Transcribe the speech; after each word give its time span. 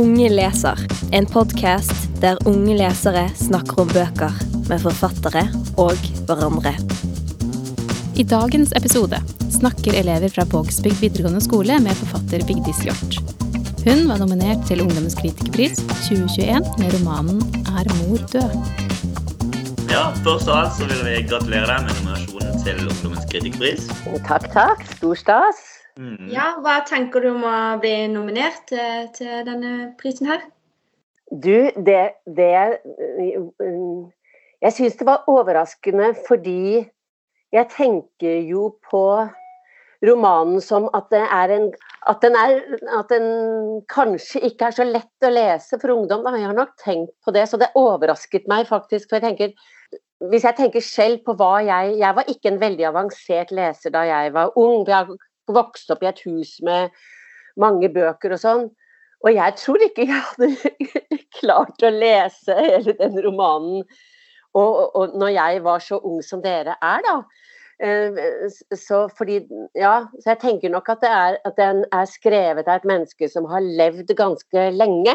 Unge 0.00 0.28
leser, 0.32 0.78
en 1.12 1.26
podkast 1.26 2.06
der 2.22 2.38
unge 2.48 2.76
lesere 2.78 3.26
snakker 3.36 3.82
om 3.82 3.90
bøker 3.90 4.36
med 4.68 4.82
forfattere 4.82 5.42
og 5.80 5.98
hverandre. 6.28 6.72
I 8.20 8.24
dagens 8.28 8.72
episode 8.76 9.18
snakker 9.50 9.96
elever 9.98 10.32
fra 10.32 10.44
Vågsbygd 10.52 11.02
videregående 11.02 11.42
skole 11.44 11.78
med 11.82 11.96
forfatter 12.00 12.44
Vigdis 12.48 12.82
Hjort. 12.84 13.18
Hun 13.84 14.06
var 14.10 14.20
nominert 14.20 14.66
til 14.68 14.82
Ungdommens 14.84 15.16
kritikerpris 15.18 15.80
2021 16.06 16.60
med 16.78 16.94
romanen 16.94 17.40
'Er 17.64 17.88
mor 17.98 18.20
død'. 18.34 18.56
Ja, 19.90 20.12
Først 20.24 20.48
av 20.48 20.56
alt 20.56 20.76
så 20.78 20.84
vil 20.84 21.02
vi 21.04 21.28
gratulere 21.28 21.66
deg 21.66 21.82
med 21.86 21.94
nominasjonen 21.98 22.64
til 22.64 22.86
Ungdommens 22.88 23.26
kritikerpris. 23.32 23.88
Takk, 24.28 24.52
takk. 24.52 24.86
Stor 24.96 25.14
stas. 25.14 25.69
Mm. 26.00 26.30
Ja, 26.32 26.54
Hva 26.64 26.78
tenker 26.88 27.20
du 27.20 27.34
om 27.34 27.44
å 27.44 27.56
bli 27.82 27.92
nominert 28.08 28.62
til, 28.70 29.10
til 29.16 29.42
denne 29.44 29.90
prisen 30.00 30.30
her? 30.30 30.46
Du, 31.30 31.68
det, 31.76 32.00
det 32.26 32.48
Jeg 34.64 34.72
syns 34.74 34.96
det 34.98 35.06
var 35.06 35.28
overraskende 35.30 36.14
fordi 36.26 36.80
jeg 37.50 37.68
tenker 37.74 38.40
jo 38.46 38.70
på 38.88 39.04
romanen 40.06 40.62
som 40.64 40.86
at, 40.96 41.10
det 41.12 41.20
er 41.26 41.52
en, 41.54 41.66
at, 42.08 42.20
den 42.22 42.36
er, 42.38 42.60
at 42.96 43.10
den 43.12 43.26
kanskje 43.90 44.40
ikke 44.48 44.70
er 44.70 44.76
så 44.76 44.86
lett 44.86 45.26
å 45.26 45.32
lese 45.32 45.78
for 45.80 45.92
ungdom. 45.92 46.22
Da. 46.24 46.32
Jeg 46.38 46.48
har 46.48 46.56
nok 46.56 46.76
tenkt 46.80 47.12
på 47.26 47.34
det, 47.36 47.44
så 47.50 47.60
det 47.60 47.72
overrasket 47.78 48.48
meg 48.50 48.70
faktisk. 48.70 49.10
For 49.10 49.18
jeg 49.18 49.26
tenker, 49.26 49.98
hvis 50.30 50.46
jeg 50.46 50.56
tenker 50.56 50.84
selv 50.84 51.24
på 51.26 51.34
hva 51.36 51.58
jeg 51.66 51.98
Jeg 52.00 52.16
var 52.16 52.30
ikke 52.32 52.52
en 52.52 52.62
veldig 52.62 52.86
avansert 52.92 53.52
leser 53.52 53.92
da 53.92 54.06
jeg 54.08 54.32
var 54.36 54.54
ung. 54.60 54.86
Jeg 54.88 55.18
har 55.50 55.58
vokst 55.58 55.90
opp 55.92 56.04
i 56.04 56.10
et 56.10 56.22
hus 56.26 56.56
med 56.66 56.94
mange 57.60 57.90
bøker 57.92 58.36
og 58.36 58.42
sånn. 58.42 58.68
Og 59.20 59.36
jeg 59.36 59.56
tror 59.60 59.82
ikke 59.84 60.06
jeg 60.08 60.24
hadde 60.30 61.18
klart 61.40 61.84
å 61.84 61.92
lese 61.92 62.56
hele 62.56 62.96
den 62.96 63.20
romanen 63.26 63.84
og, 64.58 64.96
og 64.98 65.16
når 65.18 65.34
jeg 65.36 65.62
var 65.62 65.82
så 65.84 66.00
ung 66.02 66.20
som 66.26 66.42
dere 66.42 66.74
er, 66.82 67.04
da. 67.06 67.16
Så, 68.76 69.04
fordi, 69.16 69.38
ja, 69.78 69.94
så 70.20 70.34
jeg 70.34 70.40
tenker 70.42 70.72
nok 70.72 70.90
at, 70.92 71.04
er, 71.06 71.38
at, 71.48 71.54
den 71.56 71.84
er 71.96 72.08
skrevet 72.10 72.68
av 72.68 72.80
et 72.80 72.88
menneske 72.88 73.28
som 73.32 73.46
har 73.48 73.64
levd 73.64 74.10
ganske 74.18 74.66
lenge. 74.74 75.14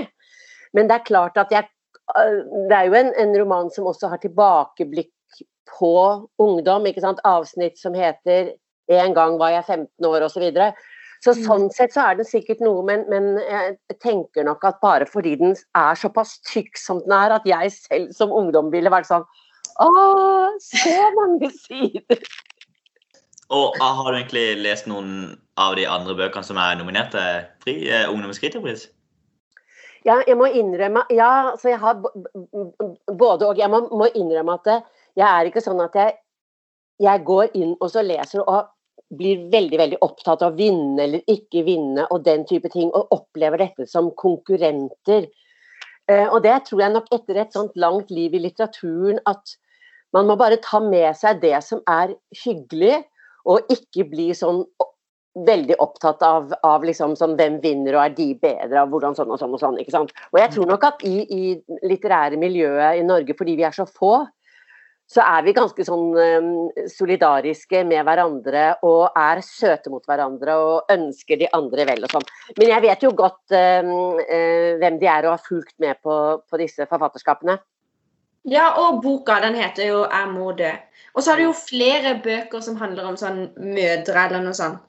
Men 0.73 0.89
det 0.89 0.97
er 0.99 1.09
klart 1.11 1.37
at 1.37 1.53
jeg 1.53 1.69
Det 2.15 2.75
er 2.77 2.85
jo 2.85 2.93
en, 2.93 3.07
en 3.17 3.31
roman 3.33 3.69
som 3.73 3.87
også 3.89 4.11
har 4.11 4.19
tilbakeblikk 4.21 5.09
på 5.71 5.93
ungdom. 6.37 6.85
ikke 6.85 7.01
sant? 7.01 7.21
Avsnitt 7.25 7.79
som 7.81 7.97
heter 7.97 8.51
'En 8.89 9.13
gang 9.13 9.39
var 9.39 9.49
jeg 9.49 9.65
15 9.65 10.05
år', 10.05 10.25
osv. 10.25 10.33
Så, 10.33 10.39
videre. 10.39 10.73
så 11.23 11.33
sånn 11.33 11.69
sett 11.73 11.93
så 11.93 12.01
er 12.11 12.15
det 12.19 12.27
sikkert 12.27 12.59
noe, 12.61 12.83
men, 12.85 13.05
men, 13.09 13.39
jeg 13.39 13.77
tenker 14.01 14.43
nok 14.45 14.63
at 14.63 14.81
bare 14.81 15.05
fordi 15.09 15.35
den 15.35 15.55
er 15.75 15.95
såpass 15.95 16.37
tykk 16.45 16.77
som 16.77 17.01
den 17.01 17.15
er, 17.17 17.37
at 17.39 17.45
jeg 17.45 17.71
selv 17.71 18.11
som 18.13 18.31
ungdom 18.31 18.71
ville 18.71 18.91
vært 18.93 19.09
sånn 19.09 19.25
Å, 19.81 19.87
så 20.61 20.97
mange 21.17 21.49
sider! 21.51 22.21
Og 23.49 23.75
ah, 23.81 23.93
Har 23.93 24.11
du 24.11 24.17
egentlig 24.17 24.57
lest 24.57 24.87
noen 24.87 25.37
av 25.57 25.75
de 25.77 25.85
andre 25.87 26.15
bøkene 26.17 26.45
som 26.45 26.57
er 26.57 26.77
nominert 26.79 27.11
til 27.13 27.43
Fri 27.63 27.75
eh, 27.89 28.07
Ungdommens 28.09 28.41
kritikerpris? 28.41 28.87
Ja, 30.05 30.19
jeg 30.27 30.37
må 30.37 30.49
innrømme 30.53 31.05
Ja, 31.13 31.55
så 31.61 31.71
jeg 31.71 31.79
har 31.81 31.97
både 32.01 33.47
og. 33.47 33.57
Jeg 33.57 33.69
må, 33.73 33.85
må 33.89 34.09
innrømme 34.13 34.57
at 34.59 34.69
det, 34.69 34.77
jeg 35.17 35.25
er 35.27 35.49
ikke 35.49 35.63
sånn 35.65 35.81
at 35.81 35.95
jeg, 35.97 36.17
jeg 37.01 37.23
går 37.25 37.55
inn 37.57 37.73
og 37.79 37.89
så 37.91 38.03
leser 38.05 38.43
og 38.43 38.69
blir 39.17 39.45
veldig 39.53 39.79
veldig 39.81 39.99
opptatt 40.05 40.43
av 40.45 40.53
å 40.53 40.57
vinne 40.57 41.03
eller 41.05 41.31
ikke 41.31 41.65
vinne 41.67 42.07
og 42.11 42.23
den 42.27 42.45
type 42.49 42.71
ting, 42.73 42.91
og 42.91 43.11
opplever 43.15 43.61
dette 43.63 43.87
som 43.89 44.11
konkurrenter. 44.19 45.29
Eh, 46.11 46.27
og 46.29 46.41
det 46.45 46.57
tror 46.67 46.85
jeg 46.85 46.95
nok 46.95 47.11
etter 47.15 47.41
et 47.41 47.55
sånt 47.55 47.77
langt 47.79 48.11
liv 48.13 48.35
i 48.35 48.43
litteraturen 48.43 49.21
at 49.29 49.55
man 50.15 50.29
må 50.29 50.37
bare 50.39 50.61
ta 50.63 50.79
med 50.79 51.11
seg 51.17 51.41
det 51.41 51.57
som 51.65 51.81
er 51.91 52.15
hyggelig, 52.43 53.03
og 53.45 53.67
ikke 53.69 54.07
bli 54.09 54.31
sånn 54.33 54.63
veldig 55.35 55.75
opptatt 55.83 56.21
av, 56.23 56.53
av 56.63 56.85
liksom 56.87 57.17
sånn, 57.19 57.35
hvem 57.35 57.57
vinner 57.63 57.97
og 57.97 58.05
er 58.05 58.13
de 58.15 58.29
bedre, 58.39 58.85
og 58.85 58.93
hvordan 58.93 59.17
sånn 59.17 59.33
og 59.35 59.41
sånn 59.41 59.55
og 59.57 59.61
sånn. 59.61 59.79
ikke 59.81 59.93
sant? 59.93 60.13
Og 60.31 60.39
jeg 60.39 60.53
tror 60.53 60.69
nok 60.69 60.85
at 60.87 61.03
i, 61.07 61.17
i 61.27 61.87
litterære 61.89 62.39
miljøet 62.39 63.01
i 63.01 63.03
Norge, 63.05 63.35
fordi 63.37 63.57
vi 63.59 63.67
er 63.67 63.75
så 63.75 63.87
få, 63.89 64.21
så 65.05 65.21
er 65.21 65.43
vi 65.45 65.53
ganske 65.53 65.85
sånn 65.85 66.15
um, 66.17 66.49
solidariske 66.89 67.83
med 67.85 68.01
hverandre 68.07 68.65
og 68.87 69.13
er 69.19 69.41
søte 69.45 69.91
mot 69.93 70.05
hverandre 70.09 70.55
og 70.57 70.89
ønsker 70.93 71.37
de 71.41 71.49
andre 71.53 71.85
vel 71.91 72.07
og 72.07 72.15
sånn. 72.15 72.25
Men 72.57 72.71
jeg 72.71 72.83
vet 72.87 73.05
jo 73.05 73.13
godt 73.17 73.53
um, 73.53 73.93
uh, 74.17 74.71
hvem 74.81 74.97
de 75.01 75.11
er 75.11 75.27
og 75.27 75.35
har 75.35 75.45
fulgt 75.45 75.75
med 75.83 76.01
på, 76.01 76.17
på, 76.41 76.61
disse 76.61 76.89
forfatterskapene. 76.89 77.59
Ja, 78.49 78.71
og 78.81 79.01
boka 79.05 79.39
den 79.41 79.57
heter 79.57 79.87
jo 79.89 80.03
'Er 80.05 80.27
mor 80.29 80.57
død'. 80.57 80.81
Og 81.13 81.23
så 81.23 81.31
har 81.31 81.37
du 81.37 81.47
jo 81.47 81.53
flere 81.53 82.19
bøker 82.23 82.61
som 82.61 82.75
handler 82.77 83.05
om 83.05 83.17
sånn 83.17 83.53
mødre 83.57 84.25
eller 84.25 84.41
noe 84.41 84.57
sånt. 84.57 84.81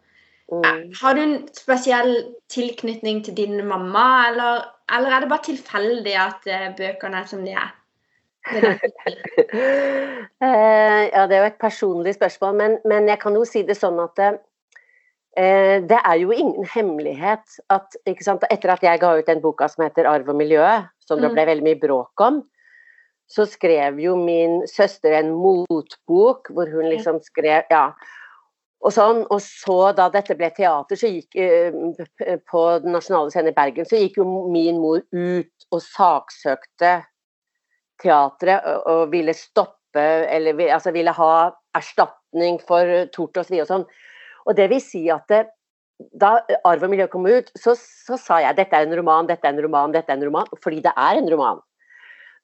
Mm. 0.52 0.92
Har 1.00 1.14
du 1.14 1.20
en 1.20 1.38
spesiell 1.52 2.12
tilknytning 2.48 3.24
til 3.24 3.34
din 3.34 3.66
mamma, 3.66 4.28
eller, 4.28 4.64
eller 4.92 5.10
er 5.10 5.20
det 5.20 5.28
bare 5.28 5.48
tilfeldig 5.48 6.14
at 6.14 6.46
uh, 6.48 6.68
bøkene 6.76 7.20
er 7.20 7.28
som 7.28 7.44
de 7.44 7.52
er? 7.52 7.72
Ja, 10.40 11.22
det 11.26 11.34
er 11.34 11.40
jo 11.40 11.48
et 11.48 11.58
personlig 11.60 12.14
spørsmål, 12.14 12.52
men, 12.54 12.76
men, 12.86 13.08
jeg 13.10 13.18
kan 13.22 13.34
jo 13.34 13.44
si 13.48 13.62
det 13.66 13.74
sånn 13.78 13.98
at 14.02 14.20
eh, 14.22 15.82
det 15.82 15.98
er 15.98 16.16
jo 16.20 16.30
ingen 16.34 16.66
hemmelighet 16.70 17.58
at 17.74 17.96
sant, 18.22 18.44
etter 18.50 18.70
at 18.76 18.84
jeg 18.86 19.02
ga 19.02 19.10
ut 19.18 19.26
den 19.26 19.42
boka 19.42 19.68
som 19.72 19.84
heter 19.86 20.06
'Arv 20.06 20.28
og 20.30 20.38
miljø', 20.38 20.86
som 21.02 21.20
det 21.20 21.32
ble 21.32 21.42
mm. 21.42 21.50
veldig 21.50 21.66
mye 21.66 21.82
bråk 21.82 22.16
om, 22.22 22.42
så 23.26 23.46
skrev 23.50 23.98
jo 24.00 24.14
min 24.18 24.62
søster 24.70 25.18
en 25.18 25.34
motbok 25.34 26.50
hvor 26.54 26.70
hun 26.70 26.86
liksom 26.92 27.20
skrev 27.24 27.62
Ja. 27.70 27.90
Og, 28.84 28.92
sånn, 28.92 29.24
og 29.32 29.40
så 29.42 29.92
da 29.96 30.04
dette 30.12 30.36
ble 30.38 30.50
teater, 30.54 30.98
så 31.00 31.08
gikk 31.10 31.34
uh, 31.40 31.72
på 32.46 32.60
Den 32.84 32.92
nasjonale 32.94 33.32
scenen 33.32 33.50
i 33.50 33.56
Bergen, 33.56 33.88
så 33.88 33.98
gikk 33.98 34.20
jo 34.20 34.26
min 34.52 34.78
mor 34.78 35.00
ut 35.10 35.66
og 35.72 35.80
saksøkte 35.82 37.00
teatret 38.02 38.66
og 38.90 39.10
ville 39.12 39.34
stoppe 39.36 39.74
eller 40.02 40.58
altså 40.74 40.92
ville 40.92 41.14
ha 41.16 41.32
erstatning 41.76 42.58
for 42.68 43.08
tort 43.14 43.40
og 43.40 43.48
svi 43.48 43.62
og 43.62 43.68
sånn. 43.70 43.86
Og 44.46 44.56
det 44.58 44.68
vil 44.70 44.82
si 44.82 45.06
at 45.12 45.24
det, 45.32 45.46
da 46.20 46.36
Arv 46.68 46.84
og 46.84 46.92
miljø 46.92 47.08
kom 47.12 47.26
ut, 47.26 47.48
så, 47.58 47.74
så, 47.78 48.18
sa 48.20 48.42
jeg 48.44 48.58
dette 48.58 48.76
er 48.76 48.86
en 48.86 48.96
roman, 48.98 49.28
dette 49.28 49.48
er 49.48 49.56
en 49.56 49.64
roman, 49.64 49.94
dette 49.94 50.12
er 50.12 50.20
en 50.20 50.28
roman, 50.28 50.48
fordi 50.62 50.82
det 50.84 50.92
er 50.92 51.20
en 51.20 51.30
roman. 51.32 51.62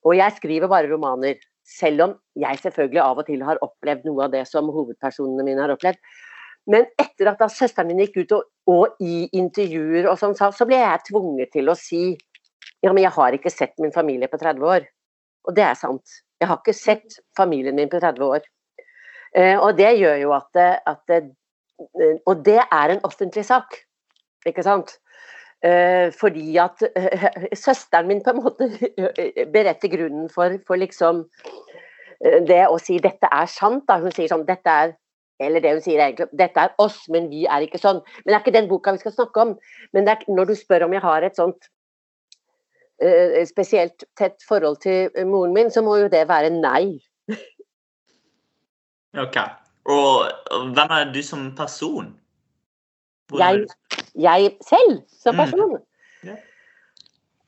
Og 0.08 0.16
jeg 0.18 0.34
skriver 0.38 0.70
bare 0.72 0.90
romaner, 0.90 1.38
selv 1.68 2.08
om 2.08 2.14
jeg 2.42 2.58
selvfølgelig 2.64 3.02
av 3.04 3.20
og 3.22 3.28
til 3.28 3.44
har 3.46 3.60
opplevd 3.62 4.08
noe 4.08 4.26
av 4.26 4.32
det 4.32 4.42
som 4.50 4.70
hovedpersonene 4.72 5.46
mine 5.46 5.62
har 5.62 5.74
opplevd. 5.76 6.00
Men 6.72 6.86
etter 7.00 7.30
at 7.30 7.40
da 7.42 7.48
søsteren 7.50 7.90
min 7.90 8.02
gikk 8.04 8.22
ut 8.22 8.34
og, 8.38 8.48
og 8.70 9.02
i 9.02 9.28
intervjuer 9.38 10.08
og 10.10 10.18
sånn, 10.18 10.34
så 10.34 10.66
ble 10.66 10.78
jeg 10.78 11.06
tvunget 11.10 11.52
til 11.54 11.70
å 11.70 11.78
si 11.78 12.02
ja, 12.82 12.90
men 12.90 13.04
jeg 13.04 13.14
har 13.14 13.36
ikke 13.36 13.50
sett 13.52 13.78
min 13.82 13.94
familie 13.94 14.26
på 14.30 14.40
30 14.40 14.66
år. 14.66 14.86
Og 15.48 15.56
det 15.56 15.64
er 15.66 15.78
sant. 15.78 16.18
Jeg 16.40 16.50
har 16.50 16.58
ikke 16.60 16.74
sett 16.76 17.20
familien 17.38 17.76
min 17.78 17.90
på 17.90 18.00
30 18.02 18.24
år. 18.26 18.46
Eh, 19.36 19.56
og 19.56 19.76
det 19.78 19.94
gjør 19.98 20.18
jo 20.20 20.34
at, 20.36 20.60
at 20.86 21.14
eh, 21.14 21.30
Og 22.26 22.44
det 22.44 22.60
er 22.60 22.92
en 22.92 23.04
offentlig 23.06 23.44
sak, 23.48 23.74
ikke 24.46 24.62
sant? 24.62 24.98
Eh, 25.64 26.10
fordi 26.14 26.56
at 26.58 26.82
søsteren 27.54 28.10
min 28.10 28.22
på 28.22 28.34
en 28.34 28.42
måte 28.42 28.68
beretter 29.54 29.90
grunnen 29.90 30.28
for, 30.30 30.58
for 30.66 30.78
liksom 30.78 31.24
det 32.22 32.60
å 32.70 32.78
si 32.78 32.98
'dette 33.02 33.26
er 33.26 33.48
sant'. 33.50 33.86
Da. 33.88 33.98
Hun 33.98 34.14
sier 34.14 34.30
sånn 34.30 34.46
'dette 34.46 34.70
er 34.70 34.94
eller 35.42 35.62
det 35.62 35.72
hun 35.74 35.82
sier 35.82 35.98
egentlig, 35.98 36.28
dette 36.38 36.60
er 36.60 36.74
oss, 36.78 37.00
men 37.10 37.28
vi 37.32 37.46
er 37.50 37.64
ikke 37.64 37.80
sånn. 37.80 37.98
Men 38.22 38.30
det 38.30 38.36
er 38.36 38.42
ikke 38.44 38.58
den 38.58 38.68
boka 38.70 38.92
vi 38.94 39.02
skal 39.02 39.14
snakke 39.16 39.40
om. 39.42 39.54
Men 39.92 40.08
er, 40.08 40.22
når 40.28 40.52
du 40.52 40.54
spør 40.58 40.86
om 40.86 40.94
jeg 40.94 41.02
har 41.02 41.26
et 41.26 41.38
sånt 41.38 41.66
spesielt 43.48 44.04
tett 44.18 44.44
forhold 44.48 44.76
til 44.84 45.10
moren 45.26 45.54
min, 45.54 45.70
så 45.70 45.82
må 45.82 45.96
jo 46.02 46.10
det 46.12 46.26
være 46.28 46.50
nei. 46.54 47.00
OK. 49.18 49.38
Og 49.90 50.28
hvem 50.76 50.94
er 50.98 51.12
du 51.14 51.22
som 51.26 51.48
person? 51.56 52.12
Jeg, 53.38 53.66
jeg, 54.14 54.52
selv 54.68 55.00
som 55.22 55.34
mm. 55.34 55.40
person? 55.40 55.76
Mm. 56.22 56.28
Yeah. 56.28 56.40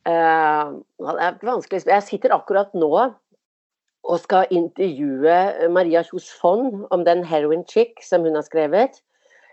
Uh, 0.05 1.15
det 1.15 1.23
er 1.25 1.37
vanskelig 1.47 1.87
Jeg 1.87 2.03
sitter 2.05 2.35
akkurat 2.35 2.75
nå 2.77 2.91
og 4.05 4.19
skal 4.21 4.51
intervjue 4.53 5.69
Maria 5.73 6.03
Kjos 6.05 6.27
Fonn 6.41 6.83
om 6.93 7.05
den 7.07 7.25
Heroin 7.25 7.65
Chick 7.69 8.03
som 8.05 8.27
hun 8.27 8.37
har 8.37 8.45
skrevet. 8.45 9.01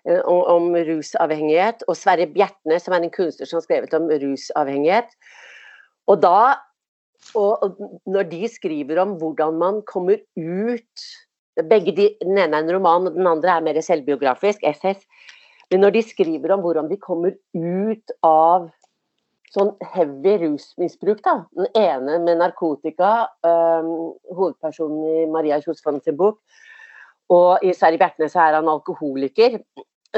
Eh, 0.10 0.20
om, 0.26 0.42
om 0.50 0.76
rusavhengighet. 0.76 1.84
Og 1.88 1.98
Sverre 1.98 2.26
Bjertne, 2.28 2.80
som 2.82 2.96
er 2.96 3.06
en 3.06 3.14
kunstner 3.14 3.50
som 3.50 3.60
har 3.60 3.66
skrevet 3.68 3.94
om 3.94 4.10
rusavhengighet. 4.10 5.14
Og 6.12 6.20
da 6.24 6.60
og 7.38 7.78
når 8.10 8.30
de 8.32 8.48
skriver 8.50 9.00
om 9.04 9.16
hvordan 9.22 9.58
man 9.62 9.82
kommer 9.88 10.18
ut 10.36 11.06
begge 11.70 11.94
de, 11.96 12.08
Den 12.22 12.38
ene 12.40 12.58
er 12.58 12.64
en 12.64 12.74
roman, 12.74 13.08
og 13.08 13.16
den 13.16 13.28
andre 13.28 13.58
er 13.58 13.66
mer 13.66 13.80
selvbiografisk, 13.84 14.64
SS. 14.64 15.04
Men 15.72 15.84
når 15.86 15.96
de 15.96 16.02
skriver 16.04 16.54
om 16.56 16.64
hvordan 16.64 16.90
de 16.90 16.98
kommer 16.98 17.36
ut 17.54 18.14
av 18.26 18.70
sånn 19.52 19.74
heavy 19.94 20.38
rusmisbruk, 20.46 21.22
da. 21.26 21.42
Den 21.56 21.68
ene 21.78 22.18
med 22.24 22.40
narkotika, 22.40 23.28
um, 23.44 24.16
hovedpersonen 24.32 25.04
i 25.04 25.26
Maria 25.32 25.60
Kjos 25.64 25.84
sin 25.84 26.18
bok, 26.18 26.40
og 27.32 27.64
i 27.64 27.74
Sverre 27.76 28.00
Bjertnæs 28.00 28.36
er 28.36 28.58
han 28.58 28.72
alkoholiker. 28.72 29.60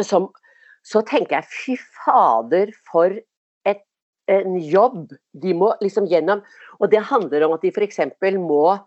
Som, 0.06 0.30
så 0.86 1.02
tenker 1.06 1.40
jeg 1.40 1.50
fy 1.50 1.76
fader, 2.06 2.74
for 2.90 3.18
en 4.32 4.58
jobb 4.60 5.14
de 5.44 5.54
må 5.58 5.74
liksom 5.82 6.08
gjennom. 6.12 6.44
Og 6.80 6.92
det 6.92 7.04
handler 7.10 7.48
om 7.48 7.56
at 7.56 7.64
de 7.64 7.72
f.eks. 7.74 8.00
må 8.40 8.78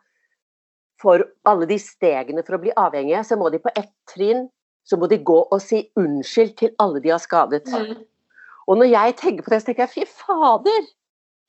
For 0.96 1.26
alle 1.44 1.66
de 1.68 1.76
stegene 1.76 2.40
for 2.42 2.56
å 2.56 2.62
bli 2.62 2.72
avhengige, 2.72 3.20
så 3.28 3.36
må 3.36 3.50
de 3.52 3.60
på 3.60 3.72
ett 3.76 3.92
trinn 4.08 4.46
så 4.86 4.96
må 4.96 5.08
de 5.10 5.18
gå 5.18 5.38
og 5.50 5.58
si 5.62 5.82
unnskyld 5.98 6.54
til 6.60 6.70
alle 6.82 7.02
de 7.02 7.10
har 7.10 7.22
skadet. 7.22 7.66
Mm. 7.66 8.04
Og 8.70 8.78
når 8.78 8.92
jeg 8.92 9.16
tenker 9.20 9.46
på 9.46 9.52
det, 9.52 9.60
så 9.62 9.70
tenker 9.70 9.86
jeg 9.86 9.94
fy 9.94 10.04
fader! 10.22 10.86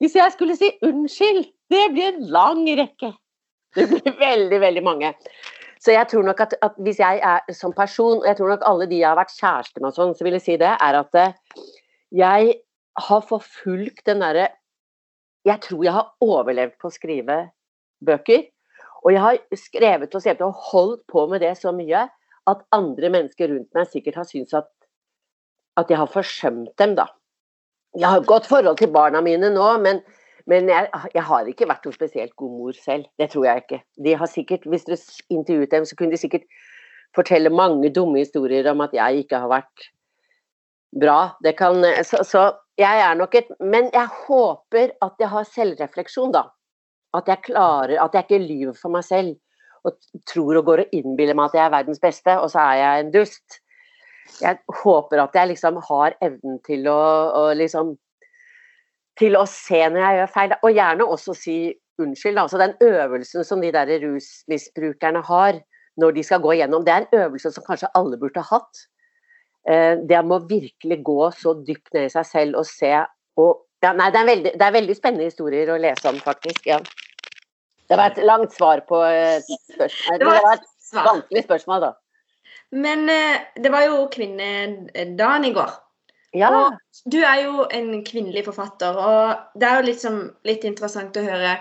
Hvis 0.02 0.14
jeg 0.14 0.34
skulle 0.34 0.54
si 0.58 0.72
unnskyld, 0.86 1.46
det 1.70 1.84
blir 1.94 2.12
en 2.12 2.26
lang 2.34 2.60
rekke. 2.78 3.12
Det 3.74 3.86
blir 3.90 4.14
veldig, 4.18 4.60
veldig 4.62 4.82
mange. 4.86 5.12
Så 5.82 5.94
jeg 5.94 6.10
tror 6.10 6.24
nok 6.26 6.40
at, 6.42 6.54
at, 6.62 6.78
hvis 6.82 6.98
jeg 6.98 7.20
er 7.22 7.54
som 7.54 7.74
person, 7.74 8.18
og 8.18 8.26
jeg 8.26 8.38
tror 8.38 8.54
nok 8.54 8.64
alle 8.66 8.86
de 8.90 9.00
jeg 9.00 9.08
har 9.08 9.18
vært 9.18 9.34
kjæreste 9.34 9.82
med, 9.82 9.94
sånn, 9.94 10.14
så 10.18 10.26
vil 10.26 10.38
jeg 10.38 10.44
si 10.46 10.56
det, 10.58 10.70
er 10.74 10.98
at 10.98 11.18
eh, 11.18 11.36
jeg 12.18 12.54
har 13.06 13.26
forfulgt 13.26 14.06
den 14.06 14.22
derre 14.24 14.48
Jeg 15.46 15.60
tror 15.64 15.84
jeg 15.84 15.94
har 15.94 16.08
overlevd 16.20 16.74
på 16.80 16.90
å 16.90 16.92
skrive 16.92 17.36
bøker. 18.04 18.42
Og 19.06 19.14
jeg 19.14 19.22
har 19.22 19.38
skrevet 19.56 20.14
og 20.14 20.22
skrevet 20.22 20.42
og 20.44 20.64
holdt 20.72 21.04
på 21.08 21.26
med 21.30 21.40
det 21.40 21.54
så 21.56 21.72
mye 21.72 22.08
at 22.48 22.64
andre 22.74 23.10
mennesker 23.12 23.48
rundt 23.52 23.70
meg 23.76 23.88
sikkert 23.92 24.18
har 24.18 24.26
syntes 24.28 24.56
at 24.58 24.68
at 25.78 25.90
jeg 25.92 25.98
har 26.00 26.10
forsømt 26.10 26.72
dem, 26.80 26.96
da. 26.98 27.06
Jeg 27.98 28.08
har 28.10 28.20
et 28.20 28.26
godt 28.26 28.48
forhold 28.50 28.78
til 28.80 28.90
barna 28.92 29.20
mine 29.24 29.50
nå, 29.54 29.66
men, 29.82 30.00
men 30.50 30.68
jeg, 30.70 30.88
jeg, 31.14 31.24
har 31.30 31.50
ikke 31.50 31.68
vært 31.70 31.86
noen 31.86 31.96
spesielt 31.96 32.34
god 32.40 32.56
mor 32.56 32.76
selv. 32.76 33.06
Det 33.20 33.30
tror 33.32 33.46
jeg 33.48 33.64
ikke. 33.64 33.80
De 34.04 34.16
har 34.20 34.30
sikkert, 34.30 34.66
Hvis 34.66 34.88
du 34.88 34.96
intervjuet 35.30 35.70
dem, 35.70 35.86
så 35.86 35.96
kunne 35.96 36.14
de 36.14 36.20
sikkert 36.20 36.48
fortelle 37.16 37.50
mange 37.50 37.92
dumme 37.94 38.20
historier 38.20 38.68
om 38.70 38.82
at 38.84 38.94
jeg 38.96 39.24
ikke 39.24 39.40
har 39.44 39.52
vært 39.52 39.88
bra. 41.00 41.18
Kan, 41.56 41.84
så, 42.04 42.24
så 42.26 42.42
jeg 42.78 43.02
er 43.04 43.14
nok 43.18 43.34
et 43.34 43.48
Men 43.60 43.90
jeg 43.92 44.08
håper 44.26 44.94
at 45.02 45.14
jeg 45.18 45.28
har 45.28 45.44
selvrefleksjon, 45.50 46.32
da. 46.32 46.44
At 47.14 47.28
jeg 47.28 47.44
klarer 47.50 47.98
At 48.02 48.14
jeg 48.14 48.26
ikke 48.26 48.44
lyver 48.46 48.76
for 48.78 48.94
meg 48.94 49.04
selv 49.04 49.36
og 49.86 49.94
tror 50.26 50.58
og 50.58 50.64
går 50.66 50.80
og 50.82 50.92
innbiller 50.92 51.36
meg 51.38 51.48
at 51.48 51.54
jeg 51.54 51.62
er 51.64 51.70
verdens 51.70 52.00
beste, 52.02 52.32
og 52.42 52.50
så 52.50 52.58
er 52.58 52.78
jeg 52.80 53.02
en 53.04 53.12
dust 53.14 53.60
jeg 54.42 54.58
håper 54.82 55.22
at 55.22 55.36
jeg 55.36 55.50
liksom 55.52 55.80
har 55.88 56.16
evnen 56.24 56.58
til 56.66 56.86
å, 56.90 56.98
å 57.38 57.42
liksom 57.56 57.94
til 59.18 59.34
å 59.38 59.44
se 59.50 59.80
når 59.90 60.02
jeg 60.02 60.18
gjør 60.18 60.32
feil, 60.34 60.54
og 60.62 60.76
gjerne 60.76 61.06
også 61.14 61.34
si 61.34 61.56
unnskyld. 61.98 62.38
Altså 62.38 62.60
den 62.60 62.76
øvelsen 62.84 63.46
som 63.46 63.62
de 63.64 63.72
der 63.74 63.90
rusmisbrukerne 64.04 65.24
har 65.26 65.58
når 65.98 66.14
de 66.14 66.22
skal 66.22 66.42
gå 66.44 66.54
igjennom, 66.54 66.84
det 66.86 66.94
er 66.94 67.06
en 67.06 67.24
øvelse 67.24 67.50
som 67.50 67.64
kanskje 67.66 67.90
alle 67.98 68.18
burde 68.20 68.44
ha 68.44 68.58
hatt. 68.58 68.84
Eh, 69.68 70.00
det 70.08 70.20
må 70.24 70.40
virkelig 70.48 70.98
gå 71.04 71.30
så 71.36 71.52
dypt 71.60 71.92
ned 71.92 72.08
i 72.08 72.12
seg 72.12 72.28
selv 72.28 72.60
og 72.62 72.68
se 72.68 72.92
og 73.38 73.64
ja, 73.84 73.92
Nei, 73.94 74.08
det 74.10 74.18
er, 74.18 74.26
veldig, 74.26 74.52
det 74.58 74.64
er, 74.66 74.74
veldig, 74.74 74.94
spennende 74.98 75.26
historier 75.28 75.68
å 75.70 75.76
lese 75.78 76.08
om, 76.10 76.16
faktisk. 76.18 76.64
Ja. 76.66 76.80
Det 77.86 77.94
var 77.94 78.10
et 78.10 78.24
langt 78.26 78.56
svar 78.56 78.80
på 78.88 78.98
et 79.06 79.46
spørsmål. 79.46 80.18
Det 80.18 80.26
var 80.26 80.48
et 80.56 80.64
vanskelig 80.96 81.42
spørsmål, 81.44 81.84
da. 81.84 81.92
Men 82.74 83.04
eh, 83.12 83.44
det 83.54 83.70
var 83.70 83.84
jo 83.86 84.00
kvinnedagen 84.10 85.46
i 85.46 85.52
går. 85.54 85.76
Ja. 86.36 86.50
Og 86.50 87.06
du 87.06 87.20
er 87.22 87.44
jo 87.44 87.68
en 87.70 87.92
kvinnelig 88.04 88.48
forfatter, 88.48 88.98
og 88.98 89.60
det 89.60 89.68
er 89.68 89.78
jo 89.78 89.86
liksom 89.86 90.18
litt 90.48 90.66
interessant 90.68 91.16
å 91.16 91.24
høre 91.24 91.54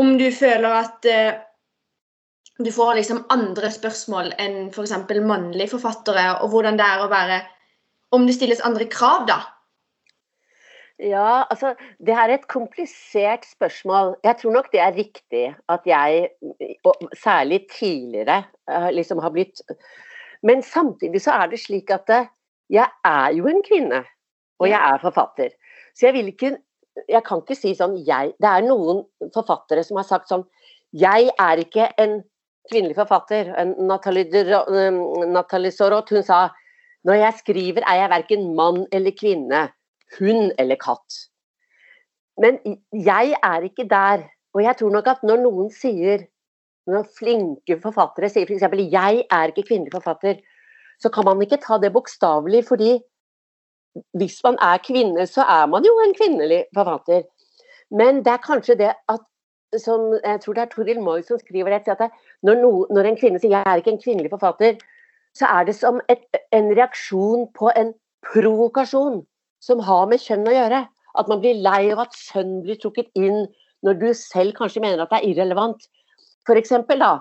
om 0.00 0.14
du 0.16 0.28
føler 0.32 0.78
at 0.78 1.10
eh, 1.10 1.34
du 2.58 2.72
får 2.72 2.94
liksom 2.98 3.24
andre 3.32 3.70
spørsmål 3.72 4.34
enn 4.42 4.68
f.eks. 4.68 4.92
Mannlige 5.24 5.72
forfattere, 5.72 6.26
og 6.42 6.52
hvordan 6.52 6.78
det 6.78 6.86
er 6.86 7.02
å 7.04 7.10
være 7.12 7.40
Om 8.12 8.26
det 8.28 8.34
stilles 8.36 8.60
andre 8.60 8.84
krav, 8.92 9.22
da? 9.26 9.38
Ja, 11.00 11.46
altså 11.50 11.72
Det 11.98 12.12
er 12.12 12.28
et 12.28 12.44
komplisert 12.48 13.46
spørsmål. 13.48 14.16
Jeg 14.24 14.36
tror 14.36 14.52
nok 14.52 14.68
det 14.72 14.82
er 14.84 14.92
riktig 14.92 15.46
at 15.68 15.86
jeg, 15.86 16.28
og 16.84 17.08
særlig 17.16 17.66
tidligere, 17.72 18.44
eh, 18.68 18.90
liksom 18.92 19.18
har 19.18 19.32
blitt 19.32 19.64
men 20.42 20.62
samtidig 20.62 21.22
så 21.22 21.36
er 21.38 21.52
det 21.52 21.60
slik 21.62 21.90
at 21.94 22.10
eh, 22.10 22.30
jeg 22.72 22.88
er 23.04 23.34
jo 23.36 23.46
en 23.50 23.62
kvinne, 23.66 24.02
og 24.58 24.68
jeg 24.68 24.78
er 24.78 25.02
forfatter. 25.02 25.54
Så 25.94 26.06
jeg 26.06 26.14
vil 26.18 26.34
ikke 26.34 26.58
Jeg 27.08 27.22
kan 27.24 27.40
ikke 27.40 27.56
si 27.56 27.70
sånn 27.72 27.94
jeg 28.04 28.34
Det 28.36 28.48
er 28.48 28.64
noen 28.66 28.98
forfattere 29.32 29.80
som 29.80 29.96
har 29.96 30.04
sagt 30.04 30.28
sånn 30.28 30.42
Jeg 30.92 31.30
er 31.40 31.62
ikke 31.62 31.86
en 31.98 32.18
kvinnelig 32.70 32.96
forfatter. 32.96 33.52
Nathalie 33.82 35.72
Sorot, 35.74 36.10
hun 36.10 36.26
sa 36.26 36.48
når 37.04 37.18
jeg 37.18 37.38
skriver 37.40 37.82
er 37.82 37.98
jeg 37.98 38.10
verken 38.12 38.50
mann 38.54 38.84
eller 38.94 39.14
kvinne, 39.18 39.62
hund 40.18 40.52
eller 40.58 40.78
katt. 40.78 41.16
Men 42.38 42.60
jeg 42.92 43.34
er 43.42 43.66
ikke 43.66 43.88
der. 43.90 44.28
Og 44.54 44.62
jeg 44.62 44.76
tror 44.78 44.92
nok 44.94 45.08
at 45.10 45.24
når 45.26 45.40
noen 45.42 45.72
sier 45.74 46.26
når 46.90 47.06
flinke 47.18 47.78
forfattere 47.82 48.30
sier 48.30 48.48
f.eks. 48.48 48.64
For 48.66 48.82
'jeg 48.94 49.24
er 49.30 49.50
ikke 49.50 49.66
kvinnelig 49.68 49.94
forfatter', 49.94 50.40
så 50.98 51.08
kan 51.10 51.24
man 51.24 51.42
ikke 51.42 51.62
ta 51.62 51.78
det 51.78 51.92
bokstavelig. 51.92 52.64
fordi 52.66 53.00
hvis 54.18 54.40
man 54.44 54.56
er 54.60 54.78
kvinne, 54.78 55.26
så 55.26 55.42
er 55.42 55.66
man 55.66 55.84
jo 55.84 55.92
en 56.00 56.14
kvinnelig 56.14 56.64
forfatter. 56.74 57.22
Men 57.90 58.24
det 58.24 58.32
er 58.32 58.46
kanskje 58.46 58.78
det 58.78 58.92
at 59.08 59.20
som, 59.80 60.12
Jeg 60.24 60.40
tror 60.40 60.54
det 60.54 60.62
er 60.62 60.72
Toril 60.72 61.00
Moy 61.00 61.22
som 61.22 61.38
skriver 61.38 61.70
det. 61.70 61.88
At 61.88 62.10
når, 62.42 62.60
no, 62.60 62.86
når, 62.90 63.08
en 63.08 63.16
kvinne 63.16 63.40
sier 63.40 63.50
'jeg 63.56 63.64
er 63.66 63.76
ikke 63.76 63.92
en 63.92 64.02
kvinnelig 64.04 64.30
forfatter', 64.30 64.80
så 65.34 65.46
er 65.46 65.64
det 65.64 65.74
som 65.74 66.00
et, 66.08 66.24
en 66.52 66.68
reaksjon 66.76 67.48
på 67.54 67.70
en 67.76 67.94
provokasjon 68.32 69.22
som 69.60 69.78
har 69.78 70.06
med 70.06 70.20
kjønn 70.20 70.48
å 70.48 70.56
gjøre. 70.56 70.86
At 71.18 71.28
man 71.28 71.40
blir 71.40 71.54
lei 71.54 71.92
av 71.92 72.04
at 72.04 72.16
kjønn 72.16 72.62
blir 72.62 72.76
trukket 72.80 73.08
inn 73.14 73.46
når 73.82 73.98
du 74.00 74.08
selv 74.14 74.54
kanskje 74.56 74.80
mener 74.80 75.02
at 75.02 75.10
det 75.10 75.20
er 75.20 75.28
irrelevant 75.32 75.88
For 76.46 76.58
eksempel, 76.58 76.98
da. 76.98 77.20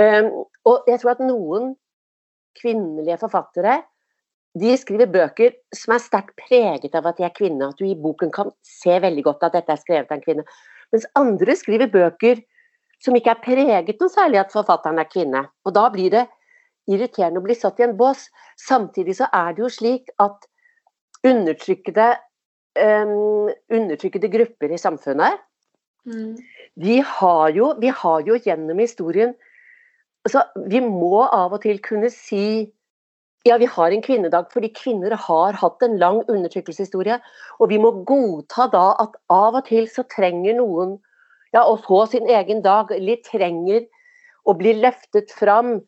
Um, 0.00 0.30
og 0.64 0.86
jeg 0.88 1.00
tror 1.00 1.10
at 1.10 1.18
noen 1.20 1.74
kvinnelige 2.56 3.18
forfattere 3.20 3.82
de 4.56 4.76
skriver 4.78 5.10
bøker 5.10 5.56
som 5.74 5.92
er 5.96 6.02
sterkt 6.02 6.32
preget 6.38 6.94
av 6.94 7.08
at 7.10 7.18
de 7.18 7.26
er 7.26 7.34
kvinne. 7.34 7.68
At 7.68 7.80
du 7.80 7.84
i 7.84 7.98
boken 7.98 8.30
kan 8.32 8.52
se 8.64 8.94
veldig 9.02 9.24
godt 9.26 9.44
at 9.48 9.58
dette 9.58 9.74
er 9.74 9.82
skrevet 9.82 10.08
av 10.08 10.16
en 10.16 10.24
kvinne. 10.24 10.46
Mens 10.94 11.06
andre 11.18 11.56
skriver 11.58 11.90
bøker 11.90 12.40
som 13.02 13.16
ikke 13.18 13.34
er 13.34 13.42
preget 13.44 14.00
noe 14.00 14.12
særlig 14.12 14.40
at 14.40 14.54
forfatteren 14.54 15.02
er 15.02 15.10
kvinne. 15.10 15.44
Og 15.66 15.74
da 15.76 15.88
blir 15.92 16.12
det 16.14 16.24
irriterende 16.88 17.42
å 17.42 17.44
bli 17.44 17.56
satt 17.58 17.82
i 17.82 17.88
en 17.88 17.96
bås. 17.98 18.28
Samtidig 18.60 19.18
så 19.18 19.28
er 19.34 19.56
det 19.56 19.64
jo 19.64 19.72
slik 19.72 20.12
at 20.22 20.46
undertrykkede, 21.24 22.08
um, 22.78 23.50
undertrykkede 23.72 24.30
grupper 24.32 24.72
i 24.72 24.80
samfunnet 24.80 25.42
mm 26.04 26.36
de 26.74 27.02
har 27.06 27.50
jo, 27.54 27.72
vi 27.80 27.90
har 27.94 28.24
jo 28.26 28.38
gjennom 28.42 28.80
historien 28.82 29.34
altså, 30.26 30.44
Vi 30.68 30.80
må 30.82 31.22
av 31.24 31.54
og 31.54 31.62
til 31.62 31.80
kunne 31.84 32.10
si 32.12 32.72
ja, 33.44 33.58
vi 33.60 33.68
har 33.68 33.92
en 33.92 34.02
kvinnedag 34.02 34.48
fordi 34.52 34.70
kvinner 34.72 35.12
har 35.26 35.56
hatt 35.60 35.82
en 35.84 35.98
lang 36.00 36.22
undertrykkelseshistorie. 36.24 37.18
Og 37.60 37.68
vi 37.72 37.80
må 37.80 37.90
godta 38.08 38.68
da 38.72 38.86
at 39.04 39.18
av 39.32 39.58
og 39.60 39.66
til 39.68 39.88
så 39.92 40.06
trenger 40.08 40.56
noen 40.56 40.96
ja, 41.54 41.62
å 41.62 41.76
få 41.78 42.04
sin 42.10 42.26
egen 42.26 42.64
dag, 42.64 42.90
Litt 42.98 43.28
trenger 43.28 43.84
å 44.48 44.56
bli 44.58 44.74
løftet 44.80 45.32
fram. 45.32 45.82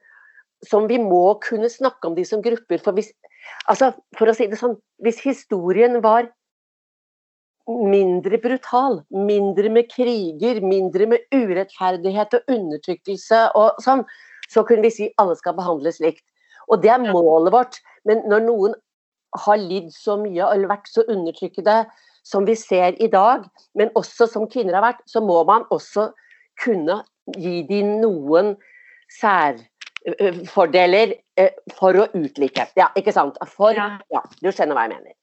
Som 0.65 0.87
vi 0.89 0.97
må 1.01 1.37
kunne 1.45 1.69
snakke 1.69 2.09
om 2.09 2.15
de 2.17 2.25
som 2.25 2.41
grupper. 2.45 2.81
For 2.85 2.97
hvis, 2.97 3.11
altså, 3.69 3.91
for 4.17 4.29
å 4.29 4.35
si 4.37 4.47
det 4.49 4.57
sånn, 4.61 4.77
hvis 5.05 5.21
historien 5.25 6.01
var 6.05 6.31
mindre 7.67 8.39
brutal. 8.39 9.03
Mindre 9.11 9.73
med 9.73 9.91
kriger, 9.93 10.61
mindre 10.61 11.09
med 11.11 11.25
urettferdighet 11.35 12.37
og 12.39 12.57
undertrykkelse 12.57 13.43
og 13.59 13.81
sånn. 13.85 14.05
Så 14.53 14.65
kunne 14.67 14.87
vi 14.87 14.95
si 14.95 15.13
alle 15.21 15.37
skal 15.39 15.57
behandles 15.57 16.01
likt. 16.05 16.25
Og 16.73 16.83
det 16.83 16.91
er 16.93 17.07
målet 17.13 17.53
vårt. 17.55 17.81
Men 18.09 18.23
når 18.31 18.45
noen 18.47 18.77
har 19.47 19.59
lidd 19.61 19.91
så 19.95 20.17
mye 20.21 20.49
eller 20.53 20.71
vært 20.71 20.89
så 20.91 21.05
undertrykkede 21.07 21.85
som 22.27 22.47
vi 22.47 22.57
ser 22.59 22.97
i 23.03 23.09
dag, 23.11 23.45
men 23.79 23.93
også 23.99 24.27
som 24.31 24.49
kvinner 24.51 24.79
har 24.79 24.85
vært, 24.89 25.05
så 25.07 25.23
må 25.23 25.43
man 25.47 25.67
også 25.75 26.11
kunne 26.63 27.03
gi 27.37 27.61
dem 27.69 28.01
noen 28.03 28.55
særfordeler 29.19 31.15
for 31.79 31.99
å 32.01 32.09
utlike. 32.17 32.67
Ja, 32.79 32.91
ikke 32.99 33.15
sant? 33.15 33.39
For, 33.53 33.77
ja, 33.77 34.23
du 34.43 34.51
skjønner 34.51 34.79
hva 34.79 34.87
jeg 34.89 34.97
mener. 34.97 35.15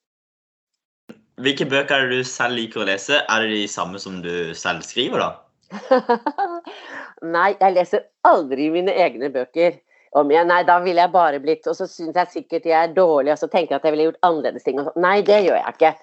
Hvilke 1.43 1.65
bøker 1.65 1.95
er 1.97 2.11
det 2.11 2.21
du 2.21 2.29
selv 2.29 2.59
liker 2.59 2.83
å 2.83 2.87
lese? 2.87 3.23
Er 3.25 3.43
det 3.43 3.55
de 3.55 3.63
samme 3.71 3.99
som 3.99 4.21
du 4.23 4.53
selv 4.55 4.85
skriver, 4.85 5.23
da? 5.23 5.31
Nei, 7.35 7.55
jeg 7.57 7.73
leser 7.73 8.05
aldri 8.27 8.69
mine 8.73 8.93
egne 8.93 9.31
bøker. 9.33 9.79
Om 10.19 10.31
igjen. 10.31 10.49
Nei, 10.49 10.63
da 10.67 10.79
ville 10.83 11.03
jeg 11.03 11.13
bare 11.13 11.39
blitt 11.43 11.67
Og 11.69 11.77
så 11.77 11.87
syns 11.89 12.17
jeg 12.17 12.33
sikkert 12.33 12.67
jeg 12.69 12.77
er 12.79 12.95
dårlig, 12.95 13.33
og 13.33 13.39
så 13.41 13.49
tenker 13.49 13.75
jeg 13.75 13.81
at 13.81 13.87
jeg 13.87 13.95
ville 13.95 14.09
gjort 14.09 14.27
annerledes 14.29 14.65
ting. 14.65 14.81
Nei, 15.01 15.19
det 15.25 15.43
gjør 15.45 15.59
jeg 15.59 15.77
ikke. 15.77 15.93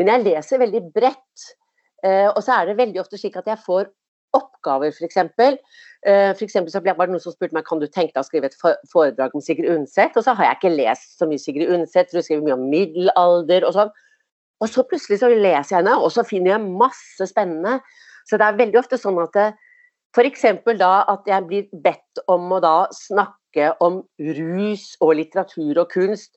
Men 0.00 0.12
jeg 0.12 0.24
leser 0.28 0.62
veldig 0.62 0.84
bredt. 0.94 1.50
Uh, 2.02 2.30
og 2.32 2.40
så 2.42 2.56
er 2.56 2.70
det 2.70 2.78
veldig 2.80 3.02
ofte 3.02 3.20
slik 3.20 3.36
at 3.38 3.46
jeg 3.46 3.60
får 3.62 3.90
oppgaver, 4.32 4.90
f.eks. 4.90 5.18
For 6.02 6.44
eksempel 6.46 6.72
så 6.72 6.80
var 6.82 7.04
det 7.04 7.12
noen 7.12 7.22
som 7.22 7.34
spurte 7.34 7.54
meg 7.54 7.66
kan 7.68 7.78
du 7.78 7.84
tenke 7.86 8.14
deg 8.14 8.22
å 8.22 8.26
skrive 8.26 8.48
et 8.48 8.56
foredrag 8.90 9.34
om 9.36 9.44
Sigrid 9.44 9.68
Undset. 9.70 10.16
Og 10.16 10.24
så 10.24 10.32
har 10.38 10.48
jeg 10.48 10.58
ikke 10.58 10.72
lest 10.72 11.18
så 11.20 11.28
mye 11.28 11.42
Sigrid 11.42 11.70
Undset, 11.70 12.08
for 12.10 12.18
hun 12.18 12.26
skriver 12.26 12.46
mye 12.46 12.56
om 12.56 12.64
middelalder 12.72 13.66
og 13.68 13.76
sånn. 13.76 13.92
Og 14.62 14.70
så 14.70 14.84
plutselig 14.88 15.20
så 15.20 15.28
leser 15.30 15.74
jeg 15.74 15.80
henne, 15.82 15.98
og 15.98 16.10
så 16.14 16.24
finner 16.26 16.54
jeg 16.54 16.72
masse 16.80 17.28
spennende. 17.28 17.76
Så 18.30 18.38
det 18.38 18.46
er 18.46 18.58
veldig 18.60 18.80
ofte 18.80 18.98
sånn 18.98 19.20
at 19.22 19.38
F.eks. 20.12 20.44
da 20.76 20.92
at 21.08 21.28
jeg 21.28 21.48
blir 21.48 21.68
bedt 21.84 22.20
om 22.28 22.50
å 22.52 22.60
da 22.60 22.76
snakke 22.92 23.72
om 23.80 24.02
rus 24.36 24.92
og 25.00 25.14
litteratur 25.16 25.80
og 25.80 25.88
kunst. 25.92 26.34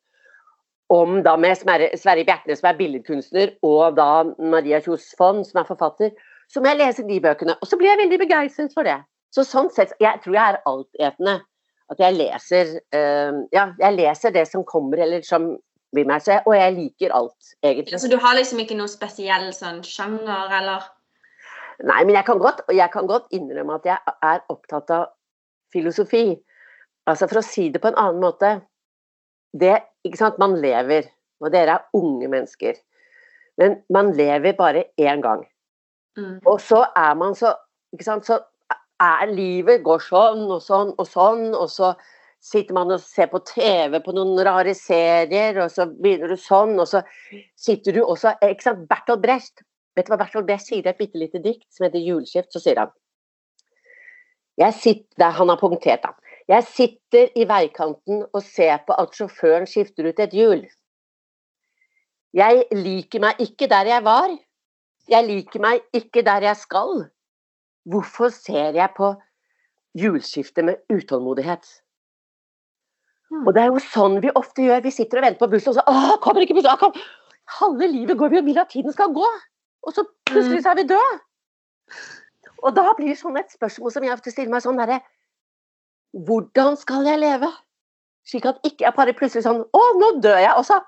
Om 0.94 1.24
da 1.26 1.34
med 1.42 1.58
Sverre 1.58 2.24
Bjertnæs, 2.24 2.62
som 2.62 2.70
er 2.70 2.78
billedkunstner, 2.78 3.56
og 3.66 3.98
da 3.98 4.24
Maria 4.38 4.80
Kjos 4.86 5.10
Fonn, 5.18 5.42
som 5.44 5.60
er 5.60 5.68
forfatter. 5.68 6.14
Så 6.52 6.62
må 6.62 6.70
jeg 6.70 6.80
lese 6.84 7.08
de 7.08 7.18
bøkene. 7.20 7.58
Og 7.58 7.68
så 7.68 7.80
blir 7.80 7.90
jeg 7.90 8.04
veldig 8.04 8.20
begeistret 8.22 8.76
for 8.76 8.88
det. 8.88 9.00
Så 9.34 9.44
sånn 9.44 9.72
sett, 9.74 9.96
Jeg 10.00 10.22
tror 10.24 10.38
jeg 10.38 10.54
er 10.54 10.62
altetende. 10.70 11.40
At 11.92 12.00
jeg 12.02 12.16
leser, 12.16 12.78
uh, 12.96 13.44
ja, 13.54 13.72
jeg 13.82 13.98
leser 13.98 14.32
det 14.34 14.48
som 14.50 14.64
kommer, 14.66 15.02
eller 15.04 15.26
som 15.26 15.56
blir 15.94 16.08
meg. 16.08 16.22
Og 16.46 16.54
jeg 16.56 16.76
liker 16.78 17.14
alt, 17.14 17.56
egentlig. 17.64 18.00
Så 18.00 18.10
du 18.10 18.18
har 18.22 18.38
liksom 18.38 18.62
ikke 18.62 18.78
noe 18.78 18.90
spesiell 18.90 19.52
sånn 19.54 19.84
sjanger, 19.86 20.54
eller? 20.62 20.86
Nei, 21.84 22.04
men 22.06 22.16
jeg 22.16 22.26
kan, 22.28 22.40
godt, 22.40 22.62
jeg 22.72 22.88
kan 22.94 23.08
godt 23.10 23.28
innrømme 23.36 23.80
at 23.80 23.88
jeg 23.90 24.16
er 24.24 24.44
opptatt 24.52 24.92
av 24.96 25.10
filosofi. 25.74 26.38
Altså 27.10 27.28
For 27.28 27.42
å 27.42 27.46
si 27.46 27.68
det 27.74 27.82
på 27.84 27.92
en 27.92 28.00
annen 28.00 28.24
måte 28.24 28.54
det, 29.56 29.78
ikke 30.08 30.20
sant, 30.20 30.40
Man 30.40 30.58
lever, 30.64 31.08
og 31.44 31.52
dere 31.54 31.78
er 31.78 31.98
unge 31.98 32.28
mennesker. 32.32 32.80
Men 33.60 33.80
man 33.94 34.12
lever 34.16 34.56
bare 34.58 34.90
én 35.00 35.24
gang. 35.24 35.46
Mm. 36.20 36.40
Og 36.48 36.60
så 36.64 36.86
er 36.96 37.16
man 37.20 37.36
så 37.36 37.54
ikke 37.96 38.08
sant, 38.08 38.28
Så 38.28 38.40
er 39.04 39.28
livet 39.28 39.84
går 39.84 40.00
sånn 40.00 40.46
og 40.48 40.62
sånn 40.64 40.94
og 40.96 41.08
sånn, 41.08 41.50
og 41.52 41.68
så 41.72 41.92
sitter 42.46 42.76
man 42.78 42.94
og 42.94 43.02
ser 43.04 43.28
på 43.32 43.42
TV 43.48 43.98
på 44.00 44.14
noen 44.16 44.40
rare 44.46 44.76
serier, 44.78 45.58
og 45.60 45.72
så 45.74 45.88
begynner 45.90 46.32
du 46.32 46.40
sånn, 46.40 46.78
og 46.80 46.88
så 46.88 47.02
sitter 47.60 47.98
du 47.98 48.04
også 48.06 48.36
ikke 48.46 48.68
sant, 48.70 48.86
Bertolt 48.88 49.24
Brecht 49.24 49.66
Vet 49.96 50.08
du 50.08 50.12
hva 50.12 50.20
Bertolt 50.20 50.48
Brecht 50.48 50.68
sier 50.68 50.84
i 50.84 50.92
et 50.92 51.00
bitte 51.00 51.20
lite 51.20 51.42
dikt 51.44 51.68
som 51.72 51.88
heter 51.88 52.02
'Juleskift'? 52.04 52.52
Så 52.52 52.60
sier 52.64 52.80
han 52.84 52.94
jeg 54.58 54.74
sitter, 54.74 55.30
Han 55.36 55.50
har 55.50 55.60
punktert, 55.60 56.04
da. 56.04 56.14
Jeg 56.48 56.64
sitter 56.64 57.32
i 57.36 57.44
veikanten 57.50 58.26
og 58.34 58.44
ser 58.44 58.78
på 58.88 58.96
at 58.96 59.16
sjåføren 59.18 59.66
skifter 59.68 60.08
ut 60.08 60.20
et 60.20 60.36
hjul. 60.38 60.62
Jeg 62.36 62.66
liker 62.72 63.24
meg 63.24 63.40
ikke 63.40 63.68
der 63.72 63.90
jeg 63.90 64.04
var. 64.06 64.30
Jeg 65.10 65.26
liker 65.26 65.60
meg 65.64 65.82
ikke 65.94 66.24
der 66.26 66.46
jeg 66.48 66.60
skal. 66.62 67.08
Hvorfor 67.86 68.30
ser 68.30 68.78
jeg 68.78 68.90
på 68.98 69.12
hjulskiftet 69.98 70.66
med 70.66 70.76
utålmodighet? 70.94 71.66
Og 73.46 73.52
det 73.56 73.64
er 73.64 73.74
jo 73.74 73.82
sånn 73.82 74.20
vi 74.22 74.32
ofte 74.38 74.64
gjør. 74.68 74.84
Vi 74.86 74.94
sitter 74.94 75.20
og 75.20 75.28
venter 75.28 75.42
på 75.42 75.52
bussen 75.52 75.74
og 75.74 75.80
så 75.80 75.84
Å, 75.90 76.18
kommer 76.24 76.46
ikke 76.46 76.58
bussen! 76.58 76.80
Kom. 76.80 76.96
Halve 77.60 77.90
livet 77.92 78.18
går 78.18 78.32
vi 78.34 78.42
og 78.42 78.48
vil 78.48 78.62
at 78.62 78.72
tiden 78.74 78.94
skal 78.94 79.14
gå. 79.14 79.28
Og 79.86 79.94
så 79.96 80.06
plutselig 80.28 80.64
så 80.64 80.74
er 80.74 80.80
vi 80.82 80.88
døde. 80.90 81.20
Og 82.66 82.74
da 82.76 82.88
blir 82.98 83.14
det 83.14 83.20
sånn 83.20 83.38
et 83.38 83.54
spørsmål 83.54 83.94
som 83.94 84.06
jeg 84.06 84.16
ofte 84.16 84.34
stiller 84.34 84.54
meg 84.54 84.64
sånn 84.66 84.80
derre 84.80 85.02
Hvordan 86.26 86.78
skal 86.80 87.06
jeg 87.06 87.20
leve? 87.22 87.50
Slik 88.26 88.48
at 88.50 88.62
ikke 88.66 88.88
jeg 88.88 88.96
bare 88.96 89.14
plutselig 89.18 89.46
sånn 89.46 89.62
Å, 89.62 89.82
nå 90.00 90.16
dør 90.24 90.40
jeg. 90.42 90.54
Og 90.58 90.66
så 90.68 90.80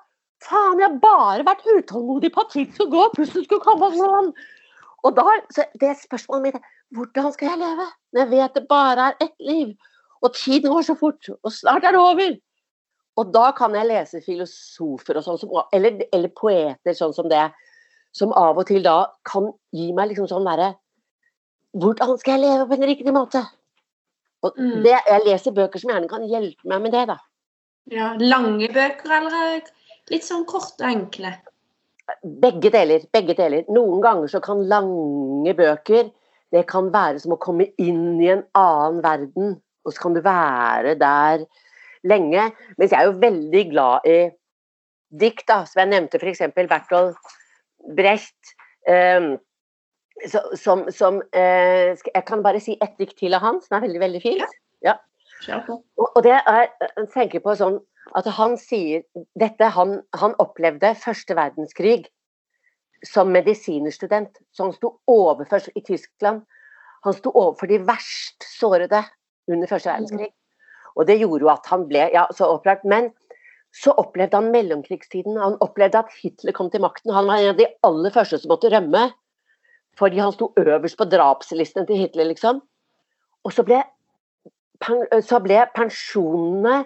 Faen, 0.45 0.77
jeg 0.77 0.85
har 0.85 0.97
bare 1.01 1.45
vært 1.47 1.65
utålmodig 1.65 2.29
på 2.33 2.43
at 2.43 2.51
tid 2.53 2.73
skulle 2.73 2.93
gå, 2.93 3.05
plutselig 3.15 3.47
skulle 3.47 3.63
komme 3.63 3.87
sånn. 3.95 4.27
Og 5.05 5.15
da, 5.17 5.23
så 5.49 5.65
det 5.81 5.95
spørsmålet 6.03 6.43
mitt 6.43 6.57
er 6.59 6.75
hvordan 6.93 7.31
skal 7.33 7.49
jeg 7.49 7.61
leve 7.63 7.87
når 8.13 8.21
jeg 8.21 8.29
vet 8.35 8.59
det 8.59 8.63
bare 8.69 9.07
er 9.07 9.23
ett 9.25 9.33
liv? 9.41 9.71
Og 10.21 10.35
tiden 10.37 10.73
går 10.73 10.85
så 10.85 10.93
fort, 10.97 11.29
og 11.41 11.53
snart 11.53 11.85
er 11.85 11.93
det 11.97 12.01
over. 12.01 12.37
Og 13.17 13.33
da 13.33 13.47
kan 13.57 13.73
jeg 13.77 13.89
lese 13.89 14.21
filosofer 14.21 15.17
og 15.17 15.25
sånn, 15.25 15.41
eller, 15.73 16.05
eller 16.13 16.33
poeter 16.37 16.97
sånn 16.97 17.15
som 17.17 17.29
det 17.31 17.47
som 18.17 18.33
av 18.33 18.57
og 18.57 18.67
til 18.69 18.83
da 18.85 18.97
kan 19.27 19.51
gi 19.75 19.91
meg 19.95 20.11
liksom 20.11 20.29
sånn 20.31 20.47
derre 20.47 20.73
Hvordan 21.77 22.15
skal 22.17 22.37
jeg 22.37 22.47
leve 22.47 22.65
på 22.65 22.73
en 22.73 22.85
riktig 22.89 23.13
måte? 23.13 23.41
Og 24.45 24.55
mm. 24.57 24.77
det, 24.85 24.93
jeg 24.95 25.25
leser 25.25 25.53
bøker 25.53 25.81
som 25.81 25.91
gjerne 25.91 26.09
kan 26.09 26.23
hjelpe 26.25 26.69
meg 26.71 26.81
med 26.81 26.95
det, 26.95 27.03
da. 27.09 27.17
Ja, 27.91 28.07
Lange 28.17 28.69
bøker 28.73 29.13
eller 29.19 29.67
litt 30.09 30.25
sånn 30.25 30.45
korte 30.49 30.87
og 30.87 30.89
enkle? 30.89 31.35
Begge 32.23 32.71
deler. 32.73 33.05
begge 33.13 33.35
deler. 33.37 33.67
Noen 33.69 34.01
ganger 34.01 34.31
så 34.31 34.41
kan 34.41 34.63
lange 34.71 35.53
bøker 35.57 36.09
det 36.55 36.63
kan 36.69 36.91
være 36.93 37.19
som 37.19 37.35
å 37.35 37.41
komme 37.43 37.67
inn 37.81 38.19
i 38.23 38.29
en 38.31 38.45
annen 38.57 39.01
verden. 39.03 39.57
Og 39.85 39.93
så 39.93 40.05
kan 40.05 40.15
du 40.15 40.21
være 40.23 40.95
der 40.99 41.43
lenge. 42.07 42.49
Mens 42.79 42.93
jeg 42.93 43.01
er 43.01 43.09
jo 43.09 43.19
veldig 43.21 43.63
glad 43.71 44.07
i 44.07 44.17
dikt, 45.19 45.45
da, 45.47 45.61
som 45.67 45.83
jeg 45.83 45.91
nevnte 45.91 46.19
f.eks. 46.19 46.45
Bertolt 46.55 47.35
Brecht. 47.95 48.55
Um, 48.87 49.37
som, 50.57 50.87
som 50.89 51.19
uh, 51.35 51.93
Jeg 51.93 52.23
kan 52.25 52.41
bare 52.43 52.61
si 52.63 52.77
ett 52.81 52.95
dikt 52.97 53.19
til 53.19 53.35
av 53.37 53.43
han, 53.43 53.59
som 53.61 53.77
er 53.77 53.85
veldig, 53.85 54.01
veldig 54.01 54.21
fint. 54.23 54.57
Ja. 54.85 54.97
Og, 55.69 56.07
og, 56.15 56.23
det 56.25 56.33
er 56.33 56.65
Jeg 56.97 57.09
tenker 57.13 57.43
på 57.43 57.53
sånn 57.59 57.77
at 58.17 58.25
han 58.37 58.55
sier 58.57 59.03
dette 59.37 59.67
Han, 59.75 59.99
han 60.15 60.33
opplevde 60.41 60.95
første 60.97 61.35
verdenskrig 61.37 62.07
som 63.05 63.29
medisinerstudent. 63.29 64.39
Så 64.51 64.65
han 64.65 64.73
sto 64.73 64.95
overfor 65.11 65.67
i 65.77 65.83
Tyskland. 65.85 66.41
Han 67.05 67.13
sto 67.13 67.29
overfor 67.29 67.69
de 67.69 67.77
verst 67.85 68.47
sårede 68.57 69.03
under 69.51 69.69
første 69.69 69.91
verdenskrig. 69.91 70.31
Og 70.97 71.05
det 71.05 71.19
gjorde 71.19 71.45
jo 71.45 71.51
at 71.53 71.69
han 71.69 71.85
ble 71.89 72.07
ja, 72.13 72.25
så 72.33 72.49
opprørt. 72.55 72.81
Men 72.89 73.11
så 73.75 73.93
opplevde 73.99 74.39
han 74.39 74.51
mellomkrigstiden. 74.53 75.37
Han 75.37 75.57
opplevde 75.61 76.01
at 76.01 76.13
Hitler 76.21 76.55
kom 76.55 76.71
til 76.73 76.81
makten. 76.81 77.13
Han 77.13 77.27
var 77.29 77.41
en 77.41 77.53
av 77.53 77.59
de 77.59 77.67
aller 77.85 78.13
første 78.13 78.39
som 78.41 78.51
måtte 78.53 78.71
rømme. 78.73 79.09
Fordi 79.97 80.21
han 80.21 80.33
sto 80.33 80.51
øverst 80.57 80.97
på 80.97 81.07
drapslisten 81.09 81.87
til 81.87 81.97
Hitler, 82.03 82.29
liksom. 82.29 82.61
Og 83.45 83.53
så 83.53 83.65
ble, 83.65 83.81
så 85.25 85.39
ble 85.41 85.63
pensjonene 85.75 86.83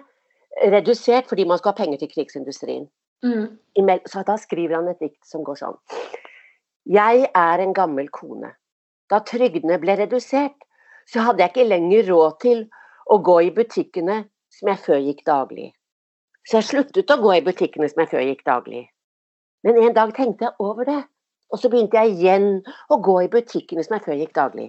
redusert 0.72 1.28
fordi 1.28 1.44
man 1.48 1.58
skulle 1.58 1.74
ha 1.76 1.84
penger 1.84 2.02
til 2.02 2.12
krigsindustrien. 2.12 2.88
Mm. 3.24 3.58
Så 4.06 4.24
da 4.26 4.36
skriver 4.40 4.78
han 4.78 4.88
et 4.90 5.00
dikt 5.00 5.20
som 5.28 5.44
går 5.44 5.60
sånn. 5.60 5.78
Jeg 6.88 7.28
er 7.28 7.62
en 7.62 7.74
gammel 7.76 8.08
kone. 8.10 8.54
Da 9.10 9.20
trygdene 9.28 9.78
ble 9.80 9.96
redusert, 10.00 10.56
så 11.06 11.26
hadde 11.26 11.44
jeg 11.44 11.52
ikke 11.52 11.68
lenger 11.68 12.08
råd 12.08 12.40
til 12.42 12.64
å 13.10 13.18
gå 13.22 13.38
i 13.46 13.52
butikkene 13.54 14.22
som 14.52 14.70
jeg 14.72 14.82
før 14.86 15.00
gikk 15.02 15.24
daglig. 15.26 15.70
Så 16.48 16.58
jeg 16.58 16.68
sluttet 16.68 17.10
å 17.12 17.20
gå 17.22 17.36
i 17.36 17.44
butikkene 17.44 17.88
som 17.90 18.02
jeg 18.02 18.10
før 18.10 18.24
gikk 18.26 18.44
daglig. 18.48 18.82
Men 19.62 19.78
en 19.78 19.94
dag 19.94 20.14
tenkte 20.16 20.48
jeg 20.48 20.58
over 20.62 20.88
det, 20.88 21.00
og 21.52 21.60
så 21.60 21.70
begynte 21.70 22.00
jeg 22.00 22.16
igjen 22.16 22.48
å 22.90 22.98
gå 23.04 23.18
i 23.22 23.30
butikkene 23.30 23.84
som 23.84 23.98
jeg 23.98 24.06
før 24.06 24.18
gikk 24.18 24.34
daglig. 24.38 24.68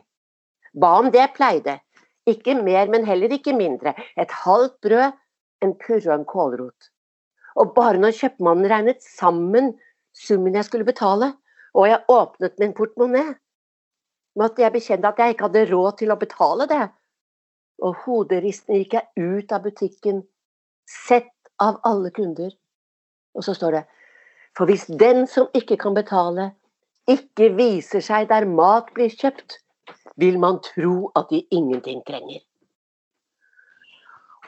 Ba 0.73 0.97
om 0.99 1.09
det 1.13 1.21
jeg 1.21 1.35
pleide. 1.37 1.77
Ikke 2.29 2.55
mer, 2.55 2.87
men 2.91 3.05
heller 3.07 3.33
ikke 3.35 3.55
mindre. 3.57 3.95
Et 4.19 4.31
halvt 4.43 4.75
brød, 4.85 5.15
en 5.63 5.73
purre 5.79 6.09
og 6.11 6.15
en 6.15 6.27
kålrot. 6.27 6.89
Og 7.59 7.73
bare 7.75 8.01
når 8.01 8.15
kjøpmannen 8.17 8.69
regnet 8.69 9.03
sammen 9.05 9.73
summen 10.17 10.57
jeg 10.57 10.67
skulle 10.67 10.87
betale, 10.87 11.33
og 11.73 11.87
jeg 11.89 12.03
åpnet 12.11 12.59
min 12.61 12.73
portemonné, 12.77 13.23
måtte 14.39 14.61
jeg 14.63 14.73
bekjenne 14.73 15.09
at 15.09 15.19
jeg 15.19 15.33
ikke 15.33 15.47
hadde 15.49 15.65
råd 15.71 15.97
til 16.01 16.13
å 16.13 16.19
betale 16.21 16.67
det. 16.69 16.83
Og 17.83 17.97
hoderistende 18.05 18.81
gikk 18.81 18.97
jeg 18.99 19.33
ut 19.33 19.53
av 19.55 19.65
butikken, 19.65 20.21
sett 20.89 21.32
av 21.61 21.79
alle 21.83 22.11
kunder. 22.15 22.51
Og 23.33 23.43
så 23.45 23.53
står 23.57 23.77
det 23.77 23.83
For 24.57 24.69
hvis 24.69 24.85
den 24.85 25.27
som 25.27 25.49
ikke 25.57 25.77
kan 25.81 25.95
betale, 25.97 26.51
ikke 27.09 27.49
viser 27.57 28.03
seg 28.05 28.29
der 28.29 28.45
mat 28.45 28.91
blir 28.95 29.09
kjøpt, 29.09 29.59
vil 30.15 30.37
man 30.39 30.59
tro 30.63 31.09
at 31.17 31.31
de 31.31 31.41
ingenting 31.51 32.03
trenger. 32.05 32.43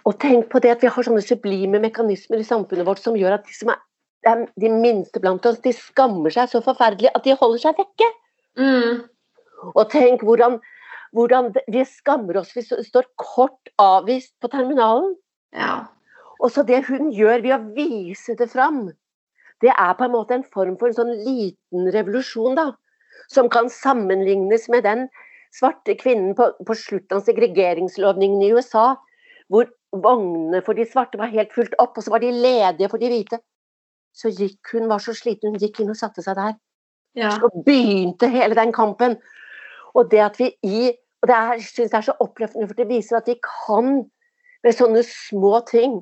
Og 0.05 0.19
tenk 0.21 0.51
på 0.51 0.61
det 0.61 0.75
at 0.75 0.83
vi 0.85 0.91
har 0.93 1.07
sånne 1.07 1.23
sublime 1.25 1.81
mekanismer 1.81 2.43
i 2.43 2.45
samfunnet 2.45 2.85
vårt 2.85 3.01
som 3.01 3.17
gjør 3.17 3.39
at 3.39 3.47
de 3.47 3.57
som 3.57 3.73
er 3.73 3.81
de 4.61 4.69
minste 4.69 5.21
blant 5.21 5.45
oss, 5.45 5.59
de 5.61 5.73
skammer 5.73 6.33
seg 6.33 6.49
så 6.49 6.61
forferdelig 6.65 7.11
at 7.13 7.25
de 7.25 7.33
holder 7.37 7.61
seg 7.61 7.81
vekke. 7.81 8.07
Mm. 8.61 9.03
Og 9.73 9.83
tenk 9.93 10.23
hvordan, 10.25 10.59
hvordan 11.13 11.51
vi 11.73 11.83
skammer 11.89 12.39
oss 12.41 12.53
hvis 12.55 12.71
det 12.73 12.85
står 12.87 13.09
kort 13.21 13.73
avvist 13.81 14.33
på 14.41 14.49
terminalen. 14.53 15.13
Ja. 15.57 15.85
Og 16.43 16.51
så 16.51 16.63
det 16.67 16.83
hun 16.89 17.11
gjør 17.15 17.43
ved 17.43 17.53
å 17.55 17.63
vise 17.75 18.35
det 18.39 18.49
fram, 18.51 18.89
det 19.63 19.71
er 19.71 19.93
på 19.95 20.05
en 20.05 20.13
måte 20.13 20.35
en 20.35 20.47
form 20.53 20.75
for 20.79 20.91
en 20.91 20.97
sånn 20.97 21.13
liten 21.23 21.87
revolusjon, 21.95 22.57
da. 22.57 22.73
Som 23.31 23.47
kan 23.49 23.69
sammenlignes 23.71 24.67
med 24.69 24.83
den 24.85 25.07
svarte 25.55 25.95
kvinnen 25.97 26.35
på, 26.35 26.49
på 26.67 26.75
slutten 26.75 27.17
av 27.17 27.23
segregeringslovningen 27.25 28.43
i 28.43 28.51
USA, 28.57 28.93
hvor, 29.49 29.69
vognene 29.95 30.59
for 30.65 30.75
de 30.75 30.83
svarte 30.89 31.19
var 31.19 31.31
helt 31.31 31.53
fullt 31.55 31.75
opp, 31.79 31.95
og 31.95 32.03
så 32.03 32.11
var 32.11 32.23
de 32.23 32.33
ledige 32.33 32.89
for 32.91 33.01
de 33.01 33.11
hvite. 33.11 33.39
Så 34.15 34.31
gikk 34.31 34.73
hun, 34.73 34.89
var 34.91 34.99
så 35.03 35.15
sliten, 35.15 35.53
hun 35.53 35.61
gikk 35.61 35.81
inn 35.81 35.91
og 35.93 35.99
satte 35.99 36.23
seg 36.23 36.37
der. 36.39 36.57
Ja. 37.15 37.31
Så 37.39 37.47
begynte 37.63 38.27
hele 38.31 38.57
den 38.57 38.73
kampen. 38.75 39.17
Og 39.95 40.11
det 40.11 40.19
at 40.25 40.39
vi 40.39 40.51
i 40.63 40.91
Og 41.23 41.29
det 41.29 41.35
er, 41.35 41.59
synes 41.63 41.89
jeg 41.89 41.97
er 41.97 42.05
så 42.05 42.13
oppløftende, 42.21 42.67
for 42.67 42.77
det 42.77 42.85
viser 42.85 43.15
at 43.17 43.25
vi 43.25 43.33
kan, 43.41 44.03
med 44.61 44.75
sånne 44.77 45.01
små 45.07 45.55
ting, 45.65 45.95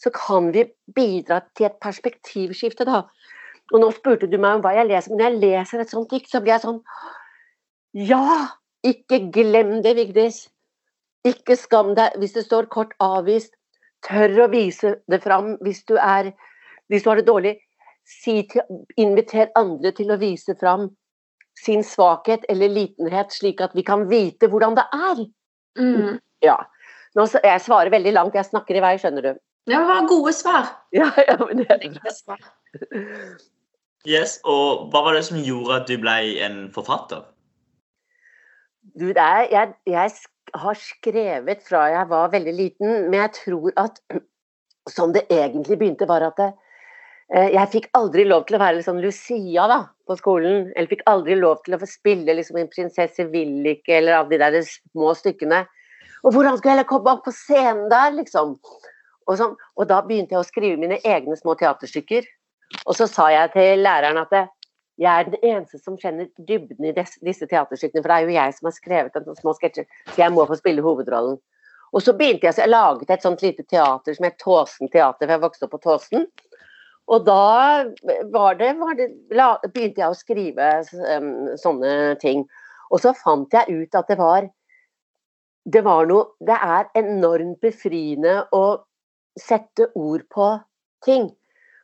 så 0.00 0.12
kan 0.14 0.48
vi 0.54 0.64
bidra 0.94 1.42
til 1.56 1.68
et 1.68 1.80
perspektivskifte, 1.82 2.86
da. 2.88 3.04
Og 3.70 3.82
nå 3.82 3.90
spurte 3.94 4.28
du 4.30 4.38
meg 4.40 4.58
om 4.58 4.64
hva 4.64 4.72
jeg 4.74 4.88
leser, 4.88 5.12
men 5.12 5.20
når 5.20 5.28
jeg 5.28 5.40
leser 5.44 5.82
et 5.82 5.92
sånt 5.92 6.10
dikt, 6.10 6.30
så 6.32 6.40
blir 6.42 6.56
jeg 6.56 6.64
sånn 6.66 6.80
Ja! 8.08 8.56
Ikke 8.86 9.18
glem 9.32 9.82
det, 9.84 9.92
Vigdis. 9.98 10.46
Ikke 11.28 11.56
skam 11.60 11.92
deg 11.98 12.14
hvis 12.20 12.32
det 12.32 12.46
står 12.46 12.70
kort 12.72 12.94
avvist. 13.04 13.52
Tør 14.06 14.46
å 14.46 14.48
vise 14.48 14.94
det 15.12 15.20
fram 15.20 15.58
hvis 15.60 15.82
du, 15.84 15.98
er, 16.00 16.30
hvis 16.88 17.04
du 17.04 17.10
har 17.10 17.20
det 17.20 17.26
dårlig. 17.28 17.58
Si 18.08 18.38
til, 18.48 18.64
inviter 18.96 19.52
andre 19.58 19.92
til 19.92 20.10
å 20.10 20.16
vise 20.20 20.56
fram 20.56 20.88
sin 21.60 21.84
svakhet 21.84 22.46
eller 22.48 22.72
litenhet, 22.72 23.34
slik 23.36 23.60
at 23.60 23.76
vi 23.76 23.84
kan 23.84 24.06
vite 24.08 24.48
hvordan 24.48 24.78
det 24.78 24.86
er. 24.96 25.22
Mm. 25.76 26.16
Ja. 26.40 26.56
Nå, 27.18 27.26
jeg 27.44 27.60
svarer 27.60 27.92
veldig 27.92 28.14
langt, 28.16 28.38
jeg 28.38 28.48
snakker 28.48 28.78
i 28.78 28.84
vei, 28.86 28.94
skjønner 29.02 29.28
du. 29.28 29.40
Det 29.70 29.78
var 29.78 30.06
gode 30.10 30.32
svar. 30.34 30.70
Ja, 31.00 31.06
ja, 31.28 31.36
men 31.38 31.62
det 31.62 31.70
er 31.70 32.14
bra. 32.26 32.36
Yes, 34.08 34.40
Og 34.44 34.88
hva 34.90 35.04
var 35.06 35.14
det 35.14 35.26
som 35.28 35.38
gjorde 35.38 35.76
at 35.76 35.86
du 35.86 36.00
ble 36.02 36.16
en 36.42 36.64
forfatter? 36.74 37.22
Du, 38.98 39.12
det 39.14 39.22
er, 39.22 39.44
jeg, 39.52 39.74
jeg 39.86 40.10
har 40.64 40.80
skrevet 40.80 41.62
fra 41.68 41.84
jeg 41.92 42.08
var 42.10 42.32
veldig 42.32 42.54
liten, 42.56 42.96
men 43.10 43.20
jeg 43.20 43.32
tror 43.36 43.70
at 43.78 44.00
sånn 44.96 45.14
det 45.14 45.26
egentlig 45.30 45.78
begynte, 45.78 46.08
var 46.10 46.24
at 46.26 46.40
det, 46.40 46.48
eh, 47.36 47.52
jeg 47.54 47.72
fikk 47.76 47.90
aldri 47.98 48.24
lov 48.26 48.48
til 48.48 48.58
å 48.58 48.62
være 48.64 48.80
liksom 48.80 48.98
Lucia 49.04 49.68
da, 49.70 49.80
på 50.10 50.16
skolen. 50.18 50.72
Eller 50.74 50.90
fikk 50.90 51.04
aldri 51.10 51.36
lov 51.38 51.60
til 51.66 51.76
å 51.76 51.82
få 51.82 51.90
spille 51.90 52.34
liksom 52.40 52.58
en 52.58 52.72
prinsesse 52.72 53.28
Willik 53.30 53.86
eller 53.86 54.18
alle 54.18 54.32
de 54.34 54.42
der 54.42 54.64
små 54.66 55.14
stykkene. 55.18 55.66
Og 56.24 56.34
hvordan 56.34 56.58
skulle 56.58 56.80
jeg 56.80 56.88
komme 56.90 57.14
opp 57.14 57.22
på 57.28 57.36
scenen 57.36 57.86
der, 57.92 58.16
liksom? 58.18 58.56
Og, 59.30 59.36
så, 59.38 59.46
og 59.78 59.86
da 59.86 60.00
begynte 60.02 60.34
jeg 60.34 60.42
å 60.42 60.48
skrive 60.48 60.78
mine 60.80 60.98
egne 61.06 61.36
små 61.38 61.54
teaterstykker. 61.58 62.26
Og 62.84 62.96
så 62.98 63.06
sa 63.10 63.28
jeg 63.30 63.52
til 63.54 63.84
læreren 63.84 64.18
at 64.18 64.34
jeg 65.00 65.10
er 65.10 65.28
den 65.30 65.38
eneste 65.40 65.78
som 65.80 65.96
kjenner 65.98 66.28
dybden 66.36 66.90
i 66.90 66.94
disse, 66.96 67.20
disse 67.24 67.46
teaterstykkene, 67.48 68.02
for 68.02 68.10
det 68.10 68.16
er 68.18 68.26
jo 68.26 68.34
jeg 68.34 68.56
som 68.56 68.68
har 68.68 68.76
skrevet 68.76 69.14
dem 69.16 69.28
sånn 69.28 69.38
små 69.38 69.54
sketsjer, 69.56 69.86
så 70.10 70.20
jeg 70.20 70.34
må 70.34 70.44
få 70.48 70.58
spille 70.58 70.84
hovedrollen. 70.84 71.38
Og 71.90 72.04
så 72.04 72.12
begynte 72.14 72.46
jeg, 72.46 72.54
så 72.54 72.66
jeg 72.66 72.74
laget 72.74 73.10
et 73.10 73.24
sånt 73.24 73.40
lite 73.42 73.64
teater 73.70 74.14
som 74.14 74.26
het 74.28 74.38
Tåsen 74.42 74.90
teater, 74.92 75.24
for 75.24 75.34
jeg 75.34 75.44
vokste 75.46 75.66
opp 75.66 75.74
på 75.74 75.82
Tåsen. 75.86 76.26
Og 77.10 77.24
da 77.26 77.86
var 78.30 78.58
det, 78.60 78.74
var 78.78 78.98
det, 78.98 79.08
la, 79.34 79.54
begynte 79.64 80.02
jeg 80.02 80.12
å 80.12 80.18
skrive 80.18 80.68
um, 81.16 81.32
sånne 81.58 81.94
ting. 82.22 82.44
Og 82.92 83.02
så 83.02 83.14
fant 83.16 83.56
jeg 83.56 83.80
ut 83.80 83.98
at 83.98 84.10
det 84.10 84.18
var 84.20 84.46
det 85.70 85.82
var 85.84 86.06
noe 86.08 86.32
Det 86.40 86.56
er 86.56 86.86
enormt 86.96 87.60
befriende 87.60 88.38
å 88.56 88.62
sette 89.38 89.90
ord 89.98 90.24
på 90.32 90.48
ting. 91.04 91.28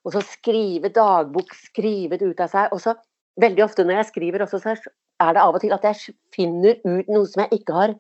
Og 0.07 0.15
så 0.15 0.23
skrive 0.23 0.93
dagbok, 0.95 1.55
skrive 1.71 2.19
det 2.19 2.31
ut 2.31 2.43
av 2.43 2.53
seg. 2.53 2.73
Og 2.75 2.83
så 2.83 2.95
veldig 3.43 3.65
ofte 3.67 3.85
når 3.87 4.01
jeg 4.01 4.11
skriver 4.13 4.47
også, 4.47 4.63
så 4.63 4.77
er 5.23 5.37
det 5.37 5.43
av 5.43 5.57
og 5.57 5.63
til 5.63 5.75
at 5.75 5.85
jeg 5.89 6.17
finner 6.35 6.79
ut 6.85 7.09
noe 7.11 7.27
som 7.29 7.45
jeg 7.45 7.61
ikke 7.61 7.77
har 7.77 7.97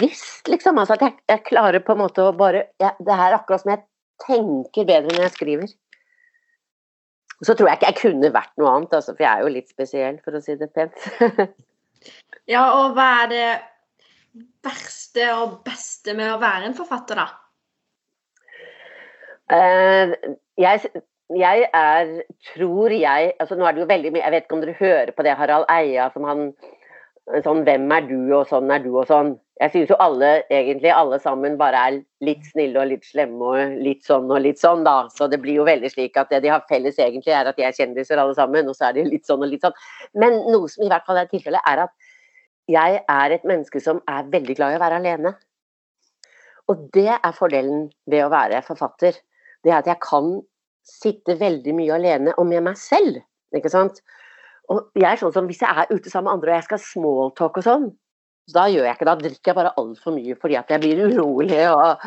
visst, 0.00 0.48
liksom. 0.48 0.78
Altså 0.78 0.96
at 0.96 1.04
jeg, 1.04 1.16
jeg 1.30 1.46
klarer 1.48 1.82
på 1.84 1.96
en 1.96 2.02
måte 2.04 2.24
å 2.24 2.34
bare 2.36 2.68
jeg, 2.80 2.94
Det 2.98 3.14
er 3.16 3.36
akkurat 3.36 3.64
som 3.64 3.74
jeg 3.74 3.84
tenker 4.22 4.86
bedre 4.88 5.14
når 5.14 5.26
jeg 5.26 5.36
skriver. 5.36 5.72
Og 7.40 7.48
så 7.48 7.56
tror 7.56 7.70
jeg 7.70 7.80
ikke 7.80 7.90
jeg 7.90 8.00
kunne 8.02 8.32
vært 8.34 8.52
noe 8.60 8.72
annet, 8.76 8.94
altså, 8.98 9.14
for 9.14 9.24
jeg 9.24 9.32
er 9.32 9.44
jo 9.46 9.52
litt 9.54 9.70
spesiell, 9.72 10.20
for 10.24 10.36
å 10.36 10.44
si 10.44 10.56
det 10.60 10.72
pent. 10.76 11.10
Ja, 12.48 12.62
og 12.80 12.94
hva 12.96 13.06
er 13.20 13.26
det 13.28 13.48
verste 14.64 15.26
og 15.36 15.58
beste 15.66 16.14
med 16.16 16.30
å 16.32 16.38
være 16.40 16.70
en 16.70 16.76
forfatter, 16.78 17.20
da? 17.20 17.26
Eh, 19.50 20.12
jeg, 20.60 20.90
jeg 21.34 21.64
er, 21.74 22.10
tror 22.52 22.92
jeg 22.94 23.32
altså 23.40 23.56
Nå 23.58 23.64
er 23.66 23.74
det 23.74 23.80
jo 23.82 23.86
veldig 23.90 24.12
mye 24.14 24.22
Jeg 24.22 24.34
vet 24.34 24.44
ikke 24.44 24.54
om 24.54 24.60
dere 24.62 24.76
hører 24.78 25.10
på 25.16 25.24
det 25.26 25.32
Harald 25.40 25.66
Eia 25.74 26.04
som 26.14 26.22
han 26.28 26.44
sånn 27.44 27.64
Hvem 27.66 27.90
er 27.94 28.06
du, 28.08 28.18
og 28.34 28.48
sånn 28.50 28.70
er 28.74 28.82
du, 28.82 28.90
og 28.98 29.06
sånn. 29.08 29.34
Jeg 29.60 29.72
syns 29.74 29.90
jo 29.92 29.98
alle, 30.02 30.30
egentlig 30.50 30.90
alle 30.94 31.18
sammen, 31.22 31.58
bare 31.60 31.82
er 31.88 31.98
litt 32.26 32.46
snille 32.48 32.80
og 32.80 32.88
litt 32.90 33.04
slemme 33.06 33.50
og 33.52 33.76
litt 33.84 34.06
sånn 34.06 34.30
og 34.32 34.40
litt 34.42 34.58
sånn, 34.58 34.82
da. 34.86 35.04
Så 35.14 35.28
det 35.30 35.38
blir 35.42 35.60
jo 35.60 35.66
veldig 35.68 35.90
slik 35.92 36.16
at 36.20 36.32
det 36.32 36.40
de 36.46 36.50
har 36.52 36.64
felles 36.70 36.98
egentlig, 36.98 37.34
er 37.36 37.50
at 37.50 37.58
de 37.60 37.66
er 37.68 37.76
kjendiser 37.76 38.20
alle 38.20 38.34
sammen, 38.38 38.70
og 38.70 38.78
så 38.78 38.88
er 38.88 38.96
de 38.98 39.06
litt 39.06 39.28
sånn 39.28 39.44
og 39.44 39.52
litt 39.52 39.66
sånn. 39.66 39.76
Men 40.18 40.40
noe 40.48 40.70
som 40.72 40.86
i 40.86 40.90
hvert 40.90 41.06
fall 41.06 41.20
er 41.20 41.30
tilfellet, 41.30 41.62
er 41.68 41.84
at 41.84 41.94
jeg 42.70 43.00
er 43.04 43.36
et 43.36 43.46
menneske 43.46 43.82
som 43.84 44.00
er 44.10 44.28
veldig 44.32 44.56
glad 44.58 44.74
i 44.74 44.80
å 44.80 44.82
være 44.82 45.00
alene. 45.02 45.34
Og 46.70 46.86
det 46.94 47.10
er 47.12 47.36
fordelen 47.36 47.88
ved 48.10 48.24
å 48.24 48.32
være 48.32 48.62
forfatter. 48.66 49.18
Det 49.64 49.72
er 49.72 49.80
at 49.80 49.90
jeg 49.90 50.00
kan 50.04 50.38
sitte 50.86 51.36
veldig 51.40 51.74
mye 51.76 51.96
alene 51.96 52.34
og 52.40 52.48
med 52.48 52.64
meg 52.66 52.78
selv. 52.80 53.20
Ikke 53.56 53.72
sant? 53.72 54.00
Og 54.70 54.86
jeg 54.94 55.08
er 55.10 55.18
sånn 55.18 55.34
som 55.34 55.48
Hvis 55.50 55.64
jeg 55.64 55.70
er 55.82 55.90
ute 55.90 56.12
sammen 56.12 56.30
med 56.30 56.38
andre 56.38 56.52
og 56.52 56.60
jeg 56.60 56.68
skal 56.68 56.82
smalltalk 56.84 57.58
og 57.60 57.66
sånn, 57.66 57.88
så 58.50 58.56
da 58.56 58.66
gjør 58.70 58.86
jeg 58.86 58.96
ikke, 58.96 59.06
da 59.06 59.16
drikker 59.18 59.50
jeg 59.50 59.56
bare 59.58 59.72
altfor 59.78 60.14
mye 60.16 60.36
fordi 60.40 60.56
at 60.58 60.70
jeg 60.72 60.82
blir 60.82 61.02
urolig 61.06 61.60
og 61.70 62.06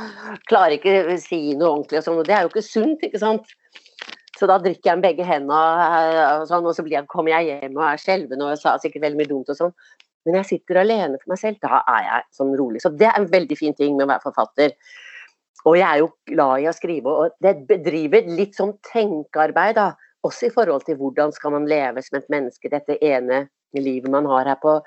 klarer 0.50 0.76
ikke 0.76 0.96
å 1.14 1.18
si 1.22 1.40
noe 1.56 1.70
ordentlig 1.70 2.02
og 2.02 2.08
sånn. 2.08 2.20
Og 2.20 2.28
det 2.28 2.36
er 2.36 2.44
jo 2.44 2.52
ikke 2.52 2.66
sunt, 2.66 3.06
ikke 3.08 3.22
sant. 3.22 3.54
Så 4.40 4.50
da 4.50 4.58
drikker 4.60 4.90
jeg 4.90 5.00
med 5.00 5.06
begge 5.06 5.28
hendene 5.28 5.60
og 6.42 6.48
sånn, 6.50 6.66
og 6.68 6.76
så 6.76 6.84
jeg, 6.90 7.06
kommer 7.12 7.36
jeg 7.36 7.62
hjem 7.62 7.78
og 7.78 7.86
er 7.86 8.02
skjelven 8.02 8.44
og 8.44 8.58
sa 8.60 8.76
sikkert 8.82 9.06
veldig 9.06 9.22
mye 9.22 9.30
dumt 9.30 9.52
og 9.54 9.60
sånn. 9.60 9.76
Men 10.26 10.40
jeg 10.40 10.50
sitter 10.50 10.82
alene 10.82 11.20
for 11.20 11.34
meg 11.34 11.40
selv, 11.40 11.60
da 11.64 11.82
er 11.94 12.06
jeg 12.08 12.28
sånn 12.40 12.54
rolig. 12.60 12.82
Så 12.84 12.92
det 12.96 13.08
er 13.10 13.20
en 13.20 13.30
veldig 13.32 13.58
fin 13.60 13.76
ting 13.78 13.96
med 13.96 14.08
å 14.08 14.12
være 14.12 14.26
forfatter. 14.26 14.76
Og 15.64 15.78
jeg 15.80 15.88
er 15.88 16.02
jo 16.02 16.10
glad 16.28 16.64
i 16.64 16.68
å 16.68 16.76
skrive, 16.76 17.12
og 17.12 17.36
det 17.44 17.54
bedriver 17.70 18.28
litt 18.28 18.58
sånn 18.60 18.76
tenkearbeid, 18.90 19.78
da. 19.80 19.94
Også 20.28 20.48
i 20.48 20.54
forhold 20.54 20.86
til 20.88 20.98
hvordan 21.00 21.34
skal 21.36 21.56
man 21.56 21.68
leve 21.68 22.04
som 22.04 22.20
et 22.20 22.30
menneske 22.32 22.72
dette 22.72 22.96
ene 23.04 23.46
livet 23.76 24.12
man 24.12 24.28
har 24.30 24.48
her 24.48 24.60
på, 24.62 24.78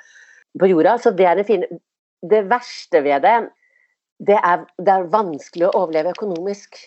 på 0.61 0.69
jorda. 0.71 0.97
Så 1.01 1.13
det 1.17 1.27
er 1.29 1.41
det 1.41 1.47
fine. 1.49 1.81
Det 2.27 2.47
verste 2.49 3.03
ved 3.05 3.25
det, 3.27 3.35
det 4.25 4.39
er, 4.41 4.65
det 4.81 4.93
er 4.93 5.11
vanskelig 5.13 5.69
å 5.69 5.75
overleve 5.83 6.15
økonomisk. 6.17 6.79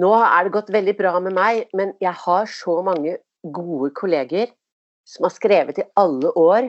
Nå 0.00 0.10
er 0.18 0.44
det 0.44 0.54
gått 0.56 0.72
veldig 0.74 0.96
bra 0.98 1.14
med 1.22 1.36
meg, 1.36 1.64
men 1.76 1.94
jeg 2.02 2.12
har 2.24 2.50
så 2.50 2.80
mange 2.84 3.16
gode 3.54 3.92
kolleger 3.96 4.50
som 5.08 5.28
har 5.28 5.34
skrevet 5.34 5.80
i 5.80 5.86
alle 6.00 6.32
år, 6.38 6.68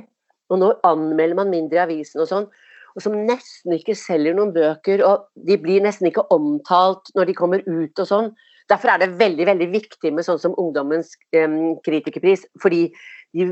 og 0.52 0.62
nå 0.62 0.72
anmelder 0.86 1.40
man 1.40 1.52
mindre 1.52 1.80
i 1.80 1.84
avisen 1.86 2.22
og 2.22 2.30
sånn, 2.30 2.48
og 2.96 3.04
som 3.04 3.16
nesten 3.28 3.76
ikke 3.76 3.96
selger 4.00 4.36
noen 4.38 4.54
bøker, 4.56 5.04
og 5.04 5.28
de 5.48 5.58
blir 5.60 5.84
nesten 5.84 6.08
ikke 6.10 6.24
omtalt 6.34 7.12
når 7.16 7.30
de 7.30 7.38
kommer 7.38 7.66
ut 7.68 8.00
og 8.02 8.08
sånn. 8.08 8.30
Derfor 8.72 8.94
er 8.94 9.04
det 9.04 9.18
veldig 9.20 9.46
veldig 9.52 9.68
viktig 9.74 10.14
med 10.16 10.26
sånn 10.26 10.40
som 10.42 10.56
Ungdommens 10.62 11.12
um, 11.36 11.76
kritikerpris, 11.86 12.48
fordi 12.64 12.88
de 13.36 13.52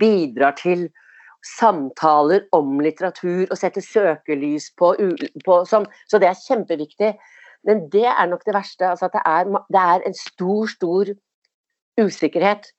bidrar 0.00 0.58
til 0.58 0.88
samtaler 1.46 2.44
om 2.54 2.76
litteratur 2.82 3.46
og 3.48 3.56
setter 3.58 3.82
søkelys 3.82 4.68
på, 4.78 4.92
på 5.46 5.62
sånn. 5.66 5.86
Så 6.10 6.20
det 6.22 6.30
er 6.30 6.42
kjempeviktig. 6.42 7.14
Men 7.66 7.86
det 7.90 8.06
er 8.10 8.28
nok 8.30 8.44
det 8.46 8.54
verste. 8.56 8.90
Altså 8.90 9.08
at 9.08 9.16
det 9.16 9.22
er, 9.26 9.50
det 9.70 9.82
er 9.94 10.06
en 10.06 10.18
stor, 10.18 10.70
stor 10.70 11.10
usikkerhet 12.02 12.70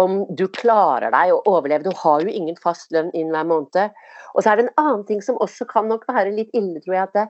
om 0.00 0.22
du 0.36 0.46
klarer 0.52 1.12
deg 1.14 1.32
å 1.34 1.42
overleve. 1.48 1.88
Du 1.88 1.96
har 2.02 2.24
jo 2.24 2.32
ingen 2.32 2.56
fast 2.60 2.92
lønn 2.94 3.10
inn 3.16 3.32
hver 3.34 3.46
måned. 3.48 3.94
Og 4.34 4.42
så 4.42 4.52
er 4.52 4.60
det 4.60 4.66
en 4.66 4.82
annen 4.82 5.06
ting 5.08 5.22
som 5.24 5.40
også 5.40 5.66
kan 5.70 5.88
nok 5.90 6.06
være 6.10 6.34
litt 6.36 6.52
ille, 6.56 6.82
tror 6.84 6.96
jeg. 6.96 7.08
at 7.08 7.16
det, 7.18 7.28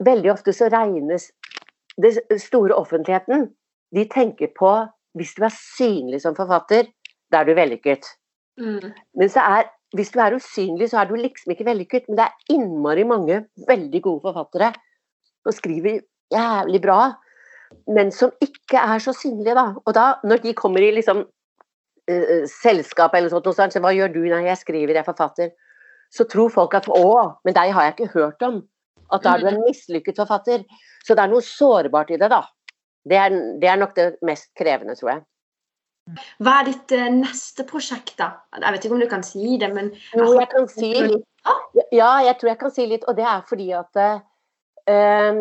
Veldig 0.00 0.30
ofte 0.32 0.52
så 0.56 0.70
regnes 0.72 1.26
det 2.00 2.14
store 2.40 2.72
offentligheten 2.72 3.50
De 3.92 4.04
tenker 4.08 4.48
på 4.56 4.70
hvis 5.18 5.34
du 5.36 5.42
er 5.44 5.52
synlig 5.52 6.22
som 6.22 6.36
forfatter, 6.38 6.86
da 7.34 7.40
er 7.40 7.48
du 7.48 7.56
vellykket. 7.58 8.06
Mm. 8.62 8.92
Men 9.18 9.32
så 9.32 9.42
er, 9.42 9.64
hvis 9.98 10.12
du 10.14 10.20
er 10.22 10.36
usynlig, 10.36 10.86
så 10.92 11.00
er 11.00 11.08
du 11.10 11.16
liksom 11.18 11.50
ikke 11.50 11.66
vellykket. 11.66 12.06
Men 12.06 12.20
det 12.20 12.28
er 12.28 12.54
innmari 12.54 13.02
mange 13.08 13.40
veldig 13.66 14.02
gode 14.04 14.22
forfattere 14.28 14.70
som 15.42 15.56
skriver 15.56 15.98
jævlig 16.30 16.80
bra, 16.84 17.00
men 17.90 18.12
som 18.14 18.30
ikke 18.42 18.78
er 18.78 19.02
så 19.02 19.14
synlige, 19.16 19.56
da. 19.58 19.72
Og 19.82 19.94
da, 19.96 20.12
når 20.22 20.44
de 20.44 20.54
kommer 20.54 20.84
i 20.84 20.92
liksom 20.94 21.24
uh, 22.10 22.44
selskap 22.50 23.14
eller 23.16 23.32
sånt, 23.32 23.48
sånt, 23.56 23.74
så 23.74 23.82
hva 23.82 23.94
gjør 23.96 24.12
du? 24.14 24.20
Nei, 24.28 24.44
jeg 24.48 24.60
skriver, 24.60 24.94
jeg 24.94 25.02
er 25.04 25.08
forfatter. 25.08 25.52
Så 26.10 26.26
tror 26.30 26.50
folk 26.52 26.74
at 26.74 26.88
å, 26.90 27.10
men 27.46 27.56
deg 27.56 27.72
har 27.76 27.88
jeg 27.88 27.96
ikke 27.96 28.14
hørt 28.16 28.46
om. 28.46 28.62
At 29.14 29.24
da 29.26 29.34
er 29.34 29.42
du 29.42 29.50
en 29.50 29.62
mislykket 29.64 30.18
forfatter. 30.18 30.64
Så 31.06 31.16
det 31.16 31.24
er 31.24 31.32
noe 31.32 31.44
sårbart 31.44 32.12
i 32.14 32.18
det, 32.20 32.30
da. 32.30 32.44
Det 33.08 33.18
er, 33.18 33.36
det 33.62 33.70
er 33.70 33.78
nok 33.80 33.94
det 33.96 34.08
mest 34.26 34.50
krevende, 34.58 34.96
tror 34.98 35.14
jeg. 35.14 35.22
Hva 36.42 36.56
er 36.60 36.70
ditt 36.70 36.94
uh, 36.96 37.06
neste 37.14 37.66
prosjekt, 37.68 38.16
da? 38.18 38.32
Jeg 38.58 38.74
vet 38.74 38.86
ikke 38.86 38.96
om 38.98 39.02
du 39.04 39.10
kan 39.10 39.24
si 39.26 39.56
det, 39.60 39.70
men 39.74 39.92
Jo, 40.16 40.32
jeg 40.38 40.50
kan 40.52 40.68
si 40.70 40.92
litt. 40.96 41.26
Ja, 41.94 42.10
jeg 42.26 42.36
tror 42.40 42.50
jeg 42.50 42.60
kan 42.60 42.74
si 42.74 42.84
litt, 42.90 43.06
og 43.08 43.16
det 43.16 43.24
er 43.24 43.46
fordi 43.48 43.70
at 43.76 44.00
uh, 44.00 45.40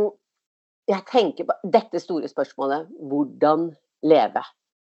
jeg 0.89 1.05
tenker 1.09 1.49
på 1.49 1.57
dette 1.73 2.01
store 2.01 2.29
spørsmålet 2.31 2.87
hvordan 3.09 3.69
leve? 4.09 4.43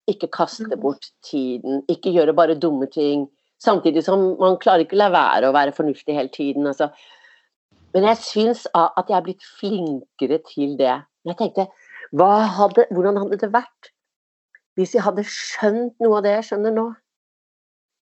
Ikke 0.10 0.30
kaste 0.34 0.67
mm. 0.69 0.80
bort 0.82 1.12
tiden, 1.26 1.84
ikke 1.91 2.13
gjøre 2.15 2.36
bare 2.38 2.58
dumme 2.60 2.89
ting. 2.91 3.28
Samtidig 3.62 4.04
som 4.06 4.34
man 4.39 4.58
klarer 4.62 4.86
ikke 4.86 4.98
å 4.98 5.04
la 5.04 5.10
være 5.13 5.50
å 5.50 5.56
være 5.56 5.76
fornuftig 5.76 6.15
hele 6.15 6.32
tiden. 6.34 6.67
Altså. 6.69 6.89
Men 7.93 8.08
jeg 8.12 8.22
syns 8.24 8.65
at 8.78 9.10
jeg 9.10 9.17
er 9.17 9.26
blitt 9.26 9.45
flinkere 9.60 10.39
til 10.48 10.78
det. 10.80 10.95
Jeg 11.28 11.38
tenkte, 11.39 11.67
hadde, 12.58 12.86
hvordan 12.95 13.19
hadde 13.22 13.41
det 13.41 13.54
vært 13.54 13.93
hvis 14.80 14.93
jeg 14.95 15.04
hadde 15.04 15.26
skjønt 15.28 15.98
noe 16.00 16.22
av 16.22 16.24
det 16.24 16.32
jeg 16.38 16.45
skjønner 16.48 16.72
nå? 16.72 16.86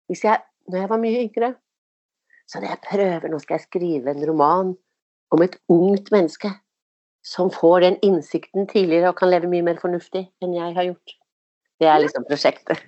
Hvis 0.07 0.23
jeg, 0.23 0.39
når 0.71 0.79
jeg 0.79 0.89
var 0.91 1.01
mye 1.01 1.23
yngre, 1.25 1.49
så 2.47 2.57
hadde 2.57 2.69
jeg 2.69 2.83
prøver, 2.85 3.27
nå 3.27 3.39
skal 3.43 3.57
jeg 3.57 3.65
skrive 3.65 4.13
en 4.13 4.23
roman 4.29 4.71
om 5.35 5.43
et 5.43 5.57
ungt 5.71 6.11
menneske 6.15 6.51
som 7.27 7.51
får 7.53 7.83
den 7.85 7.97
innsikten 8.07 8.69
tidligere 8.71 9.11
og 9.11 9.19
kan 9.19 9.29
leve 9.33 9.49
mye 9.51 9.65
mer 9.67 9.81
fornuftig 9.81 10.25
enn 10.41 10.55
jeg 10.55 10.77
har 10.77 10.87
gjort. 10.87 11.17
Det 11.81 11.89
er 11.89 12.01
liksom 12.03 12.27
prosjektet. 12.29 12.83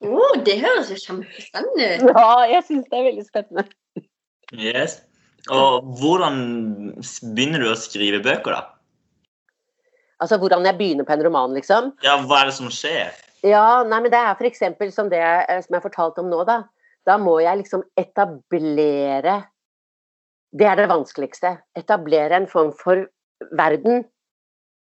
Oh, 0.00 0.32
det 0.46 0.56
høres 0.62 0.88
jo 0.88 0.96
kjempespennende 0.96 1.88
ut. 2.00 2.04
Ja, 2.16 2.28
jeg 2.48 2.64
syns 2.70 2.86
det 2.88 2.96
er 2.96 3.08
veldig 3.10 3.24
spennende. 3.26 3.64
Yes. 4.56 5.00
Og 5.52 5.84
hvordan 6.00 6.38
begynner 7.36 7.60
du 7.60 7.68
å 7.70 7.78
skrive 7.78 8.22
bøker, 8.24 8.56
da? 8.56 8.62
Altså 10.20 10.36
hvordan 10.40 10.64
jeg 10.68 10.76
begynner 10.76 11.08
på 11.08 11.14
en 11.16 11.24
roman, 11.24 11.52
liksom? 11.56 11.92
Ja, 12.04 12.18
hva 12.24 12.42
er 12.42 12.50
det 12.50 12.56
som 12.56 12.72
skjer? 12.72 13.12
Ja, 13.44 13.82
nei, 13.88 14.02
men 14.02 14.12
det 14.12 14.20
er 14.20 14.36
f.eks. 14.36 14.64
som 14.92 15.08
det 15.12 15.20
eh, 15.20 15.60
som 15.64 15.76
jeg 15.76 15.84
fortalte 15.84 16.24
om 16.24 16.28
nå, 16.32 16.42
da. 16.48 16.62
Da 17.08 17.16
må 17.20 17.38
jeg 17.40 17.62
liksom 17.62 17.84
etablere 17.96 19.38
Det 20.52 20.66
er 20.66 20.76
det 20.76 20.90
vanskeligste. 20.90 21.54
Etablere 21.78 22.36
en 22.36 22.48
form 22.50 22.72
for 22.76 23.06
verden 23.56 24.04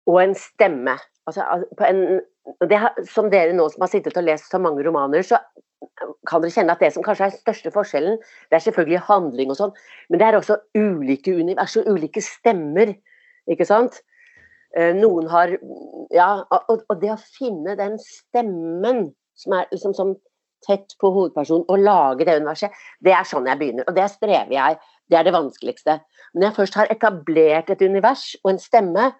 og 0.06 0.18
en 0.22 0.34
stemme. 0.38 0.94
Altså, 1.26 1.46
på 1.78 1.86
en, 1.88 2.20
det, 2.70 2.80
som 3.10 3.30
dere 3.32 3.54
nå 3.56 3.68
som 3.72 3.84
har 3.84 3.92
sittet 3.92 4.16
og 4.18 4.26
lest 4.26 4.50
så 4.52 4.60
mange 4.62 4.84
romaner, 4.86 5.24
så 5.26 5.40
kan 6.28 6.42
dere 6.42 6.54
kjenne 6.54 6.74
at 6.74 6.82
det 6.82 6.92
som 6.94 7.04
kanskje 7.04 7.28
er 7.28 7.34
den 7.34 7.42
største 7.42 7.72
forskjellen, 7.74 8.18
det 8.50 8.58
er 8.58 8.64
selvfølgelig 8.64 9.04
handling 9.08 9.52
og 9.52 9.58
sånn, 9.58 9.74
men 10.10 10.20
det 10.20 10.28
er 10.28 10.38
også 10.38 10.58
ulike 10.78 11.34
univers 11.36 11.76
og 11.80 11.90
ulike 11.92 12.22
stemmer. 12.24 12.94
Ikke 13.50 13.66
sant? 13.68 14.00
Eh, 14.76 14.94
noen 14.96 15.28
har 15.30 15.56
Ja, 16.14 16.44
og, 16.54 16.82
og 16.86 17.00
det 17.02 17.12
å 17.14 17.18
finne 17.18 17.76
den 17.78 17.96
stemmen 18.02 19.08
som 19.36 19.54
er 19.56 19.68
liksom 19.72 19.94
sånn 19.96 20.14
tett 20.66 20.94
på 21.00 21.10
hovedpersonen, 21.12 21.66
og 21.68 21.82
lage 21.82 22.26
det 22.26 22.38
universet, 22.40 22.74
det 23.04 23.12
er 23.14 23.26
sånn 23.28 23.46
jeg 23.46 23.60
begynner. 23.60 23.86
Og 23.86 23.96
det 23.96 24.06
strever 24.10 24.54
jeg. 24.54 24.78
Det 25.10 25.18
er 25.18 25.26
det 25.26 25.34
vanskeligste. 25.36 25.98
Men 26.32 26.42
når 26.42 26.48
jeg 26.48 26.56
først 26.56 26.78
har 26.80 26.92
etablert 26.94 27.70
et 27.70 27.84
univers 27.84 28.24
og 28.42 28.54
en 28.54 28.62
stemme, 28.62 29.10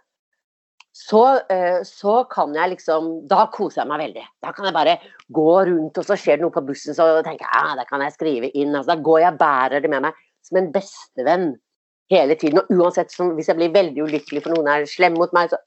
så, 0.96 1.22
eh, 1.52 1.82
så, 1.84 2.24
kan 2.32 2.54
jeg 2.56 2.70
liksom 2.72 3.08
Da 3.28 3.44
koser 3.52 3.82
jeg 3.82 3.90
meg 3.90 4.00
veldig. 4.00 4.22
Da 4.40 4.52
kan 4.56 4.64
jeg 4.64 4.76
bare 4.76 4.96
gå 5.36 5.50
rundt, 5.68 5.98
og 6.00 6.06
så 6.08 6.16
skjer 6.16 6.38
det 6.38 6.46
noe 6.46 6.54
på 6.54 6.64
bussen, 6.64 6.96
så 6.96 7.20
tenker 7.26 7.44
jeg 7.44 7.52
ja, 7.52 7.74
det 7.76 7.84
kan 7.90 8.04
jeg 8.04 8.14
skrive 8.14 8.50
inn. 8.54 8.72
Altså, 8.72 8.94
da 8.94 9.04
går 9.08 9.20
jeg 9.20 9.34
og 9.34 9.40
bærer 9.42 9.84
det 9.84 9.90
med 9.92 10.06
meg 10.06 10.22
som 10.46 10.60
en 10.62 10.70
bestevenn 10.72 11.46
hele 12.14 12.38
tiden. 12.40 12.62
Og 12.62 12.72
uansett, 12.72 13.12
som, 13.12 13.34
hvis 13.36 13.50
jeg 13.52 13.58
blir 13.58 13.74
veldig 13.74 14.06
ulykkelig 14.06 14.44
for 14.46 14.56
noen 14.56 14.70
er 14.72 14.88
slem 14.88 15.18
mot 15.20 15.36
meg, 15.36 15.52
så 15.52 15.60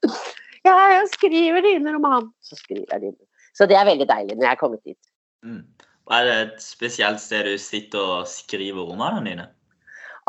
Ja, 0.66 0.74
jeg 0.92 1.06
skriver 1.14 1.62
det 1.64 1.76
inn 1.78 1.86
i 1.88 1.92
romanen! 1.94 2.26
Så 2.44 2.58
skriver 2.58 2.90
jeg 2.90 3.00
det 3.00 3.12
inn. 3.12 3.20
Så 3.56 3.64
det 3.70 3.78
er 3.78 3.86
veldig 3.88 4.08
deilig 4.10 4.34
når 4.34 4.44
jeg 4.48 4.52
er 4.52 4.60
kommet 4.60 4.82
dit. 4.84 4.98
Mm. 5.46 5.62
Er 6.10 6.26
det 6.26 6.34
et 6.42 6.62
spesielt 6.64 7.22
sted 7.22 7.46
du 7.46 7.54
sitter 7.62 8.02
og 8.18 8.28
skriver 8.28 8.82
romanene 8.90 9.30
dine? 9.30 9.46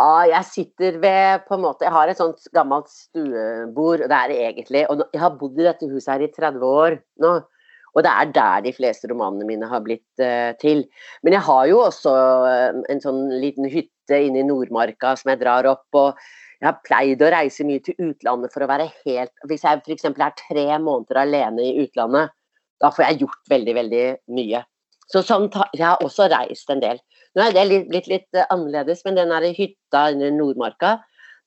Ja, 0.02 0.22
jeg 0.26 0.48
sitter 0.50 0.98
ved 1.02 1.44
på 1.46 1.58
en 1.58 1.62
måte, 1.62 1.86
Jeg 1.86 1.94
har 1.94 2.10
et 2.10 2.18
sånt 2.18 2.48
gammelt 2.56 2.90
stuebord, 2.90 4.02
og 4.02 4.10
det 4.10 4.18
er 4.18 4.30
det 4.32 4.38
egentlig. 4.48 4.86
Og 4.90 5.04
jeg 5.14 5.22
har 5.22 5.36
bodd 5.38 5.60
i 5.60 5.68
dette 5.68 5.90
huset 5.92 6.14
her 6.16 6.24
i 6.26 6.32
30 6.32 6.64
år 6.66 6.98
nå. 7.22 7.34
Og 7.92 8.06
det 8.06 8.12
er 8.12 8.32
der 8.34 8.62
de 8.66 8.72
fleste 8.74 9.10
romanene 9.12 9.46
mine 9.46 9.68
har 9.68 9.84
blitt 9.84 10.24
uh, 10.24 10.56
til. 10.62 10.86
Men 11.22 11.36
jeg 11.36 11.44
har 11.44 11.66
jo 11.68 11.82
også 11.84 12.14
uh, 12.48 12.82
en 12.90 13.04
sånn 13.04 13.26
liten 13.44 13.68
hytte 13.70 14.22
inne 14.26 14.42
i 14.42 14.48
Nordmarka 14.48 15.14
som 15.20 15.34
jeg 15.34 15.42
drar 15.44 15.68
opp. 15.70 15.86
og 15.94 16.16
jeg 16.62 16.70
har 16.70 16.82
pleid 16.86 17.22
å 17.22 17.32
reise 17.34 17.66
mye 17.68 17.84
til 17.84 17.98
utlandet 18.00 18.54
for 18.54 18.64
å 18.64 18.70
være 18.70 18.86
helt 19.04 19.34
Hvis 19.50 19.66
jeg 19.66 19.82
f.eks. 19.82 20.06
er 20.06 20.36
tre 20.38 20.66
måneder 20.80 21.24
alene 21.26 21.66
i 21.68 21.84
utlandet, 21.84 22.32
da 22.82 22.90
får 22.94 23.06
jeg 23.06 23.24
gjort 23.26 23.54
veldig, 23.54 23.76
veldig 23.76 24.06
mye. 24.38 24.64
Så 25.12 25.26
sånn, 25.28 25.50
jeg 25.76 25.84
har 25.84 26.02
også 26.06 26.30
reist 26.32 26.70
en 26.72 26.82
del. 26.82 27.02
Nå 27.36 27.46
er 27.46 27.56
det 27.56 27.64
litt, 27.70 27.88
blitt 27.92 28.10
litt 28.12 28.38
uh, 28.38 28.44
annerledes, 28.52 29.06
men 29.06 29.20
den 29.20 29.32
hytta 29.56 30.10
i 30.12 30.32
Nordmarka, 30.36 30.98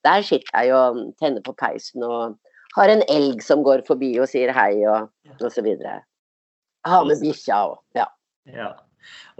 der 0.05 0.25
sitter 0.25 0.65
jeg 0.65 0.73
og 0.73 0.99
tenner 1.21 1.43
på 1.45 1.53
peisen 1.57 2.03
og 2.05 2.35
har 2.75 2.91
en 2.91 3.03
elg 3.09 3.43
som 3.43 3.63
går 3.65 3.85
forbi 3.87 4.15
og 4.19 4.29
sier 4.29 4.51
hei 4.55 4.83
og, 4.83 5.09
og 5.39 5.51
så 5.51 5.63
videre. 5.65 6.01
Har 6.85 7.05
med 7.07 7.21
bikkja 7.21 7.61
òg, 7.69 7.77
ja. 7.97 8.09
ja. 8.51 8.73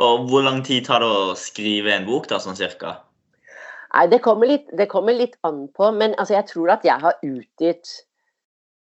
Og 0.01 0.29
hvor 0.29 0.45
lang 0.45 0.63
tid 0.65 0.87
tar 0.87 1.03
det 1.03 1.09
å 1.09 1.35
skrive 1.37 1.93
en 1.93 2.07
bok, 2.07 2.29
da, 2.31 2.39
sånn 2.41 2.57
cirka? 2.57 2.95
Nei, 3.95 4.07
det 4.11 4.19
kommer, 4.25 4.49
litt, 4.49 4.65
det 4.75 4.89
kommer 4.91 5.15
litt 5.15 5.37
an 5.47 5.65
på, 5.75 5.91
men 5.95 6.17
altså, 6.19 6.35
jeg 6.35 6.49
tror 6.49 6.73
at 6.75 6.87
jeg 6.87 6.99
har 7.01 7.15
utgitt 7.23 8.01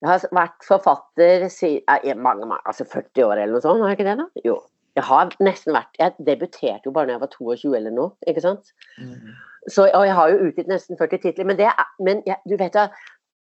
Jeg 0.03 0.09
har 0.09 0.23
vært 0.35 0.65
forfatter 0.67 1.45
i 1.47 2.13
mange, 2.19 2.43
mange, 2.43 2.59
altså 2.67 2.83
40 2.83 3.23
år 3.23 3.37
eller 3.37 3.55
noe 3.55 3.63
sånt, 3.63 3.79
har 3.83 3.93
jeg 3.93 4.01
ikke 4.01 4.07
det? 4.09 4.15
da? 4.19 4.43
Jo. 4.43 4.57
Jeg 4.93 5.08
har 5.08 5.32
nesten 5.41 5.73
vært 5.73 5.97
Jeg 5.97 6.13
debuterte 6.21 6.86
jo 6.86 6.93
bare 6.93 7.10
da 7.10 7.15
jeg 7.15 7.23
var 7.23 7.32
22 7.34 7.73
eller 7.77 7.93
noe, 7.93 8.13
ikke 8.29 8.43
sant? 8.43 8.73
Mm. 9.01 9.34
Så, 9.71 9.88
og 9.88 10.06
jeg 10.06 10.15
har 10.17 10.32
jo 10.32 10.49
utgitt 10.49 10.69
nesten 10.69 10.99
40 10.99 11.21
titler. 11.23 11.47
Men, 11.47 11.58
det 11.60 11.69
men 12.03 12.23
jeg, 12.27 12.38
du 12.49 12.58
vet 12.60 12.75
da 12.75 12.89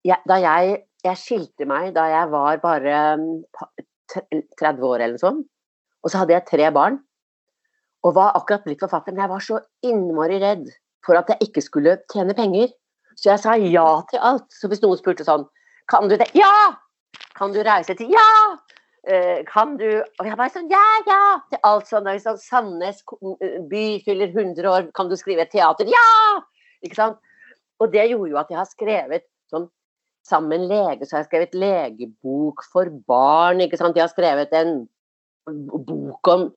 Da 0.06 0.38
jeg, 0.42 0.78
jeg 1.06 1.22
skilte 1.22 1.68
meg 1.70 1.94
da 1.96 2.06
jeg 2.12 2.32
var 2.32 2.62
bare 2.64 2.96
30 4.14 4.24
mm, 4.32 4.86
år 4.86 5.00
eller 5.00 5.16
noe 5.16 5.22
sånt, 5.22 5.46
og 6.06 6.12
så 6.14 6.22
hadde 6.22 6.36
jeg 6.36 6.46
tre 6.46 6.70
barn, 6.74 7.00
og 8.06 8.14
var 8.14 8.36
akkurat 8.38 8.66
blitt 8.68 8.84
forfatter, 8.84 9.16
men 9.16 9.24
jeg 9.24 9.32
var 9.32 9.42
så 9.42 9.60
innmari 9.86 10.38
redd 10.44 10.68
for 11.06 11.18
at 11.18 11.30
jeg 11.34 11.50
ikke 11.50 11.64
skulle 11.66 11.98
tjene 12.14 12.36
penger. 12.38 12.70
Så 13.18 13.32
jeg 13.32 13.42
sa 13.42 13.56
ja 13.58 13.88
til 14.12 14.22
alt. 14.22 14.46
Så 14.54 14.70
hvis 14.70 14.84
noen 14.84 15.00
spurte 15.00 15.26
sånn 15.26 15.46
Kan 15.90 16.10
du 16.10 16.18
det? 16.20 16.28
Ja! 16.38 16.76
Kan 17.38 17.54
du 17.56 17.62
reise 17.66 17.96
til 17.98 18.12
Ja! 18.14 18.28
Eh, 19.06 19.44
kan 19.46 19.76
du 19.78 19.86
Og 20.02 20.26
jeg 20.26 20.38
bare 20.38 20.50
sånn 20.50 20.72
Ja, 20.72 20.84
ja! 21.06 21.22
Til 21.52 21.62
alt 21.68 21.90
sånn. 21.90 22.10
sånn 22.24 22.42
Sandnes 22.42 23.04
by 23.70 23.86
fyller 24.06 24.32
100 24.34 24.66
år, 24.66 24.90
kan 24.98 25.12
du 25.12 25.16
skrive 25.20 25.46
et 25.46 25.54
teater? 25.54 25.90
Ja! 25.90 26.42
Ikke 26.86 26.98
sant? 26.98 27.20
Og 27.84 27.92
det 27.94 28.08
gjorde 28.10 28.32
jo 28.32 28.40
at 28.42 28.50
jeg 28.50 28.62
har 28.62 28.70
skrevet 28.70 29.28
sånn 29.54 29.70
Sammen 30.26 30.64
lege 30.66 31.06
så 31.06 31.20
har 31.20 31.22
jeg 31.22 31.28
skrevet 31.30 31.58
legebok 31.62 32.64
for 32.74 32.90
barn. 33.06 33.60
ikke 33.62 33.78
sant? 33.78 33.94
Jeg 33.94 34.08
har 34.08 34.10
skrevet 34.10 34.56
en 34.58 34.88
bok 35.46 36.30
om 36.32 36.48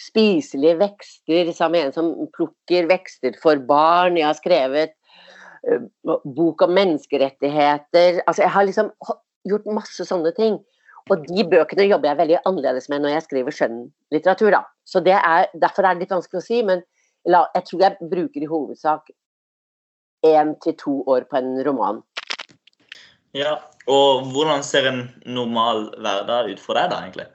spiselige 0.00 0.78
vekster 0.80 1.50
sammen 1.52 1.76
med 1.76 1.90
en 1.90 1.92
som 1.92 2.08
plukker 2.32 2.88
vekster 2.88 3.36
for 3.42 3.60
barn. 3.68 4.16
Jeg 4.16 4.30
har 4.30 4.38
skrevet 4.38 4.96
bok 6.24 6.64
om 6.64 6.72
menneskerettigheter. 6.72 8.22
Altså, 8.24 8.42
jeg 8.46 8.54
har 8.54 8.64
liksom 8.64 8.90
gjort 9.48 9.68
masse 9.76 10.08
sånne 10.08 10.32
ting. 10.38 10.56
Og 11.08 11.24
de 11.28 11.44
bøkene 11.48 11.86
jobber 11.88 12.10
jeg 12.10 12.20
veldig 12.20 12.40
annerledes 12.48 12.88
med 12.92 13.04
når 13.04 13.14
jeg 13.16 13.26
skriver 13.28 13.56
skjønnlitteratur. 13.56 14.50
Da. 14.54 14.62
Så 14.84 15.02
det 15.04 15.16
er, 15.16 15.48
Derfor 15.54 15.86
er 15.86 15.96
det 15.96 16.04
litt 16.04 16.14
vanskelig 16.16 16.42
å 16.42 16.46
si, 16.48 16.60
men 16.66 16.84
jeg 17.28 17.64
tror 17.68 17.84
jeg 17.84 18.10
bruker 18.10 18.44
i 18.44 18.50
hovedsak 18.50 19.10
én 20.26 20.54
til 20.64 20.76
to 20.80 21.00
år 21.06 21.28
på 21.30 21.40
en 21.40 21.56
roman. 21.66 22.02
Ja, 23.36 23.58
og 23.90 24.28
hvordan 24.32 24.64
ser 24.64 24.88
en 24.88 25.02
normal 25.28 25.90
hverdag 26.00 26.54
ut 26.54 26.62
for 26.62 26.78
deg 26.78 26.88
da, 26.90 27.02
egentlig? 27.04 27.28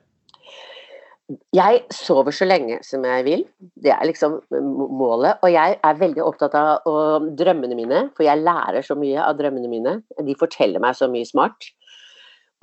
Jeg 1.55 1.83
sover 1.93 2.35
så 2.35 2.45
lenge 2.45 2.81
som 2.85 3.05
jeg 3.07 3.23
vil. 3.25 3.43
Det 3.79 3.93
er 3.93 4.03
liksom 4.09 4.41
målet. 4.51 5.39
Og 5.45 5.53
jeg 5.53 5.77
er 5.79 6.01
veldig 6.01 6.23
opptatt 6.25 6.57
av 6.59 7.29
drømmene 7.39 7.77
mine, 7.77 8.01
for 8.17 8.27
jeg 8.27 8.43
lærer 8.43 8.83
så 8.85 8.97
mye 8.99 9.21
av 9.23 9.37
drømmene 9.39 9.71
mine. 9.71 9.95
De 10.19 10.35
forteller 10.39 10.83
meg 10.83 10.97
så 10.99 11.07
mye 11.11 11.29
smart. 11.29 11.69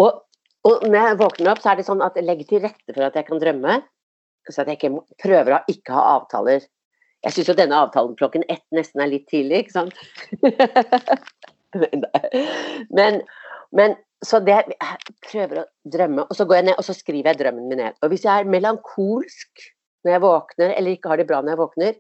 Og 0.01 0.21
og 0.69 0.85
når 0.85 0.99
jeg 0.99 1.19
våkner 1.21 1.53
opp, 1.53 1.63
så 1.63 1.73
er 1.73 1.79
det 1.79 1.87
sånn 1.87 2.03
at 2.05 2.17
jeg 2.19 2.27
legger 2.27 2.49
til 2.49 2.63
rette 2.65 2.93
for 2.93 3.07
at 3.07 3.17
jeg 3.17 3.27
kan 3.29 3.41
drømme. 3.41 3.79
Så 4.51 4.63
at 4.63 4.69
jeg 4.69 4.81
ikke 4.81 5.01
prøver 5.23 5.57
å 5.57 5.65
ikke 5.71 5.95
ha 5.95 6.03
avtaler. 6.19 6.61
Jeg 7.25 7.37
syns 7.37 7.51
jo 7.53 7.57
denne 7.57 7.81
avtalen 7.81 8.17
klokken 8.17 8.45
ett 8.53 8.65
nesten 8.77 9.03
er 9.05 9.13
litt 9.13 9.27
tidlig, 9.31 9.65
ikke 9.65 9.77
sant? 9.77 9.95
men, 12.99 13.21
men, 13.77 13.97
så 14.25 14.41
det 14.45 14.59
Jeg 14.73 15.17
prøver 15.25 15.63
å 15.63 15.69
drømme, 15.89 16.27
og 16.29 16.37
så 16.37 16.45
går 16.49 16.61
jeg 16.61 16.67
ned 16.69 16.81
og 16.81 16.85
så 16.85 16.97
skriver 16.97 17.33
jeg 17.33 17.41
drømmen 17.41 17.69
min 17.71 17.81
ned. 17.81 17.97
Og 18.05 18.13
hvis 18.13 18.27
jeg 18.29 18.43
er 18.43 18.53
melankolsk 18.53 19.69
når 20.05 20.15
jeg 20.15 20.25
våkner, 20.25 20.75
eller 20.77 20.97
ikke 20.97 21.13
har 21.13 21.21
det 21.21 21.29
bra 21.29 21.41
når 21.41 21.55
jeg 21.55 21.61
våkner, 21.61 21.95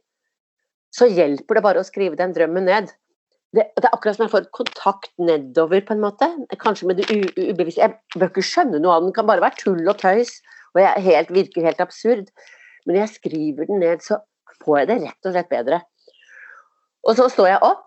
så 0.96 1.08
hjelper 1.08 1.56
det 1.56 1.64
bare 1.64 1.80
å 1.80 1.86
skrive 1.86 2.18
den 2.18 2.34
drømmen 2.36 2.68
ned 2.68 2.92
det, 3.56 3.64
det, 3.76 3.84
er 3.84 3.94
akkurat 3.94 4.16
som 4.16 4.24
jeg 4.24 4.32
får 4.32 4.48
kontakt 4.54 5.10
nedover, 5.18 5.82
på 5.82 5.96
en 5.96 6.04
måte. 6.04 6.28
Kanskje 6.62 6.86
med 6.86 7.00
det 7.00 7.08
ubevisste. 7.10 7.82
Jeg 7.82 8.20
bør 8.20 8.30
ikke 8.30 8.46
skjønne 8.46 8.78
noe 8.78 8.96
av 8.96 9.04
den, 9.04 9.14
kan 9.16 9.26
bare 9.26 9.42
være 9.42 9.58
tull 9.58 9.82
og 9.90 9.98
tøys. 9.98 10.36
Og 10.76 10.82
jeg 10.84 11.06
helt, 11.08 11.32
virker 11.34 11.66
helt 11.66 11.82
absurd. 11.82 12.30
Men 12.84 12.94
når 12.94 13.02
jeg 13.02 13.14
skriver 13.16 13.66
den 13.66 13.82
ned, 13.82 14.04
så 14.06 14.20
får 14.62 14.78
jeg 14.78 14.90
det 14.90 14.98
rett 15.02 15.28
og 15.28 15.34
slett 15.34 15.50
bedre. 15.50 15.80
Og 17.08 17.16
så 17.18 17.26
står 17.32 17.48
jeg 17.50 17.62
opp, 17.66 17.86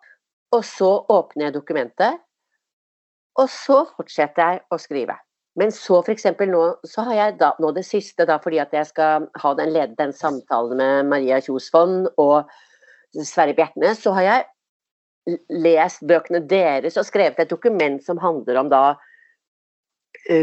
og 0.54 0.65
så 0.67 0.89
åpner 1.15 1.47
jeg 1.47 1.56
dokumentet. 1.56 2.19
Og 3.39 3.47
så 3.49 3.84
fortsetter 3.95 4.43
jeg 4.43 4.63
å 4.73 4.82
skrive. 4.82 5.15
Men 5.58 5.71
så 5.73 5.99
f.eks. 6.02 6.26
nå 6.49 6.63
så 6.89 7.06
har 7.08 7.17
jeg 7.17 7.38
da, 7.39 7.52
nå 7.62 7.71
det 7.76 7.86
siste, 7.86 8.26
da, 8.30 8.39
fordi 8.41 8.60
at 8.62 8.73
jeg 8.73 8.89
skal 8.89 9.28
ha 9.41 9.54
den, 9.58 9.76
den 9.97 10.13
samtalen 10.17 10.80
med 10.82 11.12
Maria 11.12 11.39
Kjosvold 11.45 12.10
og 12.21 12.49
Sverre 13.21 13.54
Bjertnæs, 13.58 14.02
så 14.02 14.15
har 14.17 14.26
jeg 14.26 14.45
lest 15.49 16.03
bøkene 16.07 16.43
deres 16.47 16.97
og 16.99 17.07
skrevet 17.07 17.39
et 17.39 17.51
dokument 17.51 18.01
som 18.03 18.19
handler 18.19 18.59
om 18.59 18.71
da 18.71 18.83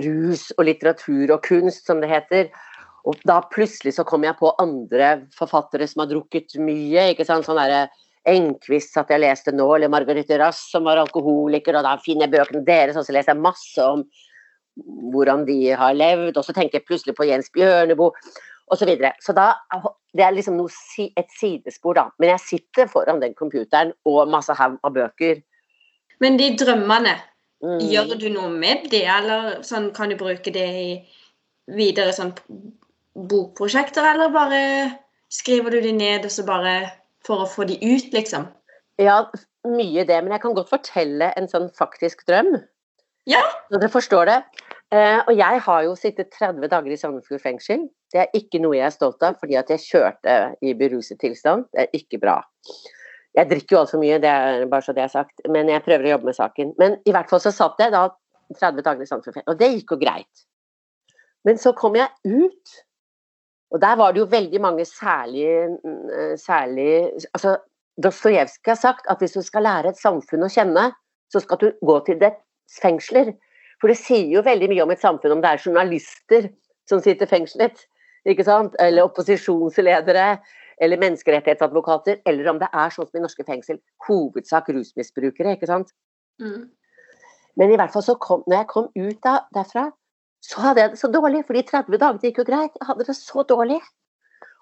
rus 0.05 0.51
og 0.57 0.67
litteratur 0.67 1.33
og 1.35 1.45
kunst, 1.47 1.87
som 1.87 2.01
det 2.03 2.11
heter. 2.11 2.51
Og 3.09 3.17
da 3.29 3.41
plutselig 3.53 3.95
så 3.97 4.05
kom 4.09 4.25
jeg 4.27 4.37
på 4.41 4.53
andre 4.61 5.23
forfattere 5.37 5.89
som 5.89 6.05
har 6.05 6.11
drukket 6.11 6.57
mye. 6.61 7.11
ikke 7.13 7.25
sant, 7.29 7.49
sånn 7.49 7.61
der, 7.61 7.93
Enquist 8.29 8.99
at 9.01 9.09
jeg 9.09 9.23
leste 9.23 9.53
nå, 9.57 9.65
eller 9.73 9.89
Margarete 9.89 10.37
Rass 10.37 10.67
som 10.69 10.85
var 10.85 11.01
alkoholiker, 11.01 11.79
og 11.79 11.87
da 11.87 11.95
finner 12.05 12.27
jeg 12.27 12.35
bøkene 12.35 12.61
deres, 12.67 12.99
og 13.01 13.07
så 13.07 13.15
leser 13.17 13.33
jeg 13.33 13.41
masse 13.41 13.81
om 13.81 14.05
hvordan 15.15 15.47
de 15.49 15.73
har 15.73 15.97
levd, 15.97 16.37
og 16.37 16.45
så 16.45 16.53
tenker 16.53 16.79
jeg 16.79 16.87
plutselig 16.89 17.17
på 17.17 17.25
Jens 17.31 17.49
Bjørneboe 17.55 18.13
osv. 18.71 18.83
Så, 18.83 18.89
videre. 18.89 19.13
så 19.23 19.35
da, 19.37 19.53
det 20.17 20.25
er 20.25 20.35
liksom 20.35 20.57
noe, 20.59 20.71
et 21.19 21.33
sidespor, 21.39 21.99
da. 21.99 22.07
Men 22.19 22.35
jeg 22.35 22.45
sitter 22.47 22.91
foran 22.91 23.23
den 23.23 23.35
computeren 23.39 23.93
og 24.09 24.31
masse 24.31 24.55
haug 24.57 24.79
av 24.87 24.95
bøker. 24.95 25.43
Men 26.23 26.39
de 26.39 26.53
drømmene, 26.61 27.17
mm. 27.65 27.81
gjør 27.91 28.15
du 28.21 28.29
noe 28.33 28.51
med 28.53 28.89
det, 28.93 29.07
eller 29.11 29.61
sånn, 29.67 29.91
kan 29.97 30.13
du 30.13 30.19
bruke 30.21 30.53
det 30.55 30.69
i 30.81 30.91
videre 31.71 32.15
sånn 32.15 32.35
bokprosjekter, 33.15 34.07
eller 34.15 34.33
bare 34.35 34.63
skriver 35.31 35.77
du 35.77 35.85
de 35.85 35.93
ned 35.95 36.27
og 36.27 36.35
så 36.35 36.45
bare 36.47 36.75
for 37.27 37.45
å 37.45 37.51
få 37.51 37.67
de 37.69 37.77
ut, 37.83 38.11
liksom? 38.15 38.49
Ja, 39.01 39.23
mye 39.69 40.05
det. 40.09 40.19
Men 40.23 40.35
jeg 40.35 40.43
kan 40.45 40.57
godt 40.57 40.73
fortelle 40.73 41.31
en 41.37 41.49
sånn 41.51 41.69
faktisk 41.77 42.25
drøm. 42.29 42.57
Ja. 43.29 43.43
Så 43.69 43.79
dere 43.79 43.93
forstår 43.93 44.31
det. 44.31 44.39
Uh, 44.91 45.21
og 45.29 45.37
jeg 45.39 45.61
har 45.63 45.83
jo 45.87 45.93
sittet 45.95 46.33
30 46.35 46.67
dager 46.71 46.91
i 46.91 46.99
Sognefjord 46.99 47.43
fengsel. 47.45 47.85
Det 48.11 48.25
er 48.25 48.33
ikke 48.35 48.59
noe 48.63 48.75
jeg 48.75 48.89
er 48.89 48.95
stolt 48.95 49.23
av, 49.23 49.37
fordi 49.39 49.55
at 49.61 49.71
jeg 49.71 49.85
kjørte 49.85 50.39
i 50.67 50.75
beruset 50.79 51.21
tilstand. 51.23 51.69
Det 51.71 51.85
er 51.85 52.01
ikke 52.01 52.19
bra. 52.23 52.41
Jeg 53.39 53.47
drikker 53.53 53.77
jo 53.77 53.81
altfor 53.85 54.03
mye, 54.03 54.19
det 54.19 54.31
er 54.31 54.65
bare 54.71 54.83
så 54.83 54.95
det 54.97 55.05
er 55.05 55.13
sagt, 55.13 55.45
men 55.47 55.71
jeg 55.71 55.85
prøver 55.87 56.09
å 56.09 56.15
jobbe 56.17 56.31
med 56.33 56.39
saken. 56.41 56.73
Men 56.83 56.97
i 57.07 57.15
hvert 57.15 57.31
fall 57.31 57.43
så 57.45 57.53
satt 57.55 57.79
jeg 57.79 57.95
da 57.95 58.09
30 58.59 58.83
dager 58.83 59.05
i 59.05 59.11
Sognefjord 59.11 59.37
fengsel, 59.39 59.53
og 59.53 59.61
det 59.61 59.71
gikk 59.77 59.95
jo 59.95 60.01
greit. 60.01 60.47
Men 61.47 61.61
så 61.63 61.73
kom 61.79 61.95
jeg 61.97 62.11
ut, 62.27 62.75
og 63.71 63.83
der 63.85 63.95
var 64.01 64.13
det 64.13 64.25
jo 64.25 64.31
veldig 64.33 64.61
mange 64.61 64.85
særlig, 64.89 65.47
mm, 65.87 66.35
særlig 66.43 66.91
altså 67.31 67.61
Dostojevskij 68.03 68.71
har 68.71 68.81
sagt 68.81 69.07
at 69.13 69.19
hvis 69.23 69.37
du 69.37 69.43
skal 69.43 69.63
lære 69.67 69.93
et 69.93 69.99
samfunn 70.01 70.47
å 70.47 70.51
kjenne, 70.51 70.91
så 71.31 71.43
skal 71.43 71.59
du 71.61 71.69
gå 71.87 71.97
til 72.07 72.19
det 72.21 72.33
fengsler. 72.81 73.33
For 73.81 73.93
det 73.93 73.99
sier 74.01 74.29
jo 74.29 74.45
veldig 74.45 74.69
mye 74.73 74.85
om 74.85 74.93
et 74.93 75.03
samfunn 75.03 75.37
om 75.37 75.45
det 75.45 75.51
er 75.55 75.63
journalister 75.63 76.51
som 76.89 77.01
sitter 77.03 77.29
fengslet, 77.31 77.87
ikke 78.29 78.45
sant? 78.45 78.75
eller 78.83 79.09
opposisjonsledere, 79.09 80.27
eller 80.81 81.01
menneskerettighetsadvokater, 81.01 82.21
eller 82.29 82.51
om 82.53 82.61
det 82.61 82.69
er 82.73 82.93
sånn 82.93 83.09
som 83.09 83.21
i 83.21 83.25
norske 83.25 83.45
fengsel, 83.49 83.81
hovedsak 84.07 84.69
rusmisbrukere, 84.73 85.57
ikke 85.57 85.69
sant. 85.69 85.93
Mm. 86.41 86.69
Men 87.61 87.73
i 87.73 87.79
hvert 87.81 87.93
fall 87.93 88.05
så 88.05 88.17
kom, 88.21 88.45
når 88.49 88.63
jeg 88.63 88.71
kom 88.71 88.87
ut 88.97 89.19
da, 89.25 89.41
derfra, 89.57 89.91
så 90.45 90.63
hadde 90.65 90.85
jeg 90.85 90.95
det 90.95 91.01
så 91.03 91.11
dårlig, 91.13 91.43
for 91.45 91.57
de 91.57 91.65
30 91.69 92.01
dagene 92.01 92.25
gikk 92.25 92.41
jo 92.41 92.47
greit. 92.49 92.79
Jeg 92.81 92.89
hadde 92.89 93.07
det 93.11 93.17
så 93.19 93.45
dårlig. 93.45 93.81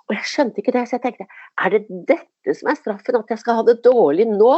Og 0.08 0.16
jeg 0.16 0.26
skjønte 0.26 0.62
ikke 0.62 0.74
det, 0.74 0.86
så 0.88 0.96
jeg 0.96 1.04
tenkte 1.04 1.28
er 1.62 1.74
det 1.74 2.00
dette 2.08 2.54
som 2.56 2.70
er 2.72 2.78
straffen, 2.80 3.18
at 3.20 3.30
jeg 3.30 3.42
skal 3.42 3.60
ha 3.60 3.64
det 3.68 3.78
dårlig 3.84 4.26
nå? 4.30 4.54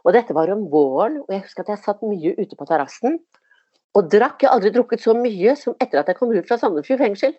Og 0.00 0.16
dette 0.16 0.34
var 0.36 0.50
om 0.52 0.66
våren, 0.72 1.20
og 1.22 1.32
jeg 1.32 1.44
husker 1.44 1.64
at 1.64 1.72
jeg 1.72 1.84
satt 1.84 2.04
mye 2.04 2.34
ute 2.36 2.56
på 2.58 2.66
terrassen 2.68 3.20
og 3.98 4.10
drakk. 4.12 4.42
Jeg 4.42 4.50
har 4.50 4.56
aldri 4.58 4.72
drukket 4.74 5.02
så 5.02 5.14
mye 5.16 5.54
som 5.58 5.76
etter 5.82 6.00
at 6.00 6.10
jeg 6.10 6.18
kom 6.18 6.32
ut 6.34 6.46
fra 6.48 6.58
Sandefjord 6.60 7.02
fengsel. 7.02 7.34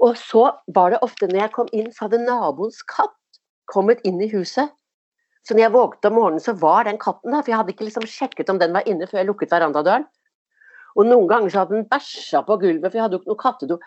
Og 0.00 0.16
så 0.16 0.46
var 0.74 0.94
det 0.94 1.02
ofte 1.04 1.28
når 1.28 1.42
jeg 1.42 1.54
kom 1.56 1.70
inn, 1.76 1.90
så 1.92 2.06
hadde 2.06 2.22
naboens 2.24 2.80
katt 2.88 3.16
kommet 3.70 4.00
inn 4.08 4.20
i 4.22 4.30
huset. 4.32 4.72
Så 5.44 5.54
når 5.54 5.66
jeg 5.66 5.74
vågte 5.76 6.10
om 6.10 6.16
morgenen, 6.18 6.42
så 6.42 6.54
var 6.56 6.84
den 6.88 6.98
katten 7.00 7.32
der, 7.32 7.44
for 7.44 7.52
jeg 7.52 7.60
hadde 7.60 7.74
ikke 7.74 7.86
liksom 7.86 8.08
sjekket 8.08 8.50
om 8.52 8.58
den 8.60 8.74
var 8.76 8.88
inne 8.88 9.08
før 9.08 9.22
jeg 9.22 9.28
lukket 9.30 9.52
verandadøren. 9.52 10.04
Og 10.98 11.06
noen 11.06 11.28
ganger 11.30 11.52
så 11.52 11.62
hadde 11.62 11.76
den 11.76 11.88
bæsja 11.88 12.42
på 12.44 12.58
gulvet, 12.60 12.90
for 12.90 12.98
jeg 12.98 13.04
hadde 13.06 13.16
jo 13.16 13.22
ikke 13.22 13.32
noe 13.32 13.42
kattedo. 13.44 13.78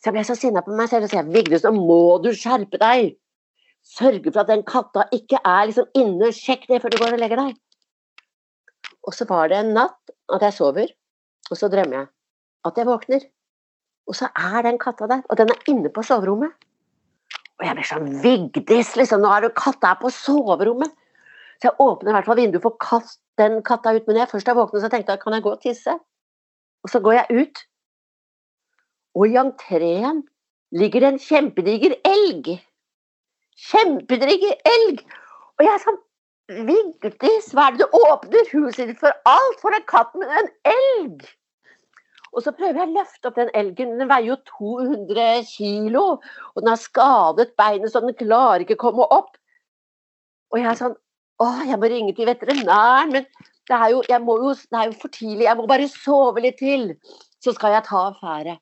Så 0.00 0.08
jeg 0.08 0.16
ble 0.16 0.24
så 0.26 0.36
sinna 0.38 0.62
på 0.64 0.76
meg 0.76 0.90
selv 0.90 1.08
og 1.08 1.12
sa 1.12 1.24
Vigdis, 1.26 1.64
nå 1.64 1.72
må 1.76 2.02
du 2.24 2.30
skjerpe 2.36 2.80
deg! 2.80 3.16
Sørge 3.86 4.28
for 4.28 4.42
at 4.42 4.50
den 4.50 4.62
katta 4.68 5.06
ikke 5.16 5.40
er 5.40 5.70
liksom 5.70 5.88
inne. 5.96 6.30
Sjekk 6.36 6.66
det 6.68 6.82
før 6.82 6.92
du 6.92 6.98
går 7.00 7.16
og 7.16 7.22
legger 7.22 7.40
deg. 7.40 7.54
Og 9.08 9.16
så 9.16 9.24
var 9.28 9.48
det 9.48 9.60
en 9.62 9.72
natt 9.76 10.12
at 10.34 10.44
jeg 10.44 10.56
sover, 10.58 10.90
og 11.48 11.58
så 11.58 11.70
drømmer 11.72 12.02
jeg 12.02 12.10
at 12.68 12.76
jeg 12.78 12.88
våkner. 12.88 13.24
Og 14.10 14.16
så 14.18 14.28
er 14.36 14.64
den 14.66 14.78
katta 14.80 15.06
der, 15.08 15.22
og 15.30 15.38
den 15.38 15.52
er 15.52 15.70
inne 15.70 15.90
på 15.94 16.02
soverommet. 16.04 16.52
Og 17.60 17.66
jeg 17.66 17.76
blir 17.76 17.86
sånn 17.86 18.08
Vigdis, 18.24 18.94
liksom, 18.98 19.22
nå 19.22 19.30
er 19.32 19.46
du 19.46 19.54
katta 19.56 19.92
her 19.92 20.00
på 20.00 20.10
soverommet! 20.14 20.92
Så 21.60 21.68
jeg 21.68 21.84
åpner 21.84 22.10
i 22.10 22.16
hvert 22.16 22.28
fall 22.28 22.38
vinduet 22.40 22.64
for 22.64 22.72
å 22.72 22.80
kaste 22.80 23.20
den 23.40 23.58
katta 23.64 23.92
ut. 23.92 24.06
Men 24.08 24.22
jeg 24.22 24.30
først 24.30 24.48
har 24.48 24.56
våknet, 24.56 24.82
så 24.82 24.88
tenkte 24.92 25.14
jeg 25.14 25.22
kan 25.22 25.36
jeg 25.36 25.44
gå 25.44 25.52
og 25.52 25.60
tisse? 25.62 25.96
Og 26.80 26.92
så 26.92 27.02
går 27.04 27.18
jeg 27.18 27.44
ut, 27.44 27.62
og 29.20 29.26
i 29.28 29.36
entreen 29.36 30.22
ligger 30.72 31.04
det 31.04 31.10
en 31.10 31.20
kjempediger 31.20 31.96
elg 32.08 32.54
kjempediger 33.68 34.56
elg. 34.66 35.02
Og 35.58 35.66
jeg 35.66 35.82
sa 35.82 35.94
Vigdis, 36.50 37.52
hva 37.54 37.68
er 37.68 37.76
det 37.76 37.86
du 37.86 38.00
åpner 38.00 38.48
huset 38.50 38.90
ditt 38.90 38.98
for 38.98 39.14
alt 39.28 39.60
for 39.62 39.76
en 39.76 39.84
katt 39.90 40.16
med 40.18 40.32
en 40.40 40.48
elg? 40.72 41.28
Og 42.30 42.44
så 42.44 42.52
prøver 42.54 42.78
jeg 42.78 42.88
å 42.88 42.94
løfte 42.94 43.30
opp 43.30 43.38
den 43.38 43.50
elgen. 43.58 43.96
Den 43.98 44.10
veier 44.10 44.32
jo 44.32 44.38
200 44.50 45.44
kilo. 45.50 46.04
Og 46.54 46.62
den 46.62 46.70
har 46.70 46.80
skadet 46.80 47.50
beinet, 47.58 47.90
så 47.90 48.02
den 48.02 48.14
klarer 48.18 48.64
ikke 48.64 48.78
å 48.78 48.84
komme 48.84 49.06
opp. 49.10 49.34
Og 50.50 50.60
jeg 50.60 50.70
er 50.72 50.82
sånn 50.82 50.98
Å, 51.40 51.46
jeg 51.64 51.78
må 51.80 51.88
ringe 51.88 52.12
til 52.12 52.26
veterinæren, 52.28 53.14
men 53.14 53.24
det 53.70 53.72
er, 53.72 53.86
jo, 53.94 54.02
jo, 54.04 54.50
det 54.52 54.76
er 54.76 54.90
jo 54.90 54.96
for 55.00 55.08
tidlig. 55.14 55.46
Jeg 55.46 55.56
må 55.56 55.64
bare 55.70 55.86
sove 55.88 56.42
litt 56.44 56.58
til. 56.60 56.90
Så 57.40 57.54
skal 57.56 57.72
jeg 57.72 57.86
ta 57.86 58.02
affære. 58.10 58.58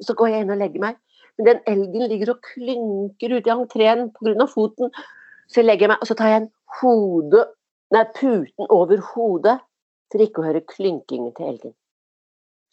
Så 0.00 0.16
går 0.16 0.30
jeg 0.32 0.46
inn 0.46 0.54
og 0.54 0.62
legger 0.62 0.80
meg. 0.86 0.96
Men 1.36 1.50
den 1.50 1.60
elgen 1.68 2.06
ligger 2.08 2.32
og 2.32 2.48
klynker 2.48 3.34
ute 3.36 3.50
i 3.50 3.52
entreen 3.52 4.06
pga. 4.16 4.46
foten. 4.48 4.88
Så 5.52 5.66
legger 5.66 5.84
jeg 5.84 5.92
meg, 5.92 6.00
og 6.00 6.08
så 6.08 6.16
tar 6.16 6.32
jeg 6.32 6.40
en 6.40 6.48
hode, 6.80 7.44
nei, 7.94 8.04
puten 8.16 8.70
over 8.72 9.02
hodet 9.12 9.58
for 10.12 10.24
ikke 10.24 10.42
å 10.42 10.46
høre 10.46 10.64
klynkingen 10.68 11.32
til 11.36 11.52
elgen. 11.52 11.74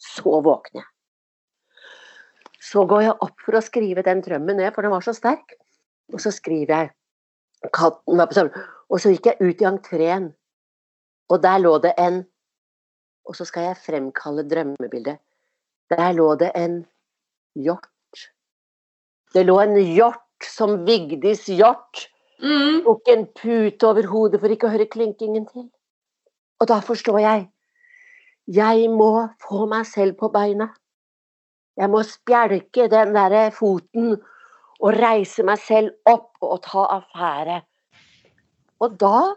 Så 0.00 0.40
våkner 0.44 0.82
jeg. 0.82 0.88
Så 2.60 2.84
går 2.88 3.04
jeg 3.06 3.16
opp 3.24 3.44
for 3.44 3.56
å 3.56 3.64
skrive 3.64 4.04
den 4.04 4.20
drømmen 4.24 4.60
ned, 4.60 4.72
for 4.74 4.84
den 4.84 4.92
var 4.92 5.04
så 5.04 5.14
sterk. 5.16 5.56
Og 6.12 6.20
så 6.20 6.32
skriver 6.34 6.74
jeg 6.76 7.70
Katten 7.76 8.16
var 8.16 8.28
på 8.28 8.36
sammen. 8.36 8.68
Og 8.88 9.00
så 9.02 9.12
gikk 9.12 9.28
jeg 9.28 9.50
ut 9.50 9.62
i 9.62 9.68
entreen, 9.68 10.30
og 11.28 11.42
der 11.44 11.60
lå 11.60 11.76
det 11.84 11.92
en 12.00 12.22
Og 13.28 13.36
så 13.36 13.44
skal 13.46 13.68
jeg 13.68 13.82
fremkalle 13.84 14.42
drømmebildet. 14.48 15.20
Der 15.92 16.12
lå 16.16 16.32
det 16.40 16.48
en 16.56 16.80
hjort 17.54 17.90
det 19.34 19.44
lå 19.46 19.60
en 19.62 19.76
hjort 19.78 20.46
som 20.46 20.80
Vigdis 20.86 21.44
hjort. 21.52 22.08
Mm. 22.40 22.82
Tok 22.86 23.08
en 23.12 23.26
pute 23.36 23.86
over 23.88 24.08
hodet 24.08 24.40
for 24.40 24.52
ikke 24.52 24.68
å 24.68 24.74
høre 24.74 24.88
klinkingen 24.90 25.46
til. 25.48 25.66
Og 26.60 26.68
da 26.68 26.80
forstår 26.84 27.20
jeg. 27.22 27.48
Jeg 28.50 28.88
må 28.90 29.12
få 29.42 29.66
meg 29.70 29.86
selv 29.88 30.16
på 30.20 30.30
beina. 30.32 30.70
Jeg 31.78 31.92
må 31.92 32.02
spjelke 32.04 32.88
den 32.92 33.14
derre 33.14 33.44
foten 33.54 34.16
og 34.80 34.96
reise 34.96 35.44
meg 35.46 35.60
selv 35.62 35.92
opp 36.08 36.40
og 36.44 36.58
ta 36.64 36.86
affære. 36.96 37.60
Og 38.80 38.96
da 39.00 39.30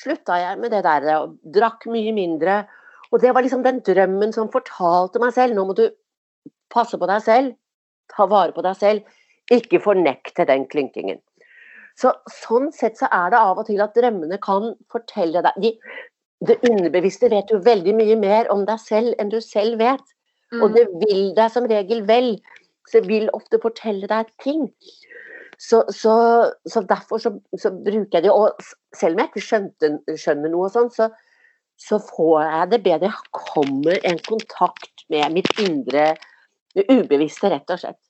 slutta 0.00 0.38
jeg 0.40 0.58
med 0.60 0.72
det 0.72 0.82
der 0.86 1.08
og 1.18 1.38
drakk 1.54 1.86
mye 1.92 2.12
mindre. 2.16 2.62
Og 3.12 3.20
det 3.22 3.32
var 3.34 3.44
liksom 3.44 3.64
den 3.64 3.80
drømmen 3.84 4.32
som 4.32 4.52
fortalte 4.52 5.20
meg 5.22 5.34
selv 5.36 5.56
nå 5.56 5.66
må 5.68 5.76
du 5.76 5.86
passe 6.72 6.98
på 6.98 7.08
deg 7.10 7.24
selv, 7.24 7.56
ta 8.10 8.26
vare 8.30 8.54
på 8.56 8.64
deg 8.64 8.76
selv. 8.78 9.16
Ikke 9.50 9.80
fornekte 9.82 10.46
den 10.46 10.66
klinkingen. 10.70 11.18
Så, 12.00 12.14
sånn 12.32 12.70
sett 12.72 12.96
så 13.00 13.10
er 13.12 13.32
det 13.32 13.40
av 13.40 13.58
og 13.60 13.66
til 13.68 13.82
at 13.84 13.96
drømmene 13.96 14.38
kan 14.40 14.72
fortelle 14.92 15.42
deg 15.44 15.58
de, 15.60 15.74
Det 16.48 16.56
underbevisste 16.64 17.28
vet 17.28 17.50
jo 17.52 17.60
veldig 17.64 17.92
mye 17.98 18.16
mer 18.16 18.48
om 18.52 18.64
deg 18.68 18.80
selv 18.80 19.18
enn 19.20 19.32
du 19.32 19.40
selv 19.44 19.76
vet. 19.82 20.06
Mm. 20.54 20.62
Og 20.64 20.76
det 20.76 20.86
vil 21.04 21.34
deg 21.36 21.52
som 21.52 21.68
regel 21.68 22.00
vel. 22.08 22.32
Så 22.88 23.02
det 23.02 23.10
vil 23.10 23.28
ofte 23.36 23.60
fortelle 23.62 24.08
deg 24.10 24.30
ting. 24.42 24.64
Så, 25.60 25.82
så, 25.92 26.14
så 26.64 26.80
derfor 26.88 27.20
så, 27.20 27.34
så, 27.60 27.70
bruker 27.70 28.16
jeg 28.16 28.24
det. 28.24 28.32
Og 28.32 28.96
selv 28.96 29.14
om 29.14 29.20
jeg 29.20 29.30
ikke 29.30 29.44
skjønte, 29.44 29.92
skjønner 30.16 30.52
noe 30.54 30.70
sånn, 30.72 30.88
så, 30.94 31.10
så 31.76 32.00
får 32.00 32.36
jeg 32.46 32.70
det 32.72 32.82
bedre. 32.88 33.12
Jeg 33.12 33.44
kommer 33.44 34.00
en 34.08 34.22
kontakt 34.24 35.04
med 35.12 35.36
mitt 35.36 35.52
indre 35.60 36.14
ubevisste, 36.88 37.52
rett 37.52 37.76
og 37.76 37.82
slett. 37.82 38.00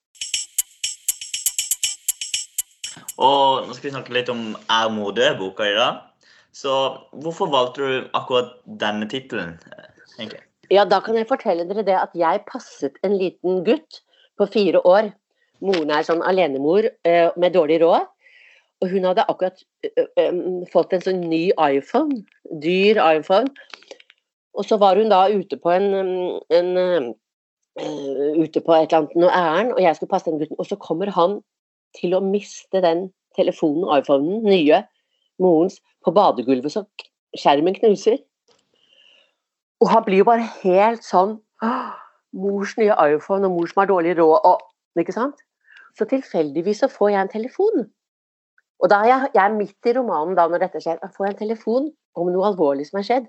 Og 3.21 3.67
nå 3.67 3.75
skal 3.77 3.91
vi 3.91 3.95
snakke 3.95 4.15
litt 4.17 4.31
om 4.33 4.55
Er 4.73 4.93
mor 4.93 5.13
død-boka 5.17 5.67
i 5.69 5.77
dag. 5.77 6.01
Så 6.57 6.73
hvorfor 7.23 7.51
valgte 7.53 7.85
du 7.85 8.07
akkurat 8.17 8.57
denne 8.81 9.07
tittelen? 9.11 9.59
Ja, 10.71 10.85
da 10.89 11.01
kan 11.05 11.19
jeg 11.19 11.29
fortelle 11.29 11.67
dere 11.69 11.85
det 11.87 11.99
at 11.99 12.15
jeg 12.19 12.43
passet 12.49 12.97
en 13.07 13.19
liten 13.21 13.63
gutt 13.67 14.01
på 14.41 14.49
fire 14.51 14.81
år. 14.87 15.13
Moren 15.61 15.93
er 15.93 16.07
sånn 16.07 16.25
alenemor 16.25 16.89
uh, 16.89 17.29
med 17.37 17.55
dårlig 17.55 17.81
råd. 17.85 18.09
Og 18.81 18.95
hun 18.95 19.05
hadde 19.05 19.27
akkurat 19.29 19.61
uh, 19.85 20.07
um, 20.25 20.63
fått 20.73 20.97
en 20.97 21.05
sånn 21.05 21.21
ny 21.29 21.51
iPhone. 21.61 22.23
Dyr 22.65 23.03
iPhone. 23.05 23.53
Og 24.57 24.67
så 24.67 24.81
var 24.81 24.99
hun 24.99 25.13
da 25.13 25.27
ute 25.31 25.61
på 25.61 25.71
en, 25.71 26.41
en 26.51 26.71
ute 27.79 28.61
på 28.65 28.75
et 28.75 28.89
eller 28.89 28.97
annet 28.97 29.13
noe 29.21 29.31
ærend, 29.31 29.77
og 29.77 29.83
jeg 29.85 29.95
skulle 29.97 30.11
passe 30.11 30.27
den 30.27 30.41
gutten. 30.41 30.59
Og 30.59 30.67
så 30.67 30.81
kommer 30.81 31.13
han 31.15 31.39
til 31.99 32.15
å 32.17 32.23
miste 32.25 32.83
den 32.85 33.09
telefonen, 33.37 33.87
iPhonen, 33.99 34.43
nye, 34.47 34.83
morens, 35.41 35.79
på 36.05 36.13
badegulvet 36.17 36.73
så 36.73 36.85
skjermen 37.39 37.77
knuser. 37.77 38.19
Og 39.81 39.89
han 39.93 40.05
blir 40.05 40.23
jo 40.23 40.29
bare 40.29 40.49
helt 40.63 41.07
sånn 41.07 41.39
Mors 42.31 42.77
nye 42.79 42.95
iPhone 43.11 43.49
og 43.49 43.57
mor 43.57 43.71
som 43.71 43.81
har 43.83 43.89
dårlig 43.91 44.13
råd 44.21 44.45
og 44.47 45.01
Ikke 45.01 45.15
sant? 45.15 45.41
Så 45.99 46.07
tilfeldigvis 46.07 46.83
så 46.83 46.89
får 46.91 47.11
jeg 47.11 47.21
en 47.21 47.33
telefon. 47.33 47.85
Og 48.81 48.91
da 48.91 49.01
er 49.03 49.09
jeg, 49.11 49.31
jeg 49.35 49.43
er 49.45 49.57
midt 49.57 49.89
i 49.91 49.95
romanen 49.97 50.37
da 50.39 50.47
når 50.49 50.65
dette 50.65 50.83
skjer. 50.83 50.99
Jeg 51.03 51.15
får 51.17 51.27
en 51.29 51.39
telefon 51.39 51.89
om 52.19 52.31
noe 52.33 52.47
alvorlig 52.51 52.87
som 52.89 53.01
har 53.01 53.07
skjedd. 53.09 53.27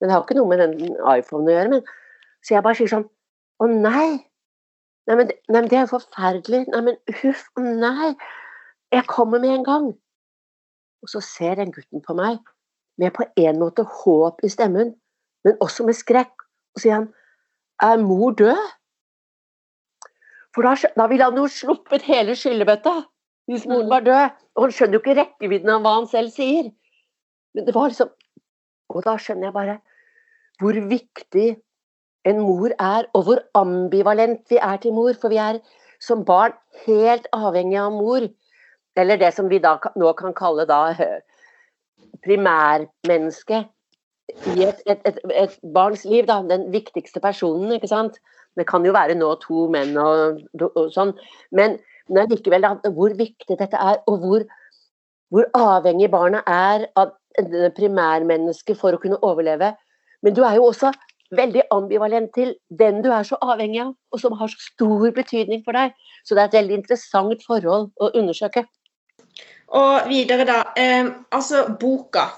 Men 0.00 0.08
det 0.08 0.16
har 0.16 0.24
ikke 0.24 0.36
noe 0.38 0.50
med 0.50 0.62
den 0.62 0.74
iPhonen 1.14 1.50
å 1.50 1.54
gjøre. 1.54 1.72
Men, 1.74 1.84
så 2.42 2.56
jeg 2.56 2.66
bare 2.66 2.78
sier 2.78 2.92
sånn 2.92 3.06
Å 3.62 3.68
nei! 3.70 4.08
Nei 5.06 5.16
men, 5.20 5.30
nei, 5.48 5.60
men 5.60 5.70
det 5.70 5.78
er 5.78 5.86
jo 5.86 5.94
forferdelig. 5.94 6.64
Nei, 6.72 6.82
men 6.88 6.98
huff. 7.22 7.46
Nei! 7.62 8.14
Jeg 8.94 9.06
kommer 9.10 9.42
med 9.42 9.54
en 9.54 9.66
gang. 9.66 9.88
Og 11.02 11.10
så 11.12 11.22
ser 11.22 11.58
den 11.60 11.74
gutten 11.74 12.02
på 12.02 12.16
meg 12.18 12.40
med 12.98 13.12
på 13.12 13.26
en 13.36 13.58
måte 13.60 13.84
håp 13.84 14.40
i 14.44 14.48
stemmen, 14.48 14.94
men 15.44 15.58
også 15.60 15.84
med 15.86 15.98
skrekk. 15.98 16.32
Og 16.74 16.82
sier 16.82 17.00
han 17.00 17.12
Er 17.82 18.00
mor 18.00 18.32
død? 18.32 18.62
For 20.56 20.64
da, 20.64 20.72
da 20.96 21.04
ville 21.10 21.26
han 21.28 21.36
jo 21.36 21.44
sluppet 21.52 22.06
hele 22.08 22.32
skyllebøtta 22.32 22.94
hvis 23.50 23.66
moren 23.68 23.90
var 23.92 24.06
død. 24.06 24.38
Og 24.56 24.64
han 24.64 24.72
skjønner 24.72 24.96
jo 24.96 25.02
ikke 25.02 25.16
rekkevidden 25.18 25.72
av 25.74 25.82
hva 25.84 25.92
han 25.98 26.08
selv 26.08 26.32
sier. 26.32 26.70
Men 27.54 27.66
det 27.66 27.74
var 27.76 27.92
liksom 27.92 28.14
Og 28.94 29.04
da 29.04 29.16
skjønner 29.20 29.50
jeg 29.50 29.56
bare 29.56 29.76
hvor 30.60 30.76
viktig 30.88 31.48
en 32.26 32.40
mor 32.42 32.72
er, 32.82 33.06
og 33.14 33.22
hvor 33.26 33.42
ambivalent 33.54 34.42
vi 34.50 34.58
er 34.62 34.80
til 34.82 34.94
mor. 34.96 35.14
For 35.20 35.32
vi 35.32 35.38
er 35.42 35.60
som 36.02 36.24
barn 36.26 36.56
helt 36.86 37.28
avhengig 37.36 37.78
av 37.80 37.94
mor. 37.94 38.26
Eller 38.96 39.20
det 39.20 39.32
som 39.36 39.48
vi 39.52 39.60
da 39.62 39.76
nå 39.96 40.12
kan 40.18 40.34
kalle 40.36 40.66
da 40.68 40.80
primærmennesket 42.24 43.68
i 44.50 44.64
et, 44.66 44.80
et, 44.86 45.02
et, 45.06 45.18
et, 45.34 45.58
barns 45.74 46.04
liv. 46.04 46.26
Da, 46.26 46.40
den 46.48 46.70
viktigste 46.72 47.20
personen, 47.22 47.72
ikke 47.76 47.90
sant. 47.92 48.18
Det 48.56 48.66
kan 48.68 48.84
jo 48.86 48.94
være 48.96 49.14
nå 49.18 49.34
to 49.42 49.66
menn 49.72 49.96
og, 50.00 50.40
og 50.66 50.88
sånn. 50.94 51.12
Men, 51.52 51.76
men 52.08 52.30
likevel 52.32 52.64
da, 52.64 52.74
hvor 52.96 53.14
viktig 53.18 53.58
dette 53.60 53.76
er, 53.76 54.00
og 54.08 54.24
hvor, 54.24 54.46
hvor 55.30 55.50
avhengig 55.54 56.10
barna 56.10 56.42
er 56.48 56.88
av 56.96 57.14
primærmennesket 57.76 58.78
for 58.80 58.96
å 58.96 59.00
kunne 59.02 59.20
overleve. 59.20 59.74
Men 60.24 60.34
du 60.34 60.40
er 60.42 60.56
jo 60.56 60.70
også 60.70 60.94
veldig 61.34 61.62
ambivalent 61.74 62.32
til 62.34 62.54
den 62.78 63.02
du 63.04 63.10
er 63.10 63.26
så 63.26 63.38
avhengig 63.42 63.82
av, 63.82 63.92
og 64.12 64.22
som 64.22 64.36
har 64.38 64.50
så 64.52 64.60
stor 64.62 65.10
betydning 65.16 65.64
for 65.64 65.76
deg. 65.76 65.94
Så 66.24 66.34
det 66.34 66.42
er 66.44 66.50
et 66.50 66.58
veldig 66.60 66.80
interessant 66.80 67.46
forhold 67.46 67.90
å 68.00 68.10
undersøke. 68.14 68.66
Og 69.74 70.08
videre, 70.08 70.46
da. 70.46 70.60
Eh, 70.78 71.08
altså, 71.34 71.66
boka. 71.80 72.28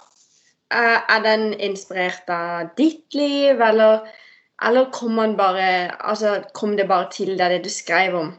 Eh, 0.72 0.98
er 1.16 1.22
den 1.24 1.52
inspirert 1.54 2.28
av 2.32 2.72
ditt 2.76 3.14
liv, 3.16 3.60
eller, 3.60 4.04
eller 4.64 4.90
kom, 4.92 5.16
bare, 5.36 5.96
altså, 6.00 6.38
kom, 6.54 6.76
det 6.76 6.88
bare 6.88 7.10
til 7.12 7.36
deg, 7.38 7.50
det 7.50 7.64
du 7.64 7.72
skrev 7.72 8.16
om? 8.16 8.32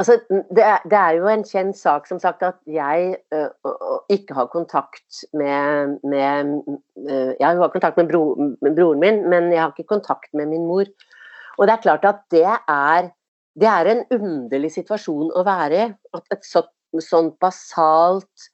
Altså, 0.00 0.16
det 0.56 0.62
er, 0.64 0.78
det 0.88 0.96
er, 0.96 1.16
jo 1.18 1.26
en 1.28 1.42
kjent 1.44 1.76
sak 1.76 2.06
som 2.08 2.20
sagt 2.22 2.40
at 2.46 2.56
jeg 2.64 3.16
uh, 3.36 3.98
ikke 4.08 4.32
har 4.38 4.46
kontakt 4.48 5.18
med, 5.36 5.98
med 6.08 6.54
uh, 7.04 7.32
Jeg 7.36 7.44
har 7.44 7.72
kontakt 7.74 7.98
med, 8.00 8.08
bro, 8.08 8.22
med, 8.64 8.78
broren 8.78 9.02
min, 9.02 9.18
men 9.28 9.50
jeg 9.52 9.60
har 9.60 9.74
ikke 9.74 9.90
kontakt 9.92 10.32
med 10.32 10.48
min 10.48 10.64
mor. 10.64 10.88
Og 11.58 11.68
det 11.68 11.74
er 11.74 11.84
klart 11.84 12.06
at 12.08 12.22
det 12.32 12.46
er, 12.48 13.10
det 13.60 13.68
er 13.68 13.90
en 13.92 14.02
underlig 14.16 14.72
situasjon 14.78 15.34
å 15.36 15.44
være 15.44 15.82
i. 15.82 15.90
At 16.16 16.32
et 16.32 16.48
så, 16.48 16.64
sånt 17.04 17.36
basalt 17.42 18.48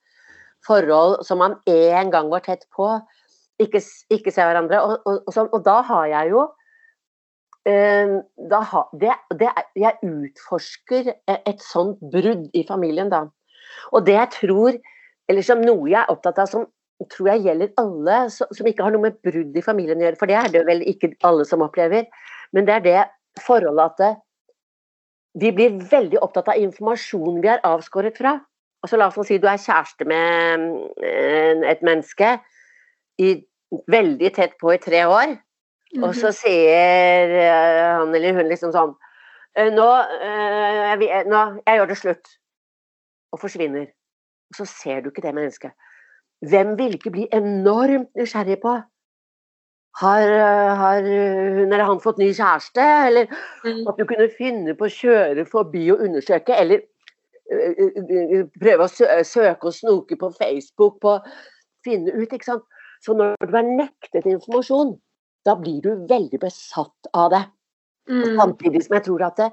forhold 0.67 1.21
som 1.23 1.39
man 1.39 1.55
en 1.69 2.11
gang 2.11 2.27
var 2.33 2.43
tett 2.43 2.67
på, 2.75 2.89
ikke, 3.63 3.81
ikke 4.13 4.33
ser 4.35 4.51
hverandre. 4.51 4.83
Og, 4.83 4.99
og, 5.05 5.21
og, 5.23 5.33
så, 5.33 5.47
og, 5.47 5.63
da 5.65 5.79
har 5.87 6.11
jeg 6.11 6.35
jo 6.35 6.43
ha, 7.67 8.81
det, 9.01 9.15
det, 9.39 9.49
Jeg 9.75 9.99
utforsker 10.03 11.11
et 11.27 11.63
sånt 11.63 11.99
brudd 12.13 12.47
i 12.55 12.63
familien, 12.67 13.09
da. 13.11 13.25
Og 13.91 14.05
det 14.07 14.15
jeg 14.15 14.33
tror, 14.35 14.77
eller 15.27 15.45
som 15.45 15.61
noe 15.63 15.89
jeg 15.89 15.99
er 16.01 16.11
opptatt 16.13 16.39
av 16.39 16.49
som 16.51 16.65
tror 17.11 17.29
jeg 17.29 17.43
gjelder 17.45 17.73
alle 17.77 18.21
som, 18.33 18.49
ikke 18.65 18.85
har 18.85 18.95
noe 18.95 19.05
med 19.05 19.19
brudd 19.25 19.57
i 19.57 19.63
familien 19.65 19.99
å 20.01 20.07
gjøre, 20.07 20.19
for 20.19 20.29
det 20.31 20.37
er 20.39 20.53
det 20.53 20.63
vel 20.69 20.81
ikke 20.89 21.11
alle 21.27 21.45
som 21.45 21.65
opplever, 21.65 22.07
men 22.55 22.65
det 22.65 22.77
er 22.77 22.85
det 22.85 23.01
forholdet 23.43 23.91
at 23.91 23.99
det, 24.01 24.13
vi 25.37 25.51
blir 25.53 25.77
veldig 25.91 26.21
opptatt 26.25 26.49
av 26.49 26.61
informasjon 26.61 27.41
vi 27.43 27.51
er 27.51 27.61
avskåret 27.67 28.17
fra. 28.17 28.39
Altså, 28.81 28.97
la 28.97 29.09
oss 29.11 29.27
si 29.27 29.37
du 29.41 29.45
er 29.49 29.61
kjæreste 29.61 30.07
med 30.09 30.65
eh, 31.03 31.61
et 31.69 31.83
menneske 31.85 32.37
i, 33.21 33.35
veldig 33.91 34.31
tett 34.33 34.55
på 34.61 34.71
i 34.73 34.79
tre 34.81 35.03
år, 35.05 35.35
mm 35.97 36.03
-hmm. 36.03 36.07
og 36.07 36.15
så 36.15 36.27
mhm. 36.27 36.37
sier 36.37 37.35
eh, 37.41 37.97
han 37.97 38.15
eller 38.15 38.33
hun 38.33 38.49
liksom 38.49 38.71
sånn 38.71 38.95
«Eh, 39.57 39.71
nå, 39.73 39.89
jeg, 41.01 41.23
nå, 41.25 41.39
jeg 41.65 41.77
gjør 41.77 41.87
det 41.89 41.97
slutt. 41.97 42.27
Og 43.33 43.39
forsvinner. 43.41 43.87
Og 44.49 44.55
så 44.59 44.65
ser 44.65 45.01
du 45.01 45.09
ikke 45.09 45.21
det 45.25 45.33
mennesket. 45.33 45.71
Hvem 46.45 46.77
vil 46.77 46.93
ikke 46.93 47.11
bli 47.11 47.25
enormt 47.33 48.13
nysgjerrig 48.15 48.59
på 48.61 48.75
har, 49.97 50.21
har, 50.81 51.01
hun 51.01 51.73
eller 51.73 51.83
han 51.83 51.99
fått 51.99 52.21
ny 52.21 52.29
kjæreste? 52.37 52.85
Eller 53.07 53.25
mm. 53.65 53.87
at 53.89 53.97
du 53.97 54.05
kunne 54.05 54.29
finne 54.37 54.75
på 54.77 54.85
å 54.85 54.93
kjøre 54.93 55.45
forbi 55.49 55.87
og 55.91 56.03
undersøke, 56.05 56.53
eller 56.53 56.85
prøve 58.61 58.85
å 58.85 59.23
søke 59.25 59.69
og 59.69 59.73
snoke 59.73 60.17
på 60.19 60.29
Facebook 60.35 60.99
på 61.01 61.17
finne 61.87 62.13
ut, 62.13 62.29
ikke 62.29 62.45
sant. 62.45 62.65
Så 63.01 63.13
når 63.17 63.35
du 63.45 63.55
er 63.55 63.67
nektet 63.67 64.25
informasjon, 64.25 64.97
da 65.47 65.55
blir 65.59 65.81
du 65.83 66.07
veldig 66.09 66.39
besatt 66.41 67.11
av 67.15 67.31
det. 67.33 67.43
Mm. 68.11 68.37
Samtidig 68.39 68.83
som 68.85 68.97
jeg 68.97 69.07
tror 69.07 69.27
at 69.27 69.39
det, 69.41 69.51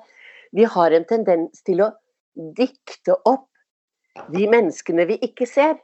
vi 0.54 0.66
har 0.70 0.94
en 0.94 1.06
tendens 1.08 1.62
til 1.66 1.82
å 1.82 1.90
dikte 2.34 3.16
opp 3.26 3.48
de 4.34 4.46
menneskene 4.50 5.06
vi 5.10 5.18
ikke 5.26 5.46
ser. 5.50 5.78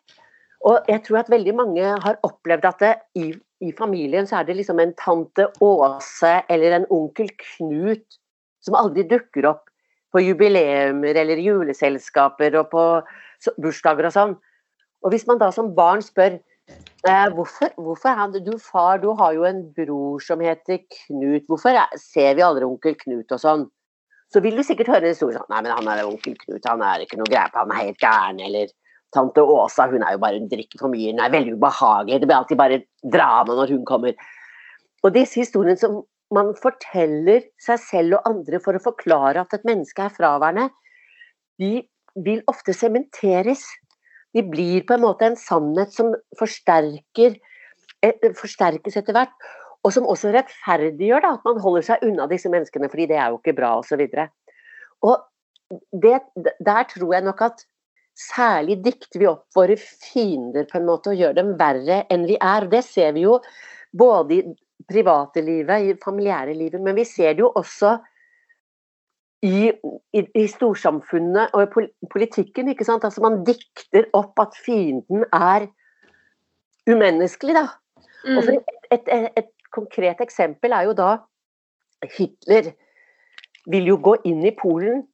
Og 0.67 0.87
jeg 0.91 1.03
tror 1.07 1.23
at 1.23 1.33
veldig 1.33 1.55
mange 1.57 1.95
har 2.05 2.19
opplevd 2.27 2.67
at 2.69 2.83
det, 2.83 2.93
i 3.19 3.31
i 3.61 3.73
familien 3.77 4.29
så 4.29 4.41
er 4.41 4.49
det 4.49 4.57
liksom 4.57 4.81
en 4.81 4.95
tante 4.97 5.47
Åse 5.65 6.33
eller 6.49 6.79
en 6.79 6.87
onkel 6.93 7.29
Knut 7.43 8.21
som 8.65 8.77
aldri 8.77 9.05
dukker 9.09 9.49
opp 9.51 9.67
på 10.13 10.23
jubileumer 10.25 11.17
eller 11.21 11.41
juleselskaper 11.41 12.57
og 12.59 12.71
på 12.73 12.85
bursdager 13.61 14.09
og 14.09 14.15
sånn. 14.15 14.33
Og 15.05 15.13
hvis 15.13 15.27
man 15.29 15.41
da 15.41 15.51
som 15.55 15.71
barn 15.77 16.03
spør 16.05 16.35
eh, 16.35 16.41
hvorfor, 17.05 17.73
hvorfor 17.81 18.17
han, 18.17 18.33
du 18.45 18.59
far, 18.59 18.99
du 19.01 19.11
har 19.17 19.33
jo 19.33 19.45
en 19.49 19.63
bror 19.77 20.21
som 20.21 20.41
heter 20.41 20.83
Knut, 20.85 21.47
hvorfor 21.49 21.79
ser 21.97 22.35
vi 22.37 22.45
aldri 22.45 22.67
onkel 22.67 22.97
Knut 23.01 23.33
og 23.33 23.41
sånn? 23.41 23.65
Så 24.31 24.43
vil 24.45 24.57
du 24.57 24.63
sikkert 24.63 24.93
høre 24.93 25.09
en 25.09 25.15
historie 25.15 25.39
sånn 25.39 25.49
Nei, 25.51 25.63
men 25.65 25.73
han 25.73 25.89
er 25.89 26.05
onkel 26.07 26.37
Knut, 26.39 26.69
han 26.69 26.85
er 26.85 27.07
ikke 27.07 27.19
noe 27.19 27.31
greie 27.31 27.49
på, 27.51 27.63
han 27.63 27.73
er 27.73 27.83
helt 27.87 28.05
gæren, 28.05 28.43
eller 28.47 28.75
Tante 29.15 29.43
Åsa 29.43 29.89
hun 29.91 30.05
er 30.07 30.15
jo 30.15 30.23
bare, 30.23 30.39
hun 30.39 30.51
drikker 30.51 30.83
for 30.83 30.93
mye, 30.93 31.11
hun 31.11 31.23
er 31.23 31.33
veldig 31.33 31.57
ubehagelig. 31.59 32.21
Det 32.21 32.29
blir 32.31 32.37
alltid 32.37 32.61
bare 32.61 32.83
drama 33.17 33.57
når 33.59 33.75
hun 33.75 33.85
kommer. 33.89 34.15
Og 35.03 35.15
disse 35.17 35.41
historiene 35.41 35.81
som 35.81 36.03
man 36.35 36.53
forteller 36.59 37.49
seg 37.59 37.81
selv 37.83 38.19
og 38.21 38.29
andre 38.31 38.61
for 38.63 38.79
å 38.79 38.83
forklare 38.85 39.43
at 39.43 39.57
et 39.57 39.67
menneske 39.67 40.05
er 40.05 40.15
fraværende, 40.15 40.69
de 41.59 41.81
vil 42.23 42.45
ofte 42.51 42.75
sementeres. 42.77 43.65
De 44.37 44.45
blir 44.47 44.85
på 44.87 44.97
en 44.97 45.05
måte 45.05 45.27
en 45.27 45.39
sannhet 45.39 45.95
som 45.95 46.13
forsterker, 46.39 47.39
eh, 48.03 48.29
forsterkes 48.39 48.97
etter 49.01 49.17
hvert. 49.17 49.35
Og 49.85 49.95
som 49.97 50.07
også 50.07 50.33
rettferdiggjør 50.35 51.25
da, 51.25 51.35
at 51.39 51.47
man 51.49 51.61
holder 51.65 51.87
seg 51.87 52.05
unna 52.05 52.27
disse 52.29 52.51
menneskene, 52.53 52.91
fordi 52.93 53.09
det 53.11 53.17
er 53.17 53.33
jo 53.33 53.41
ikke 53.41 53.57
bra 53.57 53.79
osv. 53.81 54.03
Der 56.01 56.83
tror 56.91 57.15
jeg 57.15 57.25
nok 57.25 57.41
at 57.49 57.65
Særlig 58.21 58.81
dikter 58.85 59.21
vi 59.23 59.29
opp 59.31 59.47
våre 59.57 59.77
fiender 59.81 60.67
på 60.69 60.77
en 60.77 60.89
måte 60.89 61.13
og 61.13 61.21
gjør 61.21 61.37
dem 61.39 61.55
verre 61.61 62.03
enn 62.13 62.27
vi 62.29 62.37
er. 62.37 62.67
Det 62.69 62.83
ser 62.85 63.15
vi 63.17 63.25
jo 63.25 63.39
både 63.97 64.37
i 64.37 64.43
private 64.91 65.43
livet, 65.45 65.87
i 65.87 65.95
familiære 66.03 66.57
livet, 66.57 66.83
men 66.83 66.99
vi 66.99 67.07
ser 67.09 67.37
det 67.37 67.45
jo 67.45 67.53
også 67.57 67.97
i, 69.43 69.71
i, 70.13 70.23
i 70.37 70.47
storsamfunnet 70.51 71.55
og 71.57 71.65
i 71.65 71.85
politikken. 72.13 72.69
ikke 72.69 72.85
sant? 72.85 73.05
Altså 73.05 73.23
Man 73.25 73.41
dikter 73.45 74.09
opp 74.17 74.39
at 74.43 74.57
fienden 74.65 75.25
er 75.33 75.67
umenneskelig, 76.91 77.57
da. 77.57 77.67
Mm. 78.27 78.37
Og 78.37 78.51
et, 78.93 79.09
et, 79.09 79.29
et 79.41 79.51
konkret 79.73 80.21
eksempel 80.21 80.75
er 80.77 80.91
jo 80.91 80.95
da 80.99 81.17
Hitler 82.17 82.73
vil 83.71 83.89
jo 83.93 83.97
gå 84.03 84.17
inn 84.29 84.45
i 84.45 84.55
Polen. 84.57 85.05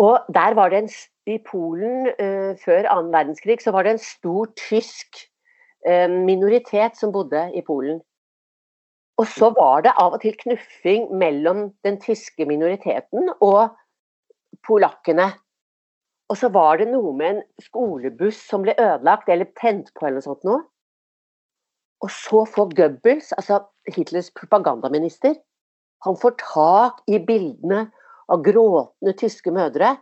Og 0.00 0.26
der 0.32 0.54
var 0.56 0.70
det 0.72 0.84
en, 0.84 0.92
I 1.26 1.38
Polen 1.44 2.08
uh, 2.08 2.56
før 2.64 2.88
annen 2.88 3.12
verdenskrig 3.12 3.60
så 3.62 3.74
var 3.74 3.84
det 3.84 3.96
en 3.96 4.02
stor 4.02 4.48
tysk 4.58 5.20
uh, 5.86 6.08
minoritet 6.10 6.96
som 6.98 7.12
bodde 7.12 7.50
i 7.54 7.62
Polen. 7.66 8.00
Og 9.20 9.28
så 9.28 9.50
var 9.52 9.84
det 9.84 9.92
av 10.00 10.14
og 10.16 10.22
til 10.22 10.36
knuffing 10.40 11.10
mellom 11.20 11.66
den 11.84 11.98
tyske 12.00 12.46
minoriteten 12.48 13.28
og 13.44 13.74
polakkene. 14.64 15.28
Og 16.30 16.38
så 16.40 16.48
var 16.54 16.80
det 16.80 16.88
noe 16.88 17.12
med 17.18 17.34
en 17.34 17.42
skolebuss 17.60 18.38
som 18.48 18.64
ble 18.64 18.76
ødelagt 18.78 19.28
eller 19.28 19.50
tent 19.60 19.90
på 19.92 20.06
eller 20.06 20.20
noe 20.20 20.28
sånt 20.28 20.46
noe. 20.48 20.62
Og 22.00 22.08
så 22.14 22.46
får 22.48 22.72
Goebbels, 22.78 23.34
altså 23.36 23.60
Hitlers 23.92 24.30
propagandaminister, 24.32 25.34
han 26.00 26.16
får 26.16 26.38
tak 26.40 27.02
i 27.12 27.18
bildene 27.20 27.90
av 28.32 28.44
gråtende 28.46 29.12
tyske 29.20 29.52
mødre 29.52 29.98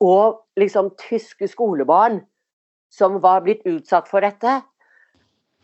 og 0.00 0.38
liksom 0.56 0.94
tyske 1.02 1.50
skolebarn 1.52 2.22
som 2.94 3.18
var 3.20 3.42
blitt 3.44 3.66
utsatt 3.68 4.08
for 4.08 4.24
dette. 4.24 4.62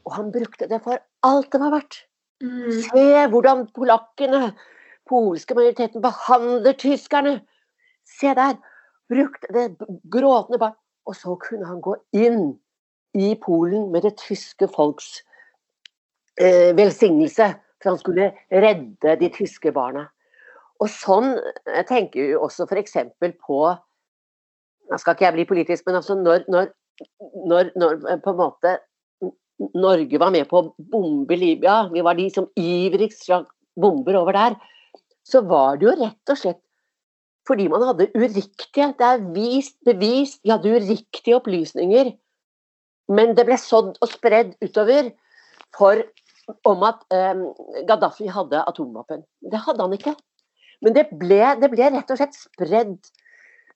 Og 0.05 0.19
han 0.19 0.35
brukte 0.35 0.69
det 0.69 0.83
for 0.85 1.01
alt 1.25 1.49
det 1.55 1.63
var 1.63 1.73
verdt. 1.79 2.03
Mm. 2.43 2.71
Se 2.83 3.27
hvordan 3.31 3.67
polakkene, 3.77 4.53
polske 5.09 5.55
majoriteten, 5.57 6.03
behandler 6.03 6.77
tyskerne. 6.81 7.39
Se 8.05 8.35
der. 8.35 8.57
Brukte 9.09 9.53
det 9.53 9.67
gråtende 10.11 10.59
barn. 10.59 10.77
Og 11.05 11.17
så 11.17 11.37
kunne 11.37 11.69
han 11.69 11.83
gå 11.85 11.97
inn 12.17 12.55
i 13.15 13.35
Polen 13.43 13.91
med 13.93 14.03
det 14.03 14.17
tyske 14.23 14.69
folks 14.73 15.21
eh, 16.41 16.73
velsignelse. 16.77 17.53
For 17.83 17.93
han 17.93 18.01
skulle 18.01 18.31
redde 18.51 19.17
de 19.21 19.29
tyske 19.33 19.73
barna. 19.77 20.07
Og 20.81 20.89
sånn 20.91 21.35
jeg 21.69 21.87
tenker 21.89 22.33
jo 22.33 22.47
også 22.47 22.67
f.eks. 22.69 22.97
på 23.21 23.61
Nå 24.85 24.99
skal 25.01 25.15
ikke 25.15 25.25
jeg 25.25 25.33
bli 25.33 25.45
politisk, 25.49 25.87
men 25.87 25.97
altså 25.97 26.13
når, 26.19 26.43
når, 26.53 26.67
når, 27.49 27.71
når 27.81 28.03
på 28.21 28.35
en 28.35 28.37
måte 28.37 28.75
Norge 29.59 30.19
var 30.19 30.33
med 30.35 30.49
på 30.51 30.61
å 30.61 30.71
bombe 30.79 31.37
Libya, 31.39 31.85
vi 31.93 32.03
var 32.03 32.19
de 32.19 32.27
som 32.33 32.49
ivrigst 32.59 33.27
slagg 33.27 33.47
bomber 33.79 34.17
over 34.19 34.35
der, 34.35 34.57
så 35.25 35.43
var 35.47 35.79
det 35.79 35.87
jo 35.89 35.97
rett 36.01 36.33
og 36.33 36.41
slett 36.41 36.61
fordi 37.45 37.67
man 37.69 37.83
hadde 37.85 38.09
uriktige 38.17 38.95
Det 38.99 39.05
er 39.07 39.25
vist, 39.35 39.77
bevist, 39.85 40.41
vi 40.45 40.53
hadde 40.53 40.77
uriktige 40.79 41.37
opplysninger. 41.37 42.15
Men 43.13 43.35
det 43.37 43.45
ble 43.45 43.59
sådd 43.61 43.99
og 44.01 44.09
spredd 44.09 44.55
utover 44.65 45.11
for, 45.77 46.01
om 46.65 46.87
at 46.89 47.03
um, 47.13 47.51
Gaddafi 47.89 48.31
hadde 48.33 48.63
atomvåpen. 48.65 49.27
Det 49.45 49.61
hadde 49.61 49.85
han 49.85 49.93
ikke. 49.93 50.15
Men 50.81 50.97
det 50.97 51.11
ble, 51.13 51.43
det 51.61 51.69
ble 51.73 51.91
rett 51.93 52.15
og 52.15 52.21
slett 52.21 52.39
spredd, 52.39 52.97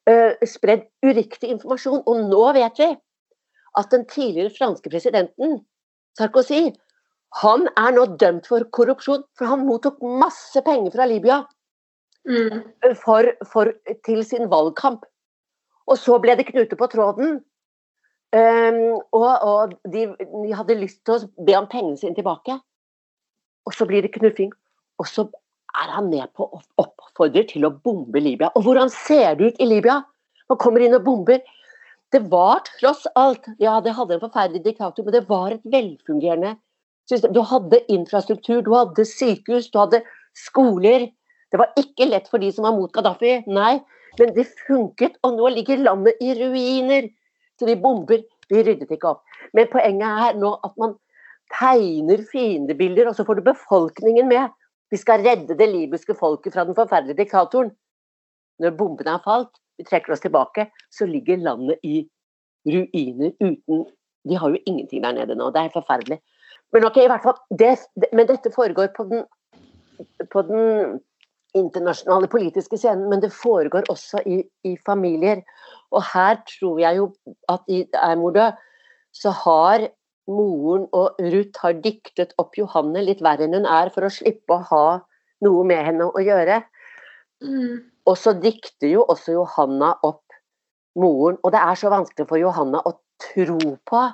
uh, 0.08 0.32
spredd 0.48 0.88
uriktig 1.04 1.52
informasjon. 1.52 2.00
Og 2.08 2.24
nå 2.30 2.46
vet 2.56 2.80
vi 2.80 2.88
at 3.76 3.90
den 3.92 4.06
tidligere 4.08 4.54
franske 4.54 4.90
presidenten, 4.90 5.58
Sarkozy, 6.18 6.70
han 7.42 7.68
er 7.76 7.92
nå 7.94 8.06
dømt 8.20 8.48
for 8.48 8.64
korrupsjon, 8.72 9.26
for 9.36 9.50
han 9.50 9.66
mottok 9.68 10.00
masse 10.00 10.62
penger 10.64 10.94
fra 10.94 11.06
Libya 11.10 11.42
Mm. 12.28 12.62
for, 12.94 13.24
for, 13.52 13.72
til 14.04 14.24
sin 14.24 14.50
valgkamp. 14.50 15.06
Og 15.88 15.96
så 15.96 16.18
ble 16.20 16.34
det 16.36 16.48
knute 16.50 16.76
på 16.76 16.88
tråden. 16.92 17.38
Um, 18.36 18.98
og, 19.16 19.30
og 19.40 19.72
de, 19.88 20.04
de, 20.18 20.50
hadde 20.52 20.76
lyst 20.76 21.00
til 21.08 21.14
å 21.16 21.44
be 21.46 21.54
om 21.56 21.68
pengene 21.70 21.96
sine 21.96 22.16
tilbake. 22.18 22.58
Og 23.64 23.76
så 23.76 23.86
blir 23.88 24.04
det 24.04 24.12
knuffing. 24.18 24.52
Og 25.00 25.08
så 25.08 25.24
er 25.78 25.94
han 25.94 26.10
med 26.12 26.28
på 26.36 26.44
å 26.44 26.60
oppfordre 26.82 27.46
til 27.48 27.64
å 27.64 27.72
bombe 27.72 28.20
Libya. 28.20 28.52
Og 28.58 28.66
hvordan 28.66 28.92
ser 28.92 29.38
det 29.38 29.54
ut 29.54 29.62
i 29.64 29.70
Libya? 29.70 30.02
Man 30.52 30.60
kommer 30.60 30.84
inn 30.84 30.96
og 30.98 31.06
bomber. 31.08 31.40
Det 32.12 32.20
var 32.32 32.62
tross 32.66 33.04
alt 33.14 33.44
Ja, 33.60 33.80
det 33.84 33.92
hadde 33.96 34.16
en 34.16 34.24
forferdelig 34.24 34.64
diktator, 34.64 35.04
men 35.04 35.12
det 35.12 35.26
var 35.28 35.52
et 35.52 35.64
velfungerende 35.64 36.54
system. 37.08 37.34
Du 37.36 37.42
hadde 37.44 37.82
infrastruktur, 37.92 38.62
du 38.64 38.72
hadde 38.74 39.04
sykehus, 39.04 39.70
du 39.72 39.78
hadde 39.82 40.02
skoler. 40.36 41.08
Det 41.52 41.60
var 41.60 41.72
ikke 41.80 42.08
lett 42.08 42.28
for 42.28 42.40
de 42.40 42.50
som 42.52 42.64
var 42.68 42.76
mot 42.76 42.92
Gaddafi, 42.92 43.42
nei, 43.48 43.78
men 44.18 44.32
det 44.36 44.48
funket. 44.66 45.18
Og 45.24 45.36
nå 45.36 45.52
ligger 45.52 45.84
landet 45.84 46.20
i 46.24 46.32
ruiner. 46.38 47.10
Så 47.58 47.68
de 47.68 47.76
bomber. 47.80 48.24
De 48.48 48.62
ryddet 48.64 48.92
ikke 48.94 49.10
opp. 49.10 49.36
Men 49.52 49.68
poenget 49.68 50.24
er 50.28 50.36
nå 50.40 50.54
at 50.64 50.72
man 50.80 50.94
tegner 51.52 52.22
fiendebilder, 52.30 53.10
og 53.10 53.16
så 53.16 53.26
får 53.28 53.40
du 53.40 53.48
befolkningen 53.50 54.28
med. 54.28 54.54
Vi 54.88 54.96
skal 54.96 55.20
redde 55.24 55.56
det 55.56 55.68
libyske 55.68 56.16
folket 56.16 56.54
fra 56.54 56.64
den 56.64 56.76
forferdelige 56.76 57.20
diktatoren. 57.20 57.74
Når 58.58 58.76
bombene 58.78 59.18
har 59.18 59.24
falt, 59.24 59.52
vi 59.78 59.86
trekker 59.86 60.14
oss 60.14 60.24
tilbake, 60.24 60.68
så 60.90 61.06
ligger 61.06 61.40
landet 61.42 61.78
i 61.86 62.02
ruiner 62.68 63.32
uten 63.40 63.86
De 64.28 64.36
har 64.36 64.50
jo 64.50 64.58
ingenting 64.66 65.02
der 65.02 65.14
nede 65.14 65.34
nå. 65.38 65.50
Det 65.54 65.60
er 65.62 65.72
forferdelig. 65.72 66.18
Men 66.74 66.84
ok, 66.84 66.96
i 67.00 67.08
hvert 67.08 67.24
fall, 67.24 67.36
det, 67.58 67.78
men 68.12 68.26
dette 68.28 68.50
foregår 68.52 68.90
på 68.96 69.06
den, 69.08 69.22
på 70.32 70.42
den 70.44 70.98
internasjonale 71.56 72.28
politiske 72.28 72.76
scenen, 72.76 73.08
men 73.08 73.22
det 73.22 73.30
foregår 73.32 73.88
også 73.88 74.20
i, 74.26 74.42
i, 74.68 74.74
familier. 74.86 75.40
Og 75.94 76.02
her 76.12 76.42
tror 76.50 76.80
jeg 76.82 76.98
jo 76.98 77.06
at 77.48 77.64
i 77.72 77.84
Eimordø 78.02 78.50
så 79.16 79.32
har 79.44 79.86
moren 80.28 80.84
og 80.92 81.16
Ruth 81.32 81.62
har 81.62 81.78
diktet 81.84 82.34
opp 82.42 82.58
Johanne 82.58 83.00
litt 83.06 83.22
verre 83.24 83.46
enn 83.46 83.56
hun 83.56 83.70
er, 83.70 83.88
for 83.94 84.04
å 84.04 84.12
slippe 84.12 84.58
å 84.58 84.66
ha 84.68 84.86
noe 85.46 85.64
med 85.64 85.86
henne 85.86 86.10
å 86.10 86.24
gjøre. 86.24 86.60
Mm. 87.44 87.84
Og 88.08 88.16
så 88.18 88.34
dikter 88.40 88.90
jo 88.90 89.04
også 89.08 89.36
Johanna 89.36 89.92
opp 90.06 90.24
moren, 90.98 91.38
og 91.44 91.52
det 91.54 91.60
er 91.60 91.78
så 91.78 91.92
vanskelig 91.92 92.26
for 92.30 92.40
Johanna 92.40 92.80
å 92.86 92.96
tro 93.22 93.58
på 93.86 94.04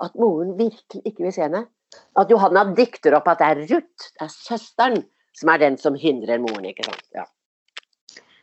at 0.00 0.16
moren 0.20 0.56
virkelig 0.58 1.02
ikke 1.04 1.26
vil 1.26 1.34
se 1.34 1.44
henne. 1.46 1.64
At 2.18 2.30
Johanna 2.30 2.64
dikter 2.76 3.16
opp 3.18 3.28
at 3.30 3.40
det 3.40 3.50
er 3.50 3.62
Ruth, 3.72 4.10
det 4.14 4.26
er 4.26 4.32
søsteren, 4.32 5.02
som 5.36 5.52
er 5.52 5.62
den 5.62 5.78
som 5.80 5.96
hindrer 5.98 6.40
moren. 6.42 6.68
ikke 6.70 6.86
sant? 6.86 7.04
Ja. 7.14 7.26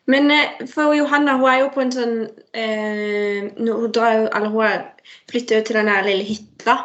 Men 0.07 0.31
for 0.71 0.95
Johanna, 0.95 1.35
hun 1.37 1.49
er 1.51 1.59
jo 1.61 1.71
på 1.73 1.83
en 1.83 1.89
sånn 1.91 2.13
eh, 2.55 3.49
Hun 3.59 3.91
drar 3.91 4.29
eller 4.29 4.53
hun 4.53 4.85
flytter 5.27 5.59
jo 5.59 5.65
til 5.67 5.79
den 5.81 5.91
lille 6.07 6.27
hytta. 6.29 6.77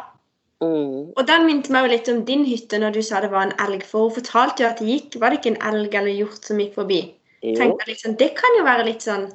Mm. 0.63 1.11
Og 1.17 1.27
den 1.27 1.45
minte 1.47 1.73
meg 1.73 1.85
jo 1.85 1.91
litt 1.91 2.09
om 2.11 2.21
din 2.27 2.45
hytte 2.47 2.79
når 2.79 2.95
du 2.95 3.01
sa 3.05 3.19
det 3.23 3.31
var 3.33 3.47
en 3.47 3.55
elg. 3.65 3.83
For 3.87 4.07
hun 4.07 4.15
fortalte 4.15 4.63
jo 4.63 4.69
at 4.69 4.79
det 4.79 4.89
gikk 4.89 5.19
Var 5.21 5.33
det 5.33 5.41
ikke 5.41 5.53
en 5.55 5.61
elg 5.71 5.97
eller 5.99 6.15
hjort 6.15 6.47
som 6.47 6.61
gikk 6.61 6.77
forbi? 6.77 7.01
Jo. 7.43 7.55
Tenkte 7.59 7.89
liksom, 7.89 8.15
Det 8.19 8.31
kan 8.37 8.57
jo 8.57 8.65
være 8.67 8.87
litt 8.87 9.05
sånn 9.05 9.27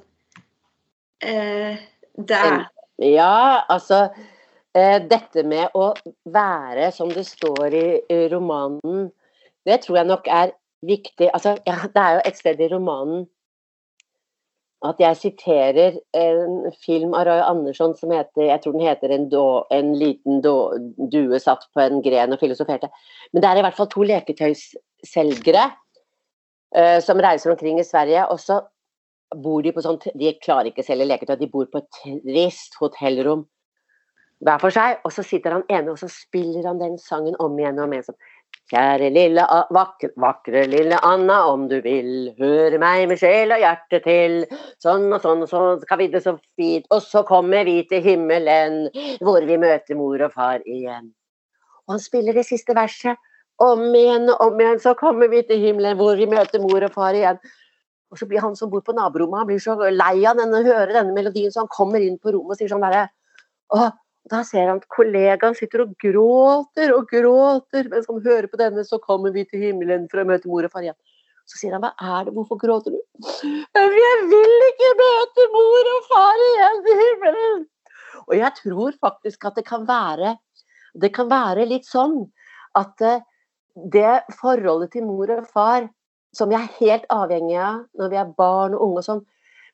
eh, 1.20 1.78
Der. 2.32 2.58
Ja, 3.04 3.64
altså 3.68 4.06
eh, 4.72 4.98
Dette 5.04 5.44
med 5.46 5.76
å 5.78 5.90
være, 6.24 6.90
som 6.94 7.12
det 7.12 7.26
står 7.28 7.76
i, 7.76 7.86
i 8.08 8.20
romanen, 8.32 9.10
det 9.68 9.82
tror 9.84 10.00
jeg 10.00 10.08
nok 10.08 10.30
er 10.32 10.54
viktig. 10.86 11.28
Altså, 11.34 11.58
ja, 11.66 11.82
det 11.92 12.02
er 12.04 12.16
jo 12.16 12.24
et 12.30 12.38
sted 12.40 12.62
i 12.64 12.70
romanen 12.72 13.26
at 14.86 15.00
jeg 15.02 15.18
siterer 15.18 15.96
en 16.14 16.68
film 16.84 17.14
av 17.18 17.26
Roy 17.26 17.40
Andersson 17.42 17.96
som 17.98 18.12
heter 18.14 18.46
Jeg 18.46 18.62
tror 18.62 18.76
den 18.76 18.86
heter 18.86 19.10
En, 19.10 19.26
do, 19.32 19.64
en 19.74 19.90
liten 19.98 20.40
do, 20.44 20.54
due 21.10 21.40
satt 21.42 21.66
på 21.74 21.82
en 21.82 22.02
gren 22.04 22.34
og 22.34 22.38
filosoferte. 22.38 22.90
Men 23.32 23.42
det 23.42 23.50
er 23.50 23.58
i 23.58 23.64
hvert 23.66 23.78
fall 23.78 23.90
to 23.90 24.06
leketøysselgere 24.06 25.66
uh, 26.78 26.98
som 27.02 27.22
reiser 27.24 27.50
omkring 27.50 27.80
i 27.82 27.86
Sverige. 27.86 28.28
Og 28.30 28.38
så 28.38 28.60
bor 29.34 29.62
de 29.66 29.74
på 29.74 29.82
sånn 29.82 29.98
De 30.14 30.32
klarer 30.38 30.70
ikke 30.70 30.86
å 30.86 30.90
selge 30.92 31.10
leketøy, 31.10 31.36
de 31.40 31.50
bor 31.50 31.66
på 31.72 31.82
et 31.82 32.02
trist 32.02 32.78
hotellrom 32.78 33.48
hver 34.46 34.62
for 34.62 34.74
seg. 34.74 35.02
Og 35.02 35.14
så 35.14 35.26
sitter 35.26 35.58
han 35.58 35.66
ene 35.74 35.96
og 35.96 35.98
så 35.98 36.10
spiller 36.12 36.70
han 36.70 36.78
den 36.78 36.98
sangen 37.02 37.34
om 37.42 37.58
igjen 37.58 37.80
og 37.80 37.88
om 37.88 37.96
igjen. 37.96 38.12
Sånn. 38.12 38.22
Kjære 38.68 39.06
lille, 39.14 39.44
vakre, 39.72 40.10
vakre 40.20 40.66
lille 40.68 40.98
Anna, 41.06 41.38
om 41.48 41.62
du 41.70 41.78
vil 41.80 42.34
høre 42.36 42.76
meg 42.82 43.06
med 43.08 43.16
sjel 43.16 43.54
og 43.54 43.62
hjerte 43.62 44.00
til. 44.04 44.42
Sånn 44.84 45.06
og 45.08 45.22
sånn 45.22 45.46
og 45.46 45.48
sånn 45.48 45.78
skal 45.86 46.00
vi 46.02 46.08
det 46.12 46.20
så 46.26 46.34
fint. 46.58 46.84
Og 46.92 47.00
så 47.00 47.22
kommer 47.28 47.64
vi 47.64 47.78
til 47.88 48.02
himmelen, 48.04 48.90
hvor 49.24 49.46
vi 49.48 49.56
møter 49.62 49.96
mor 49.96 50.20
og 50.26 50.34
far 50.34 50.60
igjen. 50.66 51.08
Og 51.86 51.94
han 51.96 52.02
spiller 52.04 52.36
det 52.36 52.44
siste 52.44 52.76
verset 52.76 53.16
om 53.64 53.86
igjen 53.88 54.28
og 54.34 54.44
om 54.50 54.60
igjen. 54.60 54.82
Så 54.84 54.92
kommer 55.00 55.32
vi 55.32 55.40
til 55.48 55.64
himmelen, 55.64 55.96
hvor 55.96 56.20
vi 56.20 56.28
møter 56.28 56.60
mor 56.60 56.84
og 56.84 56.92
far 56.92 57.16
igjen. 57.16 57.40
Og 58.12 58.20
så 58.20 58.28
blir 58.28 58.44
han 58.44 58.56
som 58.56 58.68
bor 58.68 58.84
på 58.84 58.92
naborommet, 58.96 59.42
han 59.42 59.48
blir 59.48 59.64
så 59.64 59.78
lei 59.92 60.18
av 60.28 60.36
denne, 60.36 60.60
høre 60.64 60.92
denne 60.92 61.16
melodien, 61.16 61.52
så 61.52 61.64
han 61.64 61.72
kommer 61.72 62.04
inn 62.04 62.20
på 62.20 62.32
rommet 62.36 62.56
og 62.56 62.60
sier 62.60 62.72
sånn 62.72 62.84
derre 62.84 63.08
da 64.30 64.42
ser 64.46 64.68
han 64.68 64.80
at 64.80 64.88
kollegaen 64.92 65.56
sitter 65.56 65.84
og 65.84 65.94
gråter 66.02 66.92
og 66.94 67.08
gråter 67.10 67.88
mens 67.92 68.08
han 68.10 68.20
hører 68.24 68.48
på 68.50 68.60
denne 68.60 68.84
'Så 68.84 69.00
kommer 69.00 69.32
vi 69.32 69.44
til 69.44 69.60
himmelen 69.60 70.08
for 70.10 70.20
å 70.20 70.28
møte 70.28 70.48
mor 70.48 70.64
og 70.64 70.72
far 70.72 70.82
igjen'. 70.82 71.00
Så 71.46 71.60
sier 71.60 71.72
han 71.72 71.82
'Hva 71.82 71.92
er 71.98 72.24
det, 72.24 72.34
hvorfor 72.34 72.60
gråter 72.60 72.90
du?' 72.92 73.04
'Jeg 73.22 74.18
vil 74.32 74.54
ikke 74.70 74.92
møte 75.04 75.48
mor 75.56 75.92
og 75.94 76.02
far 76.12 76.38
igjen 76.50 76.80
i 76.92 76.98
himmelen'. 77.02 77.66
Og 78.28 78.34
jeg 78.36 78.52
tror 78.62 78.92
faktisk 79.00 79.44
at 79.44 79.54
det 79.56 79.64
kan 79.64 79.86
være 79.86 80.38
Det 80.98 81.12
kan 81.14 81.28
være 81.28 81.68
litt 81.68 81.84
sånn 81.84 82.32
at 82.74 83.00
eh, 83.02 83.20
det 83.76 84.24
forholdet 84.40 84.90
til 84.92 85.04
mor 85.04 85.30
og 85.30 85.46
far 85.46 85.88
som 86.34 86.48
vi 86.48 86.56
er 86.58 86.72
helt 86.78 87.04
avhengig 87.12 87.58
av 87.60 87.84
når 87.98 88.10
vi 88.12 88.16
er 88.16 88.32
barn 88.38 88.74
og 88.74 88.84
unge 88.86 89.02
og 89.02 89.06
sånn, 89.06 89.22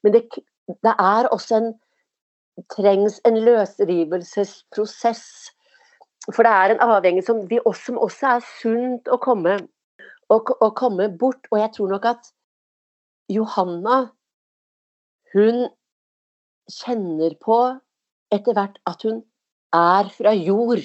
men 0.03 0.13
det, 0.13 0.23
det 0.69 0.95
er 1.01 1.31
også 1.33 1.57
en 1.59 1.71
trengs 2.71 3.21
en 3.27 3.39
løsrivelsesprosess. 3.45 5.25
For 6.33 6.47
det 6.47 6.53
er 6.53 6.73
en 6.73 6.83
avhengighet 6.85 7.27
som, 7.27 7.51
vi 7.51 7.59
også, 7.65 7.85
som 7.91 7.99
også 8.01 8.27
er 8.37 8.45
sunt 8.61 9.11
å 9.13 9.19
komme, 9.23 9.59
å, 10.33 10.37
å 10.39 10.71
komme 10.77 11.09
bort. 11.21 11.49
Og 11.53 11.61
jeg 11.61 11.73
tror 11.77 11.95
nok 11.95 12.05
at 12.15 12.31
Johanna, 13.33 13.97
hun 15.35 15.67
kjenner 16.71 17.35
på 17.43 17.59
etter 18.33 18.57
hvert 18.57 18.79
at 18.89 19.03
hun 19.05 19.21
er 19.75 20.09
fra 20.15 20.33
jord, 20.37 20.85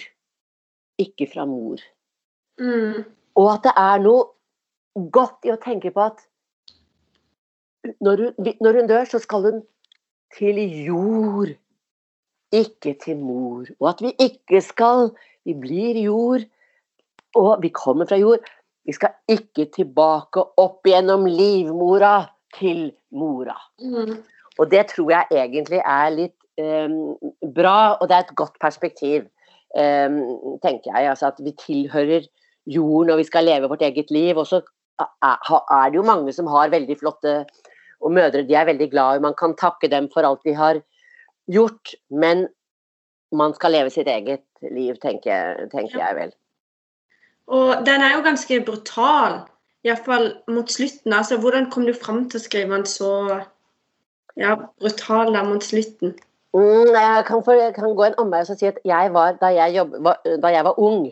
ikke 0.99 1.29
fra 1.31 1.45
mor. 1.47 1.79
Mm. 2.59 3.05
Og 3.39 3.47
at 3.53 3.63
det 3.69 3.75
er 3.79 4.03
noe 4.03 5.07
godt 5.13 5.47
i 5.47 5.53
å 5.53 5.61
tenke 5.61 5.93
på 5.95 6.03
at 6.09 6.25
når 8.03 8.25
hun, 8.25 8.49
når 8.59 8.81
hun 8.81 8.89
dør, 8.89 9.05
så 9.07 9.21
skal 9.23 9.45
hun 9.45 9.61
til 10.37 10.59
jord, 10.85 11.55
ikke 12.51 12.95
til 13.03 13.17
mor. 13.17 13.65
Og 13.79 13.89
at 13.89 14.01
vi 14.01 14.13
ikke 14.19 14.61
skal 14.61 15.11
Vi 15.47 15.53
blir 15.55 15.95
jord, 16.03 16.43
og 17.35 17.61
vi 17.63 17.69
kommer 17.73 18.05
fra 18.05 18.17
jord. 18.19 18.43
Vi 18.85 18.93
skal 18.93 19.15
ikke 19.29 19.65
tilbake 19.73 20.43
opp 20.57 20.85
gjennom 20.85 21.25
livmora 21.25 22.27
til 22.57 22.91
mora. 23.11 23.55
Mm. 23.81 24.19
Og 24.59 24.71
det 24.71 24.83
tror 24.91 25.09
jeg 25.13 25.25
egentlig 25.31 25.79
er 25.79 26.09
litt 26.13 26.35
um, 26.59 27.15
bra, 27.55 27.95
og 27.95 28.09
det 28.09 28.17
er 28.17 28.27
et 28.27 28.35
godt 28.35 28.59
perspektiv, 28.61 29.25
um, 29.73 30.19
tenker 30.61 30.91
jeg. 30.91 31.09
Altså 31.13 31.31
at 31.31 31.39
vi 31.43 31.55
tilhører 31.65 32.27
jorden, 32.67 33.13
og 33.13 33.21
vi 33.23 33.29
skal 33.29 33.47
leve 33.47 33.71
vårt 33.71 33.81
eget 33.81 34.11
liv. 34.11 34.37
Og 34.37 34.47
så 34.47 34.61
er 34.99 35.89
det 35.89 35.95
jo 35.95 36.05
mange 36.05 36.33
som 36.35 36.49
har 36.51 36.73
veldig 36.73 36.99
flotte 36.99 37.45
og 37.99 38.13
mødre 38.15 38.45
de 38.47 38.55
er 38.55 38.67
veldig 38.69 38.89
glad 38.91 39.17
i. 39.17 39.23
Man 39.23 39.35
kan 39.39 39.55
takke 39.59 39.89
dem 39.91 40.09
for 40.13 40.27
alt 40.27 40.43
de 40.45 40.55
har 40.55 40.81
gjort, 41.51 41.95
men 42.09 42.47
man 43.31 43.53
skal 43.53 43.71
leve 43.71 43.93
sitt 43.93 44.07
eget 44.07 44.45
liv, 44.61 44.95
tenker, 45.01 45.67
tenker 45.73 45.99
jeg 45.99 46.15
vel. 46.17 46.33
Og 47.49 47.85
den 47.85 48.01
er 48.05 48.15
jo 48.15 48.25
ganske 48.25 48.59
brutal, 48.65 49.41
iallfall 49.85 50.31
mot 50.47 50.71
slutten. 50.71 51.13
Altså, 51.13 51.37
hvordan 51.41 51.69
kom 51.71 51.85
du 51.85 51.93
fram 51.93 52.27
til 52.29 52.39
å 52.39 52.43
skrive 52.43 52.75
den 52.75 52.85
så 52.89 53.13
ja, 54.37 54.55
brutal 54.81 55.33
der 55.33 55.47
mot 55.47 55.65
slutten? 55.65 56.13
Mm, 56.53 56.93
jeg, 56.93 57.23
kan 57.27 57.43
for, 57.45 57.53
jeg, 57.53 57.73
kan 57.75 57.95
gå 57.95 58.05
en 58.07 58.19
omvei 58.21 58.41
og 58.41 58.57
si 58.57 58.69
at 58.69 58.77
jeg 58.85 59.13
var, 59.13 59.35
da, 59.41 59.51
jeg 59.53 59.75
jobb, 59.75 59.97
var, 60.05 60.21
da 60.41 60.53
jeg 60.53 60.65
var 60.65 60.79
ung, 60.81 61.03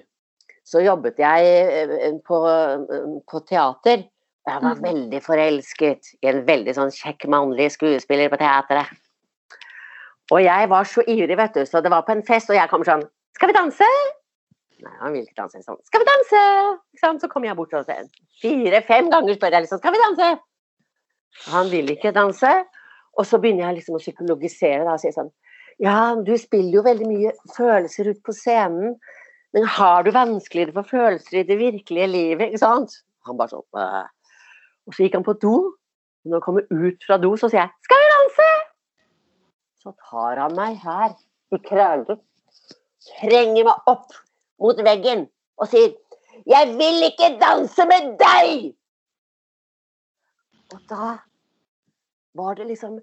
så 0.66 0.82
jobbet 0.82 1.20
jeg 1.22 1.50
eh, 1.86 2.16
på, 2.26 2.40
på 3.32 3.42
teater. 3.50 4.06
Jeg 4.48 4.64
var 4.64 4.80
veldig 4.80 5.20
forelsket 5.26 6.14
i 6.24 6.30
en 6.32 6.45
veldig 6.48 6.74
sånn 6.78 6.91
kjekk 6.95 7.26
mannlig 7.32 7.68
skuespiller 7.74 8.32
på 8.32 8.39
teatret. 8.39 8.93
Og 10.32 10.39
jeg 10.43 10.70
var 10.72 10.88
så 10.88 11.04
ivrig, 11.08 11.36
vet 11.39 11.56
du, 11.56 11.66
så 11.68 11.82
det 11.84 11.91
var 11.91 12.06
på 12.08 12.14
en 12.16 12.24
fest, 12.28 12.52
og 12.52 12.56
jeg 12.56 12.72
kom 12.72 12.84
sånn 12.88 13.04
Skal 13.36 13.52
vi 13.52 13.56
danse? 13.56 13.88
Nei, 14.84 14.93
han 15.02 15.14
vil 15.16 15.26
ikke 15.26 15.41
danse. 15.41 15.62
Sånn. 15.66 15.80
Skal 15.88 16.04
vi 16.04 16.08
danse? 16.08 16.41
Så 17.22 17.30
kom 17.32 17.45
jeg 17.48 17.58
bort 17.58 17.74
og 17.76 17.88
sa 17.88 18.00
fire-fem 18.41 19.12
ganger 19.14 19.38
spør 19.38 19.56
jeg 19.58 19.66
liksom 19.66 19.82
Skal 19.82 19.95
vi 19.95 20.02
danse? 20.04 20.32
Han 21.52 21.72
vil 21.74 21.93
ikke 21.93 22.16
danse. 22.16 22.54
Og 23.18 23.26
så 23.28 23.39
begynner 23.41 23.68
jeg 23.68 23.80
liksom 23.80 23.98
å 23.98 24.02
psykologisere 24.04 24.84
da, 24.86 24.95
og 24.95 25.04
si 25.04 25.12
sånn 25.16 25.32
Ja, 25.84 26.16
du 26.16 26.34
spiller 26.39 26.80
jo 26.80 26.86
veldig 26.88 27.08
mye 27.10 27.34
følelser 27.56 28.12
ut 28.14 28.22
på 28.26 28.36
scenen, 28.36 28.95
men 29.56 29.68
har 29.78 30.06
du 30.06 30.12
vanskeligere 30.16 30.76
for 30.80 30.89
følelser 30.89 31.41
i 31.41 31.48
det 31.48 31.58
virkelige 31.60 32.08
livet? 32.10 32.50
Ikke 32.50 32.64
sant? 32.64 33.02
Han 33.28 33.38
bare 33.39 33.54
sånn. 33.54 33.68
Og 34.88 34.96
så 34.96 35.04
gikk 35.04 35.18
han 35.20 35.28
på 35.28 35.36
do. 35.42 35.56
Når 36.28 36.40
han 36.40 36.46
kommer 36.46 36.68
ut 36.72 37.06
fra 37.08 37.18
do, 37.22 37.36
så 37.38 37.50
sier 37.50 37.62
jeg 37.62 37.70
'Skal 37.84 38.02
vi 38.04 38.08
danse?' 38.14 38.66
Så 39.84 39.94
tar 40.10 40.40
han 40.42 40.56
meg 40.56 40.78
her 40.84 41.16
i 41.52 41.58
kragen, 41.70 42.20
trenger 43.20 43.64
meg 43.64 43.78
opp 43.88 44.12
mot 44.60 44.78
veggen 44.90 45.30
og 45.58 45.68
sier 45.68 45.94
'Jeg 46.46 46.74
vil 46.80 47.04
ikke 47.10 47.40
danse 47.40 47.86
med 47.86 48.18
deg!' 48.20 48.76
Og 50.74 50.82
da 50.90 51.18
var 52.36 52.54
det 52.56 52.68
liksom 52.68 53.00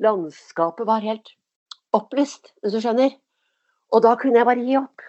Landskapet 0.00 0.86
var 0.86 0.98
helt 0.98 1.28
opplyst, 1.92 2.52
hvis 2.62 2.72
du 2.72 2.80
skjønner. 2.80 3.12
Og 3.94 4.02
da 4.02 4.16
kunne 4.18 4.40
jeg 4.40 4.46
bare 4.48 4.64
gi 4.66 4.76
opp. 4.76 5.04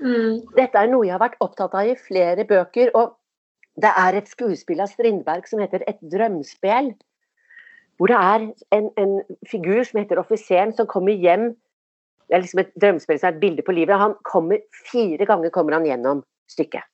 Mm. 0.00 0.42
Dette 0.56 0.76
er 0.76 0.90
noe 0.92 1.06
jeg 1.06 1.14
har 1.14 1.22
vært 1.22 1.40
opptatt 1.40 1.74
av 1.74 1.88
i 1.88 1.96
flere 1.96 2.44
bøker. 2.44 2.90
og 2.94 3.16
det 3.82 3.90
er 4.02 4.18
et 4.18 4.28
skuespill 4.28 4.82
av 4.82 4.90
Strindberg 4.90 5.48
som 5.48 5.60
heter 5.62 5.84
'Et 5.86 6.00
drømspel'. 6.12 6.94
Hvor 7.96 8.06
det 8.08 8.16
er 8.16 8.40
en, 8.72 8.90
en 8.96 9.22
figur 9.46 9.82
som 9.84 10.00
heter 10.00 10.18
offiseren, 10.18 10.72
som 10.72 10.86
kommer 10.86 11.12
hjem 11.12 11.56
Det 12.30 12.36
er 12.36 12.42
liksom 12.42 12.60
et 12.60 12.74
drømspill 12.80 13.18
som 13.18 13.26
er 13.26 13.32
et 13.34 13.40
bilde 13.40 13.62
på 13.66 13.72
livet. 13.72 13.98
Han 13.98 14.14
kommer 14.22 14.58
Fire 14.86 15.26
ganger 15.26 15.50
kommer 15.50 15.72
han 15.72 15.84
gjennom 15.84 16.22
stykket. 16.48 16.84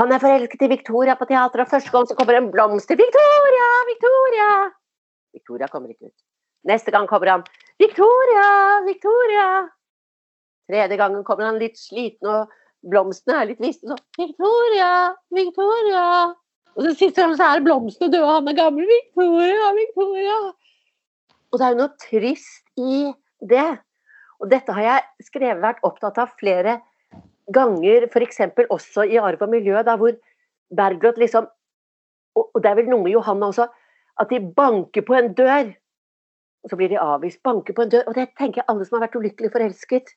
Han 0.00 0.12
er 0.12 0.18
forelsket 0.18 0.62
i 0.62 0.68
Victoria 0.72 1.14
på 1.14 1.28
teatret, 1.28 1.66
og 1.66 1.70
første 1.70 1.90
gang 1.92 2.06
så 2.08 2.16
kommer 2.18 2.34
en 2.34 2.50
blomst 2.50 2.88
til 2.88 2.96
Victoria! 2.96 3.68
Victoria! 3.90 4.70
Victoria 5.36 5.68
kommer 5.68 5.92
ikke 5.92 6.08
ut. 6.08 6.18
Neste 6.64 6.90
gang 6.90 7.06
kommer 7.06 7.30
han 7.30 7.44
Victoria! 7.78 8.80
Victoria! 8.86 9.46
Tredje 10.70 10.96
gangen 10.96 11.24
kommer 11.24 11.50
han 11.50 11.60
litt 11.60 11.78
sliten 11.78 12.30
og 12.32 12.50
blomstene 12.90 13.38
er 13.38 13.50
litt 13.50 13.62
visne 13.62 13.92
sånn 13.92 14.04
'Victoria! 14.18 15.14
Victoria!' 15.34 16.34
Og 16.72 16.86
så 16.86 16.94
sitter 16.96 17.28
han 17.28 17.36
så 17.36 17.50
er 17.52 17.64
blomstene 17.64 18.10
døde, 18.10 18.24
og 18.24 18.34
han 18.40 18.48
er 18.48 18.58
gammel. 18.58 18.86
'Victoria! 18.88 19.72
Victoria!' 19.78 20.52
Og 21.52 21.58
det 21.58 21.66
er 21.66 21.74
jo 21.74 21.80
noe 21.82 22.00
trist 22.00 22.80
i 22.80 23.12
det. 23.52 23.68
Og 24.40 24.50
dette 24.50 24.74
har 24.74 24.82
jeg 24.82 25.28
skrevet, 25.28 25.62
vært 25.62 25.84
opptatt 25.86 26.18
av 26.18 26.32
flere 26.40 26.80
ganger, 27.52 28.08
f.eks. 28.08 28.40
også 28.70 29.04
i 29.06 29.20
Arv 29.20 29.42
og 29.44 29.52
miljø, 29.52 29.82
da 29.84 29.96
hvor 30.00 30.16
Bergljot 30.72 31.18
liksom 31.20 31.50
Og 32.34 32.62
det 32.64 32.70
er 32.70 32.76
vel 32.78 32.86
noe 32.88 33.02
med 33.04 33.12
Johanna 33.12 33.50
også, 33.50 33.66
at 34.20 34.30
de 34.32 34.38
banker 34.40 35.04
på 35.04 35.12
en 35.18 35.34
dør. 35.36 35.74
Og 36.64 36.70
så 36.70 36.78
blir 36.80 36.88
de 36.88 36.96
avvist. 36.96 37.42
Banker 37.44 37.74
på 37.76 37.84
en 37.84 37.90
dør. 37.92 38.06
Og 38.08 38.14
det 38.16 38.30
tenker 38.38 38.62
jeg 38.62 38.68
alle 38.72 38.86
som 38.88 38.96
har 38.96 39.02
vært 39.04 39.18
ulykkelig 39.20 39.50
forelsket. 39.52 40.14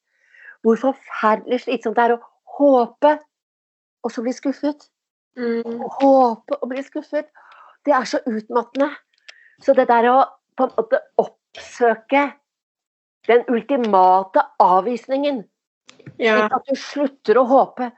Hvor 0.64 0.80
forferdelig 0.80 1.60
slitsomt 1.66 1.98
det 2.00 2.06
er 2.06 2.14
å 2.16 2.22
håpe, 2.60 3.18
og 4.04 4.14
så 4.14 4.24
bli 4.26 4.34
skuffet. 4.36 4.88
Mm. 5.40 5.82
Håpe 6.00 6.58
og 6.62 6.70
bli 6.72 6.84
skuffet. 6.86 7.28
Det 7.86 7.94
er 7.94 8.08
så 8.10 8.22
utmattende. 8.26 8.92
Så 9.62 9.76
det 9.78 9.88
der 9.92 10.10
å 10.12 10.18
på 10.56 10.68
en 10.68 10.76
måte 10.78 11.02
oppsøke 11.22 12.30
den 13.28 13.44
ultimate 13.52 14.44
avvisningen 14.62 15.44
Ja. 16.22 16.46
At 16.46 16.68
du 16.70 16.76
slutter 16.80 17.40
å 17.42 17.44
håpe, 17.50 17.90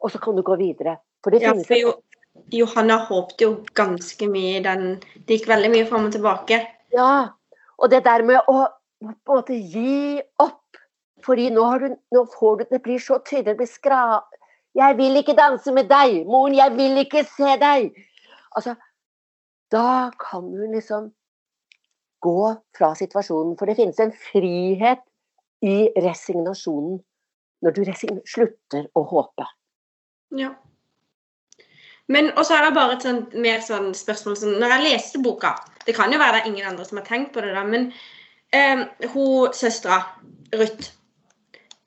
og 0.00 0.10
så 0.12 0.18
kan 0.22 0.36
du 0.38 0.42
gå 0.46 0.56
videre. 0.56 0.96
For 1.24 1.34
det 1.34 1.42
ja, 1.42 1.50
finnes 1.52 1.66
for 1.68 1.76
jo, 1.76 1.92
Johanna 2.54 3.00
håpte 3.08 3.44
jo 3.44 3.50
ganske 3.76 4.28
mye 4.30 4.62
den 4.64 4.84
Det 5.26 5.36
gikk 5.36 5.48
veldig 5.50 5.72
mye 5.74 5.88
fram 5.90 6.06
og 6.08 6.14
tilbake. 6.14 6.60
Ja. 6.94 7.34
Og 7.82 7.90
det 7.90 8.04
der 8.06 8.24
med 8.26 8.40
å 8.48 8.62
på 9.02 9.10
en 9.10 9.40
måte 9.40 9.58
gi 9.58 10.22
opp. 10.42 10.78
Fordi 11.24 11.50
nå, 11.54 11.66
du, 11.78 11.88
nå 12.14 12.24
får 12.38 12.56
du 12.58 12.64
Det 12.70 12.82
blir 12.82 12.98
så 13.02 13.18
tydelig. 13.26 13.52
Det 13.52 13.56
blir 13.62 13.70
skra... 13.70 14.02
Jeg 14.74 14.96
vil 14.96 15.18
ikke 15.20 15.36
danse 15.36 15.72
med 15.72 15.90
deg! 15.90 16.22
Moren, 16.26 16.56
jeg 16.56 16.72
vil 16.76 17.02
ikke 17.04 17.26
se 17.28 17.56
deg! 17.60 17.92
Altså, 18.56 18.74
da 19.72 20.10
kan 20.20 20.48
du 20.48 20.62
liksom 20.72 21.10
gå 22.24 22.54
fra 22.78 22.94
situasjonen. 22.96 23.56
For 23.58 23.68
det 23.68 23.76
finnes 23.76 24.00
en 24.00 24.14
frihet 24.16 25.02
i 25.62 25.90
resignasjonen 26.04 27.00
når 27.62 27.76
du 27.76 27.82
resign 27.86 28.20
slutter 28.26 28.88
å 28.98 29.04
håpe. 29.12 29.46
Ja. 30.38 30.54
Men 32.10 32.32
også 32.40 32.56
er 32.56 32.66
det 32.66 32.74
bare 32.76 32.96
et 32.96 33.04
sånt, 33.06 33.36
mer 33.38 33.60
sånn 33.62 33.92
spørsmål 33.94 34.34
som 34.40 34.56
Når 34.58 34.72
jeg 34.74 34.82
leste 34.88 35.20
boka 35.22 35.52
Det 35.86 35.94
kan 35.94 36.10
jo 36.10 36.18
være 36.18 36.40
det 36.40 36.40
er 36.42 36.48
ingen 36.50 36.66
andre 36.72 36.86
som 36.88 36.98
har 36.98 37.06
tenkt 37.06 37.30
på 37.32 37.44
det, 37.44 37.52
da, 37.54 37.62
men 37.62 37.92
eh, 38.50 38.82
hun 39.12 39.54
søstera, 39.54 40.00
Ruth 40.56 40.90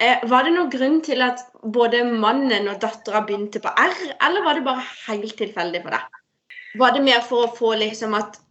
Var 0.03 0.43
det 0.43 0.51
noen 0.51 0.71
grunn 0.73 0.97
til 1.05 1.21
at 1.23 1.39
både 1.71 2.01
mannen 2.03 2.67
og 2.67 2.81
dattera 2.83 3.21
begynte 3.23 3.61
på 3.63 3.71
R, 3.79 3.93
eller 4.27 4.43
var 4.43 4.57
det 4.57 4.65
bare 4.65 4.83
helt 5.05 5.37
tilfeldig 5.39 5.81
for 5.85 5.95
deg? 5.95 6.17
Var 6.81 6.91
det 6.97 7.03
mer 7.05 7.21
for 7.23 7.45
å 7.45 7.53
få 7.55 7.75
liksom 7.79 8.17
at 8.17 8.41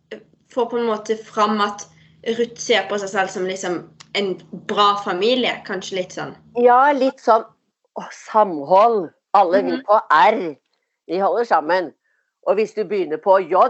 Få 0.55 0.69
på 0.71 0.79
en 0.79 0.87
måte 0.87 1.17
fram 1.19 1.59
at 1.65 1.83
Ruth 2.39 2.61
ser 2.63 2.85
på 2.87 2.95
seg 3.03 3.09
selv 3.11 3.31
som 3.33 3.47
liksom 3.49 3.79
en 4.15 4.29
bra 4.71 4.93
familie? 5.03 5.57
Kanskje 5.67 5.97
litt 5.99 6.15
sånn? 6.15 6.31
Ja, 6.63 6.93
litt 6.95 7.19
sånn 7.19 7.43
å, 7.99 8.05
samhold. 8.15 9.09
Alle 9.35 9.63
vi 9.67 9.81
på 9.89 9.97
R. 10.15 10.39
vi 11.11 11.19
holder 11.19 11.49
sammen. 11.49 11.89
Og 12.47 12.55
hvis 12.61 12.77
du 12.77 12.85
begynner 12.87 13.19
på 13.19 13.41
J, 13.43 13.65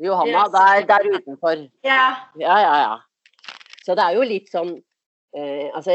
Johanna, 0.00 0.46
Yes. 0.46 0.52
da 0.54 0.62
er 0.78 0.86
der 0.88 1.10
utenfor. 1.18 1.66
Ja. 1.84 2.06
Ja, 2.40 2.56
ja, 2.64 2.72
ja. 2.80 2.96
Så 3.84 3.94
det 3.98 4.06
er 4.06 4.16
jo 4.16 4.24
litt 4.24 4.48
sånn 4.48 4.78
eh, 5.36 5.68
altså, 5.74 5.94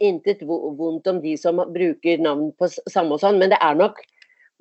Intet 0.00 0.42
vondt 0.46 1.06
om 1.10 1.20
de 1.22 1.36
som 1.40 1.60
bruker 1.74 2.22
navn 2.22 2.50
på 2.58 2.70
samme 2.90 3.16
og 3.16 3.22
sånn, 3.22 3.40
men 3.42 3.52
det 3.54 3.60
er 3.62 3.78
nok 3.78 4.02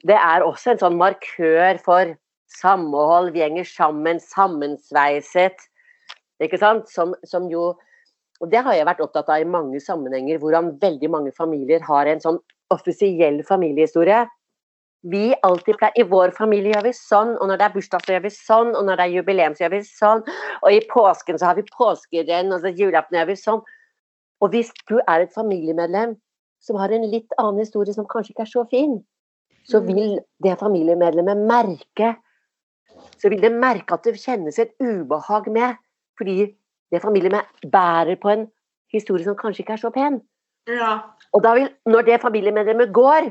Det 0.05 0.13
er 0.13 0.43
også 0.43 0.73
en 0.73 0.81
sånn 0.81 0.97
markør 0.99 1.79
for 1.81 2.11
samhold, 2.51 3.31
vi 3.33 3.41
henger 3.41 3.65
sammen, 3.65 4.19
sammensveiset. 4.21 5.63
Ikke 6.43 6.59
sant? 6.61 6.91
Som, 6.91 7.15
som 7.25 7.47
jo 7.49 7.71
og 8.43 8.51
Det 8.51 8.59
har 8.65 8.75
jeg 8.75 8.87
vært 8.87 9.01
opptatt 9.03 9.29
av 9.31 9.41
i 9.41 9.47
mange 9.47 9.79
sammenhenger, 9.79 10.41
hvordan 10.41 10.73
veldig 10.81 11.09
mange 11.09 11.31
familier 11.35 11.83
har 11.87 12.09
en 12.11 12.19
sånn 12.19 12.39
offisiell 12.73 13.39
familiehistorie. 13.47 14.25
Vi 15.07 15.29
alltid 15.45 15.77
pleier, 15.79 15.95
I 15.95 16.03
vår 16.09 16.33
familie 16.35 16.73
gjør 16.73 16.87
vi 16.87 16.93
sånn, 16.97 17.35
og 17.37 17.47
når 17.47 17.61
det 17.61 17.65
er 17.65 17.73
bursdag, 17.75 18.03
så 18.03 18.15
gjør 18.15 18.23
vi 18.25 18.33
sånn, 18.33 18.73
og 18.73 18.87
når 18.87 18.99
det 18.99 19.05
er 19.05 19.13
jubileum, 19.13 19.55
så 19.55 19.65
gjør 19.65 19.73
vi 19.75 19.81
sånn, 19.87 20.23
og 20.63 20.69
i 20.73 20.81
påsken 20.89 21.39
så 21.39 21.51
har 21.51 21.59
vi 21.59 21.65
påskerenn, 21.77 22.51
og 22.51 22.63
så 22.63 22.73
julaften 22.73 23.19
gjør 23.19 23.29
vi 23.29 23.37
sånn. 23.39 23.61
Og 24.43 24.51
hvis 24.53 24.71
du 24.89 24.97
er 24.99 25.23
et 25.23 25.33
familiemedlem 25.35 26.15
som 26.63 26.79
har 26.81 26.91
en 26.91 27.05
litt 27.07 27.31
annen 27.39 27.61
historie 27.63 27.93
som 27.93 28.07
kanskje 28.09 28.33
ikke 28.33 28.45
er 28.45 28.51
så 28.51 28.65
fin, 28.71 28.97
så 29.65 29.81
mm. 29.81 29.87
vil 29.87 30.19
det 30.43 30.59
familiemedlemmet 30.59 31.47
merke 31.47 32.15
Så 33.19 33.29
vil 33.29 33.41
det 33.41 33.51
merke 33.51 33.97
at 33.97 34.05
det 34.07 34.15
kjennes 34.15 34.55
et 34.59 34.71
ubehag 34.79 35.49
med, 35.51 35.75
fordi 36.17 36.55
det 36.91 37.01
familiemedlemmet 37.03 37.71
bærer 37.71 38.15
på 38.15 38.29
en 38.31 38.45
historie 38.93 39.25
som 39.25 39.35
kanskje 39.35 39.63
ikke 39.63 39.73
er 39.75 39.81
så 39.81 39.91
pen. 39.91 40.21
Ja. 40.67 40.91
Og 41.35 41.43
da 41.43 41.53
vil, 41.57 41.67
når 41.85 42.07
det 42.07 42.21
familiemedlemmet 42.21 42.93
går, 42.95 43.27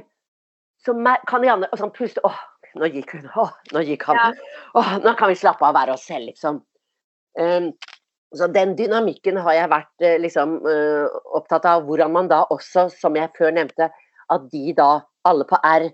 så 0.84 0.94
kan 1.28 1.46
Janne 1.46 1.70
sånn 1.80 1.94
puste 1.96 2.20
Åh, 2.28 2.36
nå 2.76 2.90
gikk 2.92 3.16
hun. 3.16 3.30
Åh, 3.40 3.52
nå 3.72 3.82
gikk 3.88 4.04
han. 4.10 4.20
Ja. 4.20 4.60
Åh, 4.80 4.92
nå 5.04 5.14
kan 5.18 5.32
vi 5.32 5.40
slappe 5.40 5.64
av 5.64 5.72
og 5.72 5.78
være 5.78 5.96
oss 5.96 6.06
selv, 6.10 6.28
liksom. 6.28 6.60
Um, 7.40 7.72
så 8.38 8.48
den 8.52 8.74
dynamikken 8.78 9.38
har 9.44 9.56
jeg 9.56 9.70
vært 9.72 10.04
uh, 10.04 10.16
liksom 10.22 10.56
uh, 10.66 11.06
opptatt 11.36 11.66
av. 11.68 11.84
Hvordan 11.88 12.14
man 12.14 12.30
da 12.30 12.44
også, 12.54 12.88
som 12.94 13.16
jeg 13.18 13.32
før 13.38 13.54
nevnte, 13.56 13.90
at 14.32 14.48
de 14.52 14.74
da, 14.76 14.90
alle 15.28 15.46
på 15.48 15.58
R, 15.64 15.88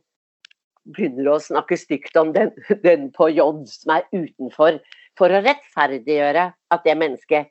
begynner 0.90 1.34
å 1.34 1.40
snakke 1.42 1.78
stygt 1.78 2.16
om 2.18 2.32
den, 2.34 2.52
den 2.86 3.10
på 3.16 3.30
J 3.32 3.46
som 3.70 3.96
er 3.98 4.06
utenfor, 4.14 4.80
for 5.18 5.32
å 5.32 5.42
rettferdiggjøre 5.44 6.46
at 6.74 6.86
det 6.86 6.96
mennesket 6.98 7.50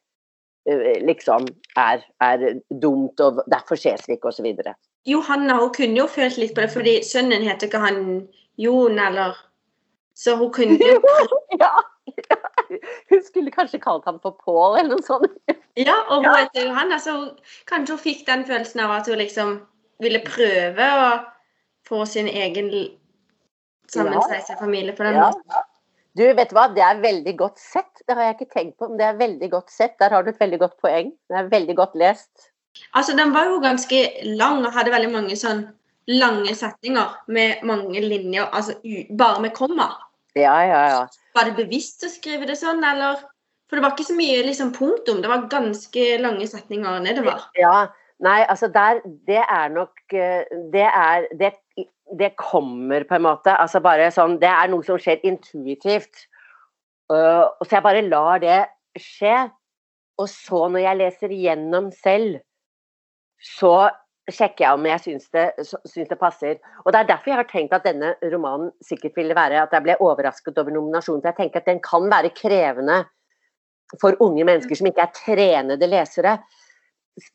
uh, 0.69 0.95
liksom 1.05 1.47
er, 1.77 2.03
er, 2.23 2.47
dumt, 2.69 3.21
og 3.23 3.43
derfor 3.51 3.79
ses 3.79 4.07
vi 4.07 4.17
ikke, 4.17 4.33
osv. 4.33 4.73
Johanna 5.07 5.59
hun 5.61 5.73
kunne 5.75 6.01
jo 6.01 6.09
følt 6.11 6.39
litt 6.41 6.55
på 6.55 6.65
det, 6.65 6.73
fordi 6.73 6.99
sønnen 7.07 7.45
heter 7.45 7.69
ikke 7.69 7.83
han 7.85 8.03
Jon, 8.59 8.99
eller 8.99 9.37
Så 10.19 10.35
hun 10.35 10.49
kunne 10.51 10.75
jo 10.75 10.99
ja, 11.61 11.71
ja, 12.11 12.38
Hun 13.11 13.23
skulle 13.25 13.53
kanskje 13.53 13.81
kalt 13.83 14.05
ham 14.09 14.19
for 14.23 14.37
Pål, 14.45 14.79
eller 14.79 14.95
noe 14.95 15.05
sånt. 15.05 15.35
ja, 15.79 15.95
og 16.09 16.25
hun 16.25 16.35
heter 16.35 16.69
Johanna, 16.69 16.99
så 17.01 17.15
kanskje 17.69 17.95
hun 17.95 18.03
fikk 18.03 18.25
den 18.27 18.45
følelsen 18.47 18.83
av 18.85 18.95
at 18.99 19.09
hun 19.09 19.19
liksom 19.21 19.57
ville 20.03 20.21
prøve 20.25 20.87
å 20.99 21.09
få 21.89 22.05
sin 22.07 22.29
egen 22.29 22.69
sammensveisa 23.89 24.59
familie 24.59 24.95
på 24.95 25.07
den 25.07 25.17
ja. 25.17 25.29
måten. 25.29 25.67
Du, 26.17 26.25
vet 26.35 26.51
du 26.51 26.55
hva, 26.57 26.67
det 26.73 26.83
er 26.83 27.01
veldig 27.01 27.33
godt 27.39 27.59
sett. 27.61 28.01
Det 28.07 28.15
har 28.17 28.29
jeg 28.29 28.39
ikke 28.39 28.53
tenkt 28.53 28.77
på, 28.81 28.89
men 28.89 28.99
det 28.99 29.07
er 29.07 29.19
veldig 29.19 29.49
godt 29.53 29.71
sett. 29.71 29.95
Der 30.01 30.11
har 30.13 30.25
du 30.25 30.31
et 30.33 30.41
veldig 30.41 30.59
godt 30.61 30.75
poeng. 30.81 31.11
Det 31.29 31.37
er 31.37 31.51
veldig 31.51 31.75
godt 31.77 31.95
lest. 31.99 32.49
Altså, 32.97 33.15
den 33.17 33.31
var 33.33 33.47
jo 33.49 33.59
ganske 33.63 34.01
lang 34.39 34.63
og 34.65 34.73
hadde 34.75 34.93
veldig 34.93 35.11
mange 35.13 35.37
sånn 35.39 35.67
lange 36.09 36.55
setninger 36.57 37.17
med 37.29 37.63
mange 37.69 38.01
linjer, 38.01 38.47
altså 38.51 38.75
bare 39.17 39.43
med 39.43 39.53
komma. 39.53 39.91
Ja, 40.37 40.55
ja, 40.65 40.81
ja. 40.89 41.01
Var 41.37 41.49
det 41.49 41.57
bevisst 41.59 42.05
å 42.05 42.11
skrive 42.11 42.47
det 42.49 42.57
sånn, 42.59 42.81
eller? 42.85 43.21
For 43.69 43.77
det 43.77 43.85
var 43.85 43.93
ikke 43.93 44.07
så 44.07 44.17
mye 44.17 44.41
liksom, 44.47 44.71
punktum, 44.73 45.21
det 45.21 45.29
var 45.29 45.49
ganske 45.51 46.05
lange 46.23 46.47
setninger 46.49 47.03
nedover. 47.05 47.43
Ja, 47.59 47.91
nei, 48.25 48.41
altså 48.49 48.69
der 48.73 49.03
Det 49.27 49.43
er 49.43 49.69
nok 49.69 50.01
eh, 50.17 50.49
Det 50.73 50.87
er 50.87 51.27
det, 51.37 51.53
det 52.17 52.33
kommer 52.41 53.05
på 53.05 53.19
en 53.19 53.27
måte. 53.27 53.53
Altså 53.53 53.81
bare 53.85 54.09
sånn 54.13 54.39
Det 54.41 54.49
er 54.49 54.71
noe 54.73 54.85
som 54.85 54.97
skjer 55.01 55.21
intuitivt. 55.27 56.25
Uh, 57.09 57.45
så 57.65 57.77
jeg 57.77 57.85
bare 57.85 58.05
lar 58.05 58.41
det 58.41 58.59
skje. 58.97 59.49
Og 60.19 60.27
så, 60.27 60.65
når 60.67 60.83
jeg 60.83 60.99
leser 60.99 61.31
igjennom 61.31 61.93
selv, 61.95 62.41
så 63.39 63.87
sjekker 64.33 64.65
jeg 64.65 64.77
om 64.77 64.85
jeg 64.87 65.01
syns 65.03 65.29
det, 65.35 65.45
syns 65.65 66.09
det, 66.09 66.17
passer. 66.19 66.59
Og 66.85 66.91
Det 66.93 66.99
er 66.99 67.09
derfor 67.11 67.31
jeg 67.31 67.39
har 67.39 67.49
tenkt 67.49 67.75
at 67.75 67.85
denne 67.87 68.13
romanen 68.33 68.71
sikkert 68.85 69.17
ville 69.17 69.35
være 69.37 69.63
at 69.63 69.73
jeg 69.75 69.85
ble 69.85 69.97
overrasket 69.99 70.57
over 70.57 70.73
nominasjonen. 70.75 71.21
For 71.21 71.31
jeg 71.31 71.39
tenker 71.39 71.61
at 71.61 71.69
den 71.69 71.81
kan 71.85 72.09
være 72.11 72.33
krevende 72.35 73.03
for 74.01 74.17
unge 74.23 74.45
mennesker 74.45 74.77
som 74.77 74.89
ikke 74.89 75.05
er 75.05 75.15
trenede 75.17 75.89
lesere. 75.89 76.37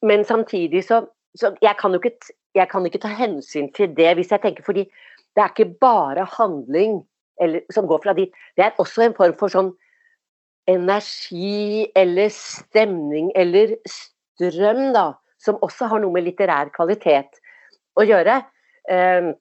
Men 0.03 0.25
samtidig 0.25 0.85
så, 0.87 1.05
så 1.37 1.55
jeg, 1.63 1.77
kan 1.81 1.95
ikke, 1.95 2.15
jeg 2.55 2.69
kan 2.71 2.87
ikke 2.87 3.03
ta 3.03 3.11
hensyn 3.15 3.73
til 3.75 3.97
det 3.97 4.15
hvis 4.19 4.31
jeg 4.33 4.43
tenker 4.45 4.65
fordi 4.67 4.87
det 5.35 5.43
er 5.43 5.51
ikke 5.51 5.75
bare 5.81 6.29
handling 6.37 7.03
eller, 7.43 7.65
som 7.75 7.89
går 7.91 8.01
fra 8.05 8.15
dit. 8.15 8.31
Det 8.57 8.65
er 8.65 8.79
også 8.79 9.09
en 9.09 9.17
form 9.19 9.35
for 9.39 9.51
sånn 9.51 9.73
energi 10.71 11.91
eller 11.99 12.31
stemning 12.33 13.33
eller 13.37 13.75
strøm, 13.91 14.93
da 14.95 15.11
som 15.45 15.61
også 15.65 15.89
har 15.93 16.03
noe 16.03 16.15
med 16.15 16.27
litterær 16.27 16.73
kvalitet 16.75 17.41
å 18.01 18.05
gjøre. 18.07 18.41
Ehm, 18.91 19.33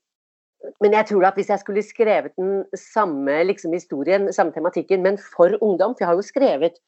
men 0.84 0.96
jeg 0.96 1.10
tror 1.10 1.28
at 1.28 1.38
hvis 1.40 1.52
jeg 1.52 1.60
skulle 1.60 1.84
skrevet 1.84 2.36
den 2.40 2.64
samme 2.80 3.42
liksom, 3.50 3.74
historien, 3.76 4.30
samme 4.36 4.56
tematikken, 4.56 5.04
men 5.04 5.20
for 5.20 5.56
ungdom, 5.60 5.96
for 5.96 6.06
jeg 6.06 6.12
har 6.12 6.20
jo 6.20 6.26
skrevet 6.28 6.80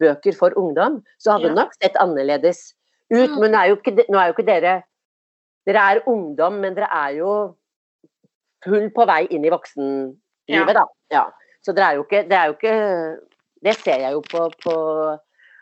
bøker 0.00 0.36
for 0.38 0.54
ungdom, 0.56 1.02
så 1.20 1.34
hadde 1.34 1.50
ja. 1.50 1.52
det 1.52 1.60
nok 1.60 1.74
sett 1.76 1.98
annerledes 2.00 2.62
ut. 3.12 3.34
Mm. 3.34 3.38
Men 3.42 3.52
nå 3.52 3.60
er, 3.60 3.70
jo 3.72 3.78
ikke, 3.80 3.96
er 4.06 4.30
jo 4.30 4.36
ikke 4.36 4.50
dere 4.52 4.76
Dere 5.68 5.80
er 5.84 5.98
ungdom, 6.08 6.62
men 6.62 6.72
dere 6.72 6.86
er 6.96 7.16
jo 7.18 7.30
full 8.64 8.86
på 8.94 9.04
vei 9.10 9.26
inn 9.36 9.42
i 9.44 9.50
voksenlivet, 9.52 10.16
ja. 10.48 10.62
da. 10.78 10.84
Ja. 11.12 11.24
Så 11.60 11.74
dere 11.76 11.90
er 11.90 11.98
jo 11.98 12.06
ikke 12.06 12.22
Det 12.30 12.36
er 12.38 12.46
jo 12.48 12.54
ikke 12.54 12.76
Det 13.66 13.74
ser 13.76 14.04
jeg 14.06 14.14
jo 14.14 14.22
på, 14.24 14.46
på 14.62 14.74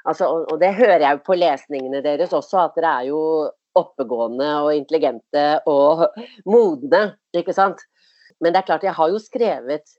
Altså, 0.06 0.28
og, 0.30 0.46
og, 0.52 0.60
det 0.62 0.74
hører 0.78 1.02
jeg 1.02 1.18
jo 1.18 1.22
på 1.26 1.36
lesningene 1.38 2.02
deres 2.04 2.34
også, 2.36 2.60
at 2.62 2.78
dere 2.78 2.92
er 3.00 3.08
jo 3.10 3.20
oppegående 3.76 4.48
og 4.64 4.72
intelligente 4.76 5.44
og 5.68 6.06
modne, 6.48 7.02
ikke 7.36 7.54
sant. 7.56 7.82
Men 8.40 8.54
det 8.54 8.62
er 8.62 8.68
klart, 8.70 8.86
jeg 8.86 8.96
har 8.96 9.12
jo 9.12 9.20
skrevet 9.20 9.96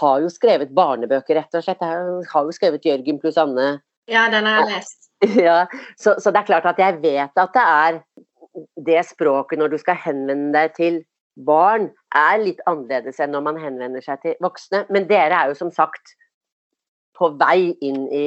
har 0.00 0.22
jo 0.22 0.30
skrevet 0.32 0.72
barnebøker, 0.74 1.36
rett 1.38 1.54
og 1.54 1.64
slett. 1.64 1.82
Jeg 1.82 2.28
har 2.32 2.46
jo 2.46 2.54
skrevet 2.54 2.86
'Jørgen 2.86 3.20
pluss 3.22 3.36
Anne'. 3.38 3.78
Ja, 4.08 4.26
den 4.32 4.46
har 4.46 4.64
jeg 4.64 4.76
lest. 4.76 5.02
Ja, 5.46 5.66
så, 5.96 6.14
så, 6.20 6.30
det 6.30 6.42
er 6.42 6.48
klart 6.50 6.66
at 6.66 6.78
jeg 6.78 6.98
vet 7.02 7.38
at 7.40 7.54
det 7.54 7.62
er 7.62 8.00
det 8.86 9.04
språket 9.08 9.58
når 9.58 9.72
du 9.72 9.78
skal 9.78 9.96
henvende 9.96 10.52
deg 10.52 10.74
til 10.76 10.98
barn, 11.46 11.88
er 12.12 12.36
litt 12.42 12.60
annerledes 12.68 13.20
enn 13.20 13.32
når 13.32 13.44
man 13.46 13.60
henvender 13.60 14.04
seg 14.04 14.20
til 14.20 14.36
voksne. 14.44 14.84
Men 14.92 15.08
dere 15.08 15.38
er 15.38 15.52
jo 15.52 15.56
som 15.56 15.72
sagt 15.72 16.12
på 17.16 17.30
vei 17.40 17.72
inn 17.80 18.04
i 18.12 18.26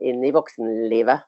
inn 0.00 0.24
i 0.24 0.32
voksenlivet. 0.34 1.26